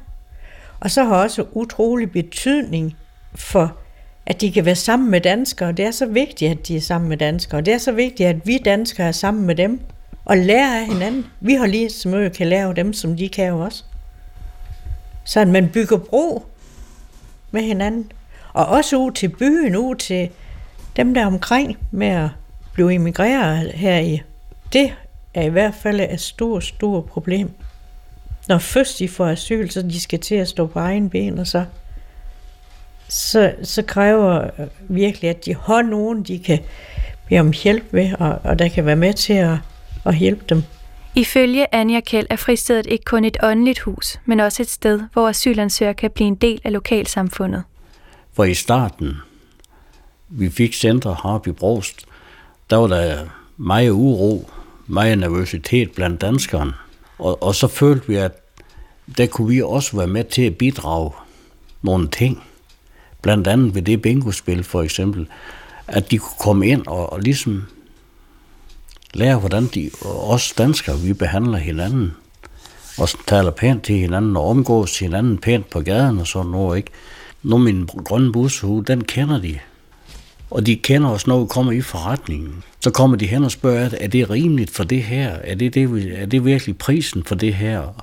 Og 0.81 0.91
så 0.91 1.05
har 1.05 1.17
også 1.17 1.45
utrolig 1.53 2.11
betydning 2.11 2.97
for, 3.35 3.77
at 4.27 4.41
de 4.41 4.53
kan 4.53 4.65
være 4.65 4.75
sammen 4.75 5.11
med 5.11 5.21
danskere. 5.21 5.73
Det 5.73 5.85
er 5.85 5.91
så 5.91 6.07
vigtigt, 6.07 6.51
at 6.51 6.69
de 6.69 6.77
er 6.77 6.81
sammen 6.81 7.09
med 7.09 7.17
danskere. 7.17 7.61
Det 7.61 7.75
er 7.75 7.79
så 7.79 7.93
vigtigt, 7.93 8.29
at 8.29 8.47
vi 8.47 8.59
danskere 8.59 9.07
er 9.07 9.13
sammen 9.13 9.47
med 9.47 9.55
dem 9.55 9.81
og 10.25 10.37
lære 10.37 10.81
af 10.81 10.87
hinanden. 10.87 11.27
Vi 11.41 11.55
har 11.55 11.67
lige 11.67 11.91
så 11.91 12.09
meget 12.09 12.33
kan 12.33 12.47
lære 12.47 12.75
dem, 12.75 12.93
som 12.93 13.17
de 13.17 13.29
kan 13.29 13.49
jo 13.49 13.61
også. 13.61 13.85
Så 15.25 15.41
at 15.41 15.49
man 15.49 15.69
bygger 15.69 15.99
bro 15.99 16.47
med 17.51 17.63
hinanden. 17.63 18.13
Og 18.53 18.67
også 18.67 18.97
ud 18.97 19.11
til 19.11 19.29
byen, 19.29 19.77
ud 19.77 19.95
til 19.95 20.31
dem 20.97 21.15
der 21.15 21.27
omkring 21.27 21.79
med 21.91 22.07
at 22.07 22.29
blive 22.73 22.95
emigreret 22.95 23.73
her 23.73 23.99
i. 23.99 24.23
Det 24.73 24.93
er 25.35 25.43
i 25.43 25.49
hvert 25.49 25.75
fald 25.75 26.01
et 26.01 26.21
stort, 26.21 26.65
stort 26.65 27.05
problem. 27.05 27.51
Når 28.49 28.59
først 28.59 28.99
de 28.99 29.09
får 29.09 29.27
asyl, 29.27 29.69
så 29.69 29.83
de 29.83 30.01
skal 30.01 30.21
til 30.21 30.35
at 30.35 30.49
stå 30.49 30.67
på 30.67 30.79
egen 30.79 31.11
ben, 31.11 31.39
og 31.39 31.47
så, 31.47 31.65
så, 33.09 33.55
så 33.63 33.83
kræver 33.83 34.51
virkelig, 34.81 35.31
at 35.31 35.45
de 35.45 35.55
har 35.55 35.83
nogen, 35.83 36.23
de 36.23 36.39
kan 36.39 36.59
bede 37.29 37.41
om 37.41 37.53
hjælp 37.65 37.85
ved, 37.93 38.13
og, 38.19 38.39
og 38.45 38.59
der 38.59 38.69
kan 38.69 38.87
være 38.87 38.97
med 38.97 39.15
til 39.15 39.33
at, 39.33 39.57
at 40.05 40.17
hjælpe 40.17 40.45
dem. 40.49 40.63
Ifølge 41.15 41.75
Anja 41.75 42.01
Kjeld 42.01 42.27
er 42.31 42.37
fristedet 42.37 42.87
ikke 42.87 43.05
kun 43.05 43.25
et 43.25 43.37
åndeligt 43.43 43.81
hus, 43.81 44.21
men 44.25 44.41
også 44.41 44.63
et 44.63 44.69
sted, 44.69 45.01
hvor 45.13 45.29
asylansøgere 45.29 45.95
kan 45.95 46.11
blive 46.11 46.27
en 46.27 46.35
del 46.35 46.61
af 46.65 46.73
lokalsamfundet. 46.73 47.63
For 48.33 48.45
i 48.45 48.55
starten, 48.55 49.17
vi 50.29 50.51
fik 50.51 50.75
centre 50.75 51.17
heroppe 51.23 51.51
i 51.51 51.53
Brost, 51.53 52.07
der 52.71 52.77
var 52.77 52.87
der 52.87 53.27
meget 53.57 53.91
uro, 53.91 54.51
meget 54.87 55.19
nervøsitet 55.19 55.93
blandt 55.93 56.21
danskerne. 56.21 56.73
Og, 57.19 57.43
og 57.43 57.55
så 57.55 57.69
følte 57.69 58.09
vi, 58.09 58.15
at 58.15 58.33
der 59.19 59.27
kunne 59.27 59.49
vi 59.49 59.63
også 59.63 59.97
være 59.97 60.07
med 60.07 60.25
til 60.25 60.43
at 60.43 60.57
bidrage 60.57 61.11
nogle 61.83 62.09
ting. 62.09 62.43
Blandt 63.23 63.47
andet 63.47 63.75
ved 63.75 63.83
det 63.83 64.03
bingospil 64.03 64.65
for 64.65 64.83
eksempel, 64.83 65.27
at 65.89 66.11
de 66.11 66.19
kunne 66.19 66.39
komme 66.41 66.67
ind 66.67 66.87
og, 66.87 67.13
og 67.13 67.21
ligesom 67.21 67.67
lære, 69.15 69.39
hvordan 69.39 69.67
de, 69.67 69.91
os 70.05 70.53
danskere, 70.53 70.99
vi 70.99 71.13
behandler 71.13 71.59
hinanden. 71.59 72.13
Og 72.99 73.09
taler 73.27 73.51
pænt 73.51 73.83
til 73.83 73.97
hinanden 73.97 74.37
og 74.37 74.49
omgås 74.49 74.99
hinanden 74.99 75.39
pænt 75.39 75.71
på 75.71 75.81
gaden 75.81 76.19
og 76.19 76.27
sådan 76.27 76.51
noget, 76.51 76.77
ikke? 76.77 76.91
Nu 77.43 77.59
min 77.59 77.87
grønne 77.87 78.33
bushue, 78.33 78.85
den 78.85 79.05
kender 79.05 79.41
de. 79.41 79.59
Og 80.51 80.67
de 80.67 80.77
kender 80.77 81.09
os, 81.09 81.27
når 81.27 81.41
vi 81.41 81.47
kommer 81.47 81.73
i 81.73 81.81
forretningen. 81.81 82.65
Så 82.81 82.91
kommer 82.91 83.17
de 83.17 83.27
hen 83.27 83.45
og 83.45 83.51
spørger, 83.51 83.91
er 84.01 84.09
det 84.09 84.31
rimeligt 84.31 84.71
for 84.71 84.85
det 84.85 85.03
her? 85.03 85.29
Er 85.29 85.55
det, 85.55 85.75
det, 85.75 86.13
er 86.21 86.27
det 86.27 86.45
virkelig 86.45 86.79
prisen 86.79 87.25
for 87.25 87.35
det 87.35 87.55
her? 87.55 88.03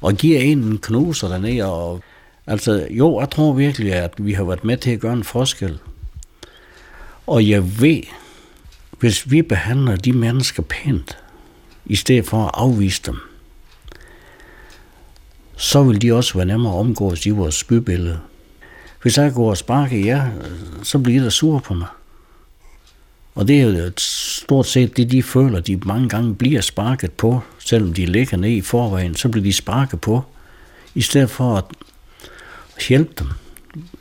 Og 0.00 0.14
giver 0.14 0.40
en 0.40 0.58
en 0.58 0.78
knuser 0.78 1.28
dernede. 1.28 1.72
Og, 1.72 2.00
altså, 2.46 2.86
jo, 2.90 3.20
jeg 3.20 3.30
tror 3.30 3.52
virkelig, 3.52 3.92
at 3.92 4.14
vi 4.18 4.32
har 4.32 4.44
været 4.44 4.64
med 4.64 4.76
til 4.76 4.90
at 4.90 5.00
gøre 5.00 5.12
en 5.12 5.24
forskel. 5.24 5.78
Og 7.26 7.48
jeg 7.48 7.80
ved, 7.80 8.02
hvis 9.00 9.30
vi 9.30 9.42
behandler 9.42 9.96
de 9.96 10.12
mennesker 10.12 10.62
pænt, 10.62 11.18
i 11.86 11.96
stedet 11.96 12.26
for 12.26 12.44
at 12.44 12.50
afvise 12.54 13.02
dem, 13.06 13.16
så 15.56 15.82
vil 15.82 16.02
de 16.02 16.12
også 16.12 16.34
være 16.34 16.46
nemmere 16.46 16.72
at 16.74 16.78
omgås 16.78 17.26
i 17.26 17.30
vores 17.30 17.64
bybillede. 17.64 18.20
Hvis 19.02 19.18
jeg 19.18 19.32
går 19.34 19.50
og 19.50 19.56
sparker 19.56 20.04
jer, 20.04 20.30
så 20.82 20.98
bliver 20.98 21.22
der 21.22 21.30
sur 21.30 21.58
på 21.58 21.74
mig. 21.74 21.88
Og 23.34 23.48
det 23.48 23.60
er 23.60 23.62
jo 23.62 23.92
stort 23.98 24.66
set 24.66 24.96
det, 24.96 25.10
de 25.10 25.22
føler, 25.22 25.60
de 25.60 25.76
mange 25.76 26.08
gange 26.08 26.34
bliver 26.34 26.60
sparket 26.60 27.12
på, 27.12 27.40
selvom 27.58 27.92
de 27.92 28.06
ligger 28.06 28.36
ned 28.36 28.50
i 28.50 28.60
forvejen, 28.60 29.14
så 29.14 29.28
bliver 29.28 29.44
de 29.44 29.52
sparket 29.52 30.00
på, 30.00 30.22
i 30.94 31.02
stedet 31.02 31.30
for 31.30 31.56
at 31.56 31.64
hjælpe 32.88 33.12
dem, 33.18 33.28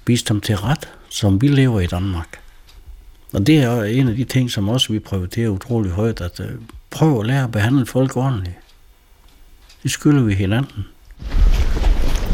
vise 0.08 0.26
dem 0.26 0.42
til 0.42 0.58
ret, 0.58 0.90
som 1.10 1.42
vi 1.42 1.48
lever 1.48 1.80
i 1.80 1.88
Danmark. 1.88 2.40
Og 3.34 3.48
det 3.48 3.64
er 3.64 3.84
en 3.84 4.08
af 4.08 4.16
de 4.16 4.24
ting, 4.24 4.52
som 4.52 4.70
også 4.70 4.94
vi 4.94 5.00
prioriterer 5.00 5.50
utrolig 5.50 5.92
højt, 5.92 6.22
at 6.22 6.42
prøve 6.90 7.20
at 7.20 7.26
lære 7.26 7.44
at 7.44 7.52
behandle 7.52 7.86
folk 7.86 8.18
ordentligt. 8.18 8.56
Det 9.84 9.92
skylder 9.92 10.24
vi 10.24 10.34
hinanden. 10.34 10.86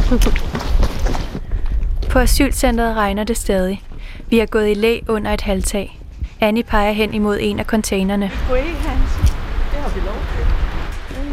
På 2.12 2.20
asylcentret 2.20 2.96
regner 2.96 3.24
det 3.24 3.38
stadig. 3.38 3.84
Vi 4.30 4.40
er 4.40 4.46
gået 4.46 4.72
i 4.72 4.74
læ 4.74 5.00
under 5.08 5.34
et 5.34 5.42
halvtag. 5.42 6.00
Annie 6.40 6.64
peger 6.64 6.92
hen 6.92 7.14
imod 7.14 7.38
en 7.42 7.60
af 7.60 7.66
containerne. 7.66 8.32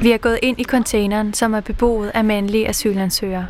Vi 0.02 0.12
er 0.12 0.18
gået 0.18 0.38
ind 0.42 0.60
i 0.60 0.64
containeren, 0.64 1.34
som 1.34 1.54
er 1.54 1.60
beboet 1.60 2.10
af 2.14 2.24
mandlige 2.24 2.68
asylansøgere. 2.68 3.46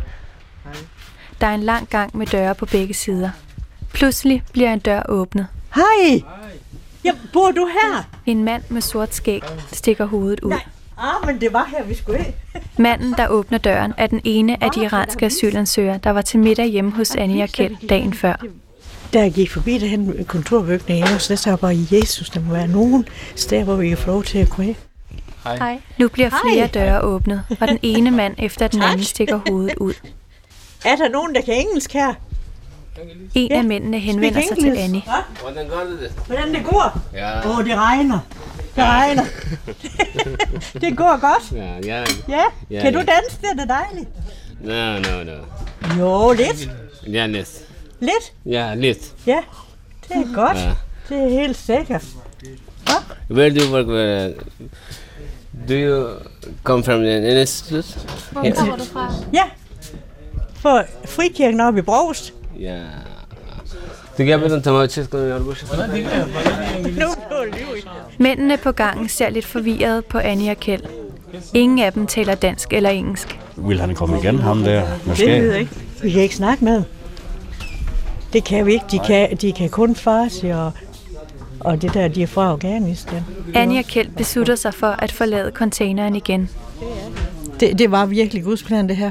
Der 1.41 1.47
er 1.47 1.55
en 1.55 1.63
lang 1.63 1.89
gang 1.89 2.17
med 2.17 2.27
døre 2.27 2.55
på 2.55 2.67
begge 2.67 2.95
sider. 2.95 3.31
Pludselig 3.93 4.43
bliver 4.53 4.73
en 4.73 4.79
dør 4.79 5.03
åbnet. 5.09 5.47
Hej! 5.75 6.23
Ja, 7.05 7.13
bor 7.33 7.51
du 7.51 7.67
her? 7.67 8.09
En 8.27 8.45
mand 8.45 8.63
med 8.69 8.81
sort 8.81 9.15
skæg 9.15 9.43
stikker 9.73 10.05
hovedet 10.05 10.41
ud. 10.41 10.51
Nej, 10.51 10.61
ah, 10.99 11.27
men 11.27 11.41
det 11.41 11.53
var 11.53 11.69
her, 11.77 11.85
vi 11.85 11.95
skulle 11.95 12.19
ind. 12.19 12.35
Manden, 12.79 13.15
der 13.17 13.29
åbner 13.29 13.59
døren, 13.59 13.95
er 13.97 14.07
den 14.07 14.21
ene 14.25 14.65
af 14.65 14.71
de 14.71 14.81
iranske 14.85 15.27
asylansøgere, 15.27 15.99
der 16.05 16.11
var 16.11 16.23
til 16.23 16.41
middag 16.41 16.67
hjemme 16.67 16.91
hos 16.91 17.15
Annie 17.15 17.43
og 17.43 17.49
Kjeld 17.49 17.89
dagen 17.89 18.15
før. 18.15 18.45
Da 19.13 19.21
jeg 19.21 19.33
gik 19.33 19.51
forbi 19.51 19.79
kontorbygning, 19.79 20.27
kontorbygningen, 20.27 21.19
så 21.19 21.37
sagde 21.37 21.53
jeg 21.53 21.59
bare, 21.61 21.79
Jesus, 21.93 22.31
der 22.31 22.41
må 22.41 22.53
være 22.53 22.69
nogen 22.69 23.09
steder, 23.37 23.65
hvor 23.65 23.77
vi 23.77 23.89
kan 23.89 23.99
få 23.99 24.07
lov 24.11 24.25
til 24.25 24.39
at 24.39 24.51
gå 24.51 24.63
ind. 24.63 24.77
Hej. 25.45 25.57
Hej. 25.57 25.81
Nu 25.99 26.09
bliver 26.09 26.31
flere 26.45 26.57
Hej. 26.57 26.67
døre 26.67 27.01
åbnet, 27.01 27.43
og 27.61 27.69
den 27.69 27.79
ene 27.83 28.11
mand 28.11 28.35
efter 28.39 28.69
den 28.69 28.83
anden 28.83 29.05
stikker 29.05 29.41
hovedet 29.49 29.75
ud. 29.77 29.95
Er 30.85 30.97
der 30.97 31.09
nogen, 31.09 31.35
der 31.35 31.41
kan 31.41 31.55
engelsk 31.55 31.93
her? 31.93 32.15
En 33.35 33.49
ja. 33.51 33.57
af 33.57 33.65
mændene 33.65 33.99
henvender 33.99 34.41
sig 34.49 34.59
til 34.59 34.77
Annie. 34.77 35.03
Hvordan 35.43 35.69
gør 35.69 35.85
du 35.85 36.01
det? 36.03 36.13
Hvordan 36.27 36.55
det 36.55 36.65
går? 36.65 37.01
Ja. 37.13 37.49
Åh, 37.49 37.59
oh, 37.59 37.65
det 37.65 37.77
regner. 37.77 38.19
Det 38.77 38.85
regner. 38.85 39.25
det 40.81 40.97
går 40.97 41.21
godt. 41.21 41.53
Ja, 41.53 41.79
ja. 41.85 42.05
Ja, 42.29 42.45
ja 42.71 42.81
kan 42.81 42.93
du 42.93 42.99
danse? 42.99 43.41
Det 43.41 43.49
er 43.51 43.55
det 43.55 43.69
dejligt. 43.69 44.09
No, 44.61 44.99
no, 44.99 45.25
no. 45.25 45.39
Jo, 45.99 46.33
lidt. 46.33 46.71
Ja, 47.07 47.27
lidt. 47.27 47.51
Lidt? 48.01 48.33
Ja, 48.47 48.75
lidt. 48.75 49.15
Ja, 49.27 49.41
det 50.09 50.17
er 50.17 50.35
godt. 50.35 50.57
Ja. 50.57 50.73
Det 51.09 51.25
er 51.25 51.29
helt 51.29 51.57
sikkert. 51.57 52.05
Hva? 52.85 53.37
Where 53.37 53.51
do 53.51 53.65
you 53.65 53.75
work? 53.75 53.87
Where, 53.87 54.35
do 55.69 55.75
you 55.75 56.09
come 56.63 56.85
from 56.85 57.01
an 57.01 57.25
institute? 57.25 58.01
Hvor 58.33 58.51
kommer 58.57 58.77
du 58.77 58.85
fra? 58.85 59.15
Ja, 59.33 59.45
for 60.55 60.85
frikirken 61.05 61.61
oppe 61.61 61.79
i 61.79 61.83
Brost. 61.83 62.35
Ja. 62.63 62.79
Det 64.17 64.41
mig 64.73 64.91
til 64.91 65.09
Mændene 68.19 68.57
på 68.57 68.73
gangen 68.73 69.09
ser 69.09 69.31
lidt 69.31 69.47
forvirret 69.47 70.05
på 70.05 70.19
Annie 70.19 70.51
og 70.51 70.57
Kjeld. 70.57 70.83
Ingen 71.55 71.79
af 71.79 71.93
dem 71.93 72.07
taler 72.07 72.35
dansk 72.35 72.73
eller 72.73 72.91
engelsk. 72.91 73.39
Vil 73.57 73.81
han 73.81 73.95
komme 73.95 74.19
igen, 74.19 74.39
ham 74.39 74.63
der? 74.63 74.87
Måske? 75.07 75.27
Det 75.27 75.43
ved 75.43 75.51
jeg 75.51 75.61
ikke. 75.61 75.73
Vi 76.03 76.11
kan 76.11 76.23
ikke 76.23 76.37
snakke 76.37 76.65
med 76.65 76.75
dem. 76.75 76.85
Det 78.33 78.45
kan 78.45 78.67
vi 78.67 78.73
ikke. 78.73 78.85
De 78.91 78.99
kan, 78.99 79.37
de 79.37 79.53
kan 79.53 79.69
kun 79.69 79.95
farsi 79.97 80.49
og, 80.49 80.73
og 81.61 81.83
det 81.83 81.95
der, 81.95 82.09
de 82.09 82.23
er 82.23 82.27
fra 82.27 82.51
Afghanistan. 82.51 83.25
Annie 83.55 83.79
og 83.79 83.85
Kjeld 83.85 84.11
beslutter 84.17 84.55
sig 84.55 84.75
for 84.75 84.87
at 84.87 85.13
forlade 85.13 85.51
containeren 85.51 86.17
igen. 86.17 86.51
Det, 87.61 87.79
det 87.79 87.91
var 87.91 88.07
virkelig 88.07 88.45
Guds 88.45 88.63
plan, 88.63 88.89
det 88.89 88.97
her. 88.97 89.11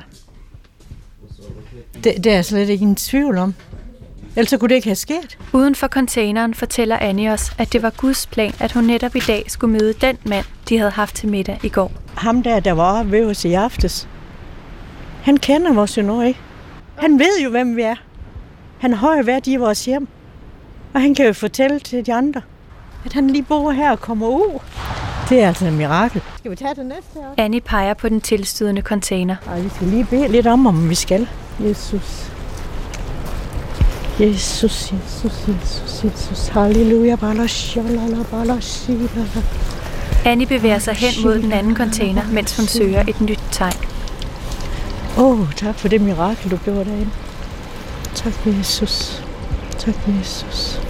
Det, 2.04 2.24
det 2.24 2.26
er 2.26 2.34
jeg 2.34 2.45
slet 2.45 2.70
ikke 2.70 2.86
en 2.86 2.95
tvivl 2.95 3.38
om. 3.38 3.54
Ellers 4.36 4.60
kunne 4.60 4.70
det 4.70 4.76
ikke 4.76 4.88
have 4.88 4.95
sket. 4.95 5.38
Uden 5.54 5.76
for 5.76 5.88
containeren 5.88 6.54
fortæller 6.54 6.97
Annie 6.97 7.32
os, 7.32 7.52
at 7.58 7.74
det 7.74 7.82
var 7.82 7.89
Guds 7.89 8.28
plan, 8.28 8.54
at 8.60 8.72
hun 8.72 8.84
netop 8.84 9.16
i 9.16 9.20
dag 9.20 9.43
skulle 9.47 9.74
møde 9.74 9.93
den 9.93 10.18
mand, 10.26 10.45
de 10.70 10.78
havde 10.78 10.91
haft 10.91 11.16
til 11.16 11.30
middag 11.30 11.60
i 11.64 11.70
går. 11.70 11.91
Ham 12.18 12.43
der, 12.43 12.60
der 12.60 12.72
var 12.72 13.04
ved 13.04 13.26
os 13.26 13.45
i 13.45 13.54
aftes, 13.54 14.08
han 15.24 15.38
kender 15.38 15.74
vores 15.74 15.97
jo 15.97 16.22
ikke. 16.22 16.39
Han 16.97 17.20
ved 17.20 17.41
jo, 17.43 17.49
hvem 17.49 17.76
vi 17.76 17.82
er. 17.82 17.95
Han 18.80 18.93
har 18.93 19.18
jo 19.18 19.24
været 19.24 19.47
i 19.47 19.56
vores 19.56 19.86
hjem. 19.86 20.08
Og 20.93 21.02
han 21.02 21.16
kan 21.16 21.26
jo 21.26 21.34
fortælle 21.34 21.80
til 21.80 22.06
de 22.06 22.14
andre, 22.14 22.41
at 23.06 23.14
han 23.14 23.28
lige 23.28 23.43
bor 23.43 23.72
her 23.72 23.91
og 23.91 23.99
kommer 23.99 24.28
ud. 24.28 24.60
Det 25.30 25.41
er 25.41 25.47
altså 25.47 25.66
et 25.68 25.74
mirakel. 25.74 26.22
Skal 26.38 26.52
vi 26.52 26.56
tage 26.56 26.76
det 26.76 26.86
næste 26.86 27.14
her? 27.14 27.22
Annie 27.38 27.62
peger 27.62 27.93
på 27.93 28.10
den 28.10 28.22
tilstødende 28.22 28.82
container. 28.82 29.36
Ej, 29.47 29.62
vi 29.62 29.70
skal 29.70 29.88
lige 29.88 30.06
bede 30.10 30.28
lidt 30.28 30.47
om, 30.47 30.68
om 30.68 30.89
vi 30.89 30.95
skal. 30.95 31.28
Jesus. 31.68 32.32
Jesus, 34.20 34.91
Jesus, 34.91 35.47
Jesus, 35.47 36.03
Jesus. 36.03 36.47
Halleluja. 36.47 37.18
Annie 40.26 40.47
bevæger 40.47 40.80
sig 40.80 40.93
hen 40.93 41.24
mod 41.24 41.41
den 41.41 41.51
anden 41.51 41.76
container, 41.76 42.22
mens 42.32 42.57
hun 42.57 42.68
søger 42.68 43.03
et 43.07 43.22
nyt 43.22 43.39
tegn. 43.51 43.78
Åh, 45.18 45.39
oh, 45.39 45.53
tak 45.53 45.76
for 45.76 45.88
det 45.88 46.01
mirakel, 46.01 46.51
du 46.51 46.57
gjorde 46.57 46.86
derinde. 46.86 47.12
Tak 48.16 48.34
Jesus. 48.45 49.24
Tak 49.80 49.95
Jesus. 50.07 50.82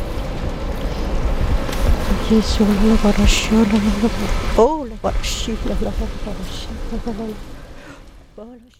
Jesus, 2.31 2.61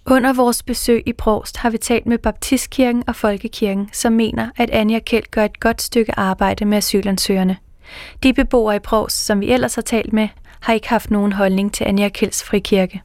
under 0.05 0.33
vores 0.33 0.63
besøg 0.63 1.03
i 1.05 1.13
Prost 1.13 1.57
har 1.57 1.69
vi 1.69 1.77
talt 1.77 2.05
med 2.05 2.17
Baptistkirken 2.17 3.03
og 3.07 3.15
Folkekirken, 3.15 3.89
som 3.93 4.13
mener, 4.13 4.49
at 4.57 4.69
Anja 4.69 4.99
Kjeld 4.99 5.31
gør 5.31 5.45
et 5.45 5.59
godt 5.59 5.81
stykke 5.81 6.19
arbejde 6.19 6.65
med 6.65 6.77
asylansøgerne. 6.77 7.57
De 8.23 8.33
beboere 8.33 8.75
i 8.75 8.79
Prost, 8.79 9.25
som 9.25 9.39
vi 9.39 9.51
ellers 9.51 9.75
har 9.75 9.81
talt 9.81 10.13
med, 10.13 10.27
har 10.61 10.73
ikke 10.73 10.89
haft 10.89 11.11
nogen 11.11 11.33
holdning 11.33 11.73
til 11.73 11.83
Anja 11.83 12.09
Kjelds 12.09 12.43
frikirke. 12.43 13.01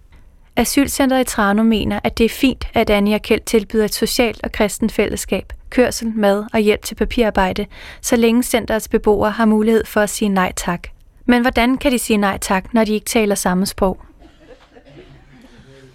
Asylcentret 0.57 1.21
i 1.21 1.25
Trano 1.25 1.63
mener, 1.63 2.01
at 2.05 2.19
det 2.19 2.25
er 2.25 2.29
fint, 2.29 2.69
at 2.75 2.91
Anja 2.91 3.19
Kjeld 3.19 3.41
tilbyder 3.47 3.85
et 3.85 3.95
socialt 3.95 4.41
og 4.45 4.53
kristen 4.53 4.91
fællesskab, 4.91 5.53
kørsel, 5.71 6.13
mad 6.15 6.45
og 6.53 6.61
hjælp 6.61 6.83
til 6.83 6.95
papirarbejde, 6.95 7.67
så 8.01 8.17
længe 8.17 8.43
centrets 8.43 8.89
beboere 8.89 9.31
har 9.31 9.45
mulighed 9.45 9.85
for 9.85 10.01
at 10.01 10.11
sige 10.11 10.29
nej 10.29 10.53
tak. 10.57 10.89
Men 11.27 11.43
hvordan 11.43 11.79
kan 11.79 11.93
de 11.93 11.99
sige 11.99 12.17
nej 12.17 12.39
tak, 12.39 12.75
når 12.75 12.85
de 12.85 12.93
ikke 12.93 13.07
taler 13.07 13.35
samme 13.35 13.67
sprog? 13.67 14.01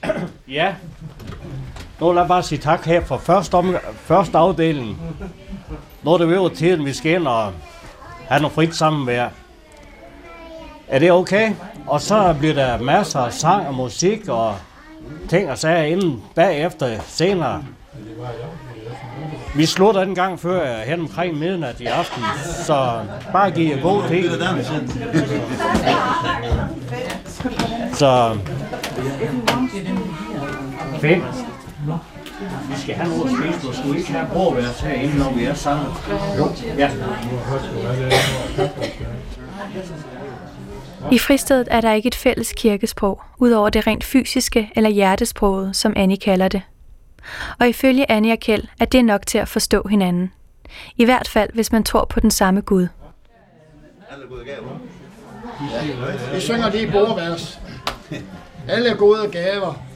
Ja, 0.47 0.73
nu 1.99 2.11
lad 2.11 2.27
bare 2.27 2.43
sige 2.43 2.59
tak 2.59 2.85
her 2.85 3.01
for 3.01 3.17
første, 3.17 3.55
om, 3.55 3.75
første 3.95 4.37
afdeling. 4.37 5.01
Nu 6.03 6.11
er 6.11 6.17
det 6.17 6.27
ved 6.27 6.55
tiden, 6.55 6.85
vi 6.85 6.93
skal 6.93 7.11
ind 7.11 7.27
og 7.27 7.51
have 8.27 8.41
noget 8.41 8.53
frit 8.53 8.75
sammenvær. 8.75 9.29
Er 10.87 10.99
det 10.99 11.11
okay? 11.11 11.51
Og 11.87 12.01
så 12.01 12.35
bliver 12.39 12.53
der 12.53 12.81
masser 12.81 13.19
af 13.19 13.33
sang 13.33 13.67
og 13.67 13.73
musik 13.73 14.27
og 14.27 14.55
ting 15.29 15.49
og 15.49 15.57
sager 15.57 15.83
inden 15.83 16.23
bagefter 16.35 16.99
senere. 17.07 17.63
Vi 19.55 19.65
slutter 19.65 20.03
den 20.03 20.15
gang 20.15 20.39
før 20.39 20.79
øh, 20.79 20.87
hen 20.87 20.99
omkring 20.99 21.37
midnat 21.37 21.79
i 21.81 21.85
aften, 21.85 22.23
så 22.65 23.01
bare 23.31 23.51
giv 23.51 23.75
jer 23.75 23.81
god 23.81 24.03
tid. 24.07 24.29
Så 27.93 28.37
fedt. 31.01 31.23
Vi 32.69 32.75
skal 32.77 32.95
have 32.95 33.09
noget 33.09 33.29
at 33.31 33.53
spise, 33.53 33.67
og 33.69 33.75
skulle 33.75 33.97
ikke 33.99 34.11
have 34.11 34.27
overvært 34.35 34.81
herinde, 34.81 35.17
når 35.17 35.33
vi 35.33 35.43
er 35.43 35.53
sammen. 35.53 35.87
Jo. 36.37 36.47
Ja. 36.77 36.91
I 41.11 41.19
fristedet 41.19 41.67
er 41.71 41.81
der 41.81 41.93
ikke 41.93 42.07
et 42.07 42.15
fælles 42.15 42.53
kirkesprog, 42.57 43.21
udover 43.37 43.69
det 43.69 43.87
rent 43.87 44.03
fysiske 44.03 44.71
eller 44.75 44.89
hjertesproget, 44.89 45.75
som 45.75 45.93
Annie 45.95 46.17
kalder 46.17 46.47
det. 46.47 46.61
Og 47.59 47.69
ifølge 47.69 48.11
Annie 48.11 48.33
og 48.33 48.39
Kjeld 48.39 48.63
er 48.79 48.85
det 48.85 49.05
nok 49.05 49.25
til 49.27 49.37
at 49.37 49.47
forstå 49.47 49.87
hinanden. 49.87 50.31
I 50.97 51.05
hvert 51.05 51.27
fald, 51.27 51.49
hvis 51.53 51.71
man 51.71 51.83
tror 51.83 52.05
på 52.05 52.19
den 52.19 52.31
samme 52.31 52.61
Gud. 52.61 52.87
Vi 56.33 56.39
synger 56.39 56.69
lige 56.71 56.91
bordvers. 56.91 57.59
Alle 58.67 58.93
gode 58.95 59.27
gaver. 59.31 59.90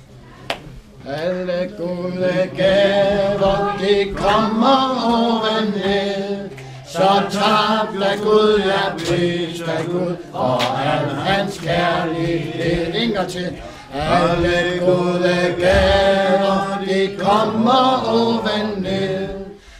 Alle 1.08 1.70
gode 1.78 2.50
gaver, 2.58 3.78
de 3.80 4.14
kommer 4.14 5.06
over 5.06 5.62
ned. 5.76 6.50
Så 6.88 7.22
tak 7.32 7.88
da 8.00 8.16
Gud, 8.24 8.62
ja 8.66 8.94
pris 8.98 9.60
da 9.60 9.84
Gud, 9.92 10.16
og 10.34 10.62
al 10.62 11.16
hans 11.16 11.60
kærlighed. 11.60 12.94
Inger 12.94 13.28
til. 13.28 13.58
Alle 13.94 14.80
gode 14.80 15.56
gaver, 15.60 16.80
de 16.88 17.18
kommer 17.20 18.04
oven 18.08 18.84
ned. 18.84 19.28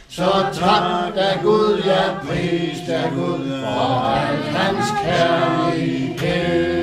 Så 0.08 0.30
tak 0.52 1.14
da 1.16 1.38
Gud, 1.42 1.82
ja 1.86 2.02
pris 2.28 2.78
da 2.88 3.02
Gud, 3.14 3.50
og 3.62 4.18
al 4.18 4.42
hans 4.42 4.86
kærlighed. 5.04 6.75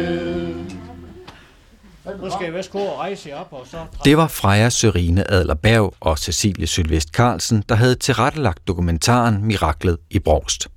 Nu 2.06 2.30
skal 2.30 2.54
jeg 2.54 2.76
og 2.76 3.00
rejse 3.00 3.36
op, 3.36 3.48
og 3.52 3.68
så... 3.72 3.78
Det 4.06 4.18
var 4.18 4.28
Freja 4.28 4.70
Sørine 4.70 5.32
Adlerberg 5.32 5.94
og 6.00 6.20
Cecilie 6.20 6.68
Sylvest 6.68 7.10
Carlsen, 7.10 7.64
der 7.70 7.76
havde 7.76 7.96
tilrettelagt 7.96 8.68
dokumentaren 8.68 9.46
Miraklet 9.46 9.98
i 10.10 10.20
Brogst. 10.20 10.68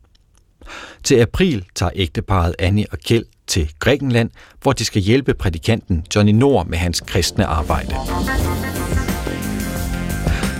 Til 1.04 1.20
april 1.20 1.64
tager 1.74 1.90
ægteparet 1.94 2.54
Annie 2.58 2.86
og 2.92 2.98
Kjeld 2.98 3.24
til 3.46 3.72
Grækenland, 3.78 4.30
hvor 4.62 4.72
de 4.72 4.84
skal 4.84 5.02
hjælpe 5.02 5.34
prædikanten 5.34 6.06
Johnny 6.16 6.32
Nord 6.32 6.66
med 6.66 6.78
hans 6.78 7.00
kristne 7.00 7.46
arbejde. 7.46 7.94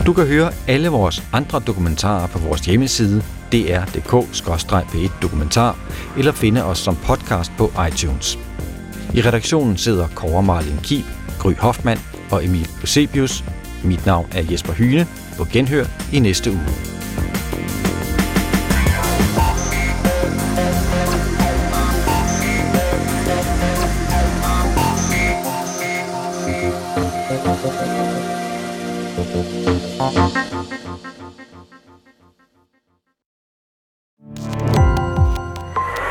Du 0.07 0.13
kan 0.13 0.27
høre 0.27 0.53
alle 0.69 0.89
vores 0.89 1.23
andre 1.33 1.63
dokumentarer 1.67 2.27
på 2.27 2.39
vores 2.39 2.61
hjemmeside 2.61 3.23
dr.dk-p1dokumentar 3.53 5.77
eller 6.19 6.33
finde 6.33 6.65
os 6.65 6.79
som 6.79 6.97
podcast 6.97 7.53
på 7.59 7.73
iTunes. 7.89 8.39
I 9.15 9.21
redaktionen 9.21 9.77
sidder 9.77 10.09
Kåre 10.15 10.43
Marlin 10.43 10.79
Kib, 10.83 11.05
Gry 11.39 11.55
Hoffmann 11.59 12.01
og 12.31 12.45
Emil 12.45 12.69
Eusebius. 12.81 13.45
Mit 13.85 14.07
navn 14.07 14.27
er 14.35 14.43
Jesper 14.51 14.73
Hyne. 14.73 15.07
På 15.37 15.45
genhør 15.45 15.85
i 16.13 16.19
næste 16.19 16.51
uge. 16.51 16.67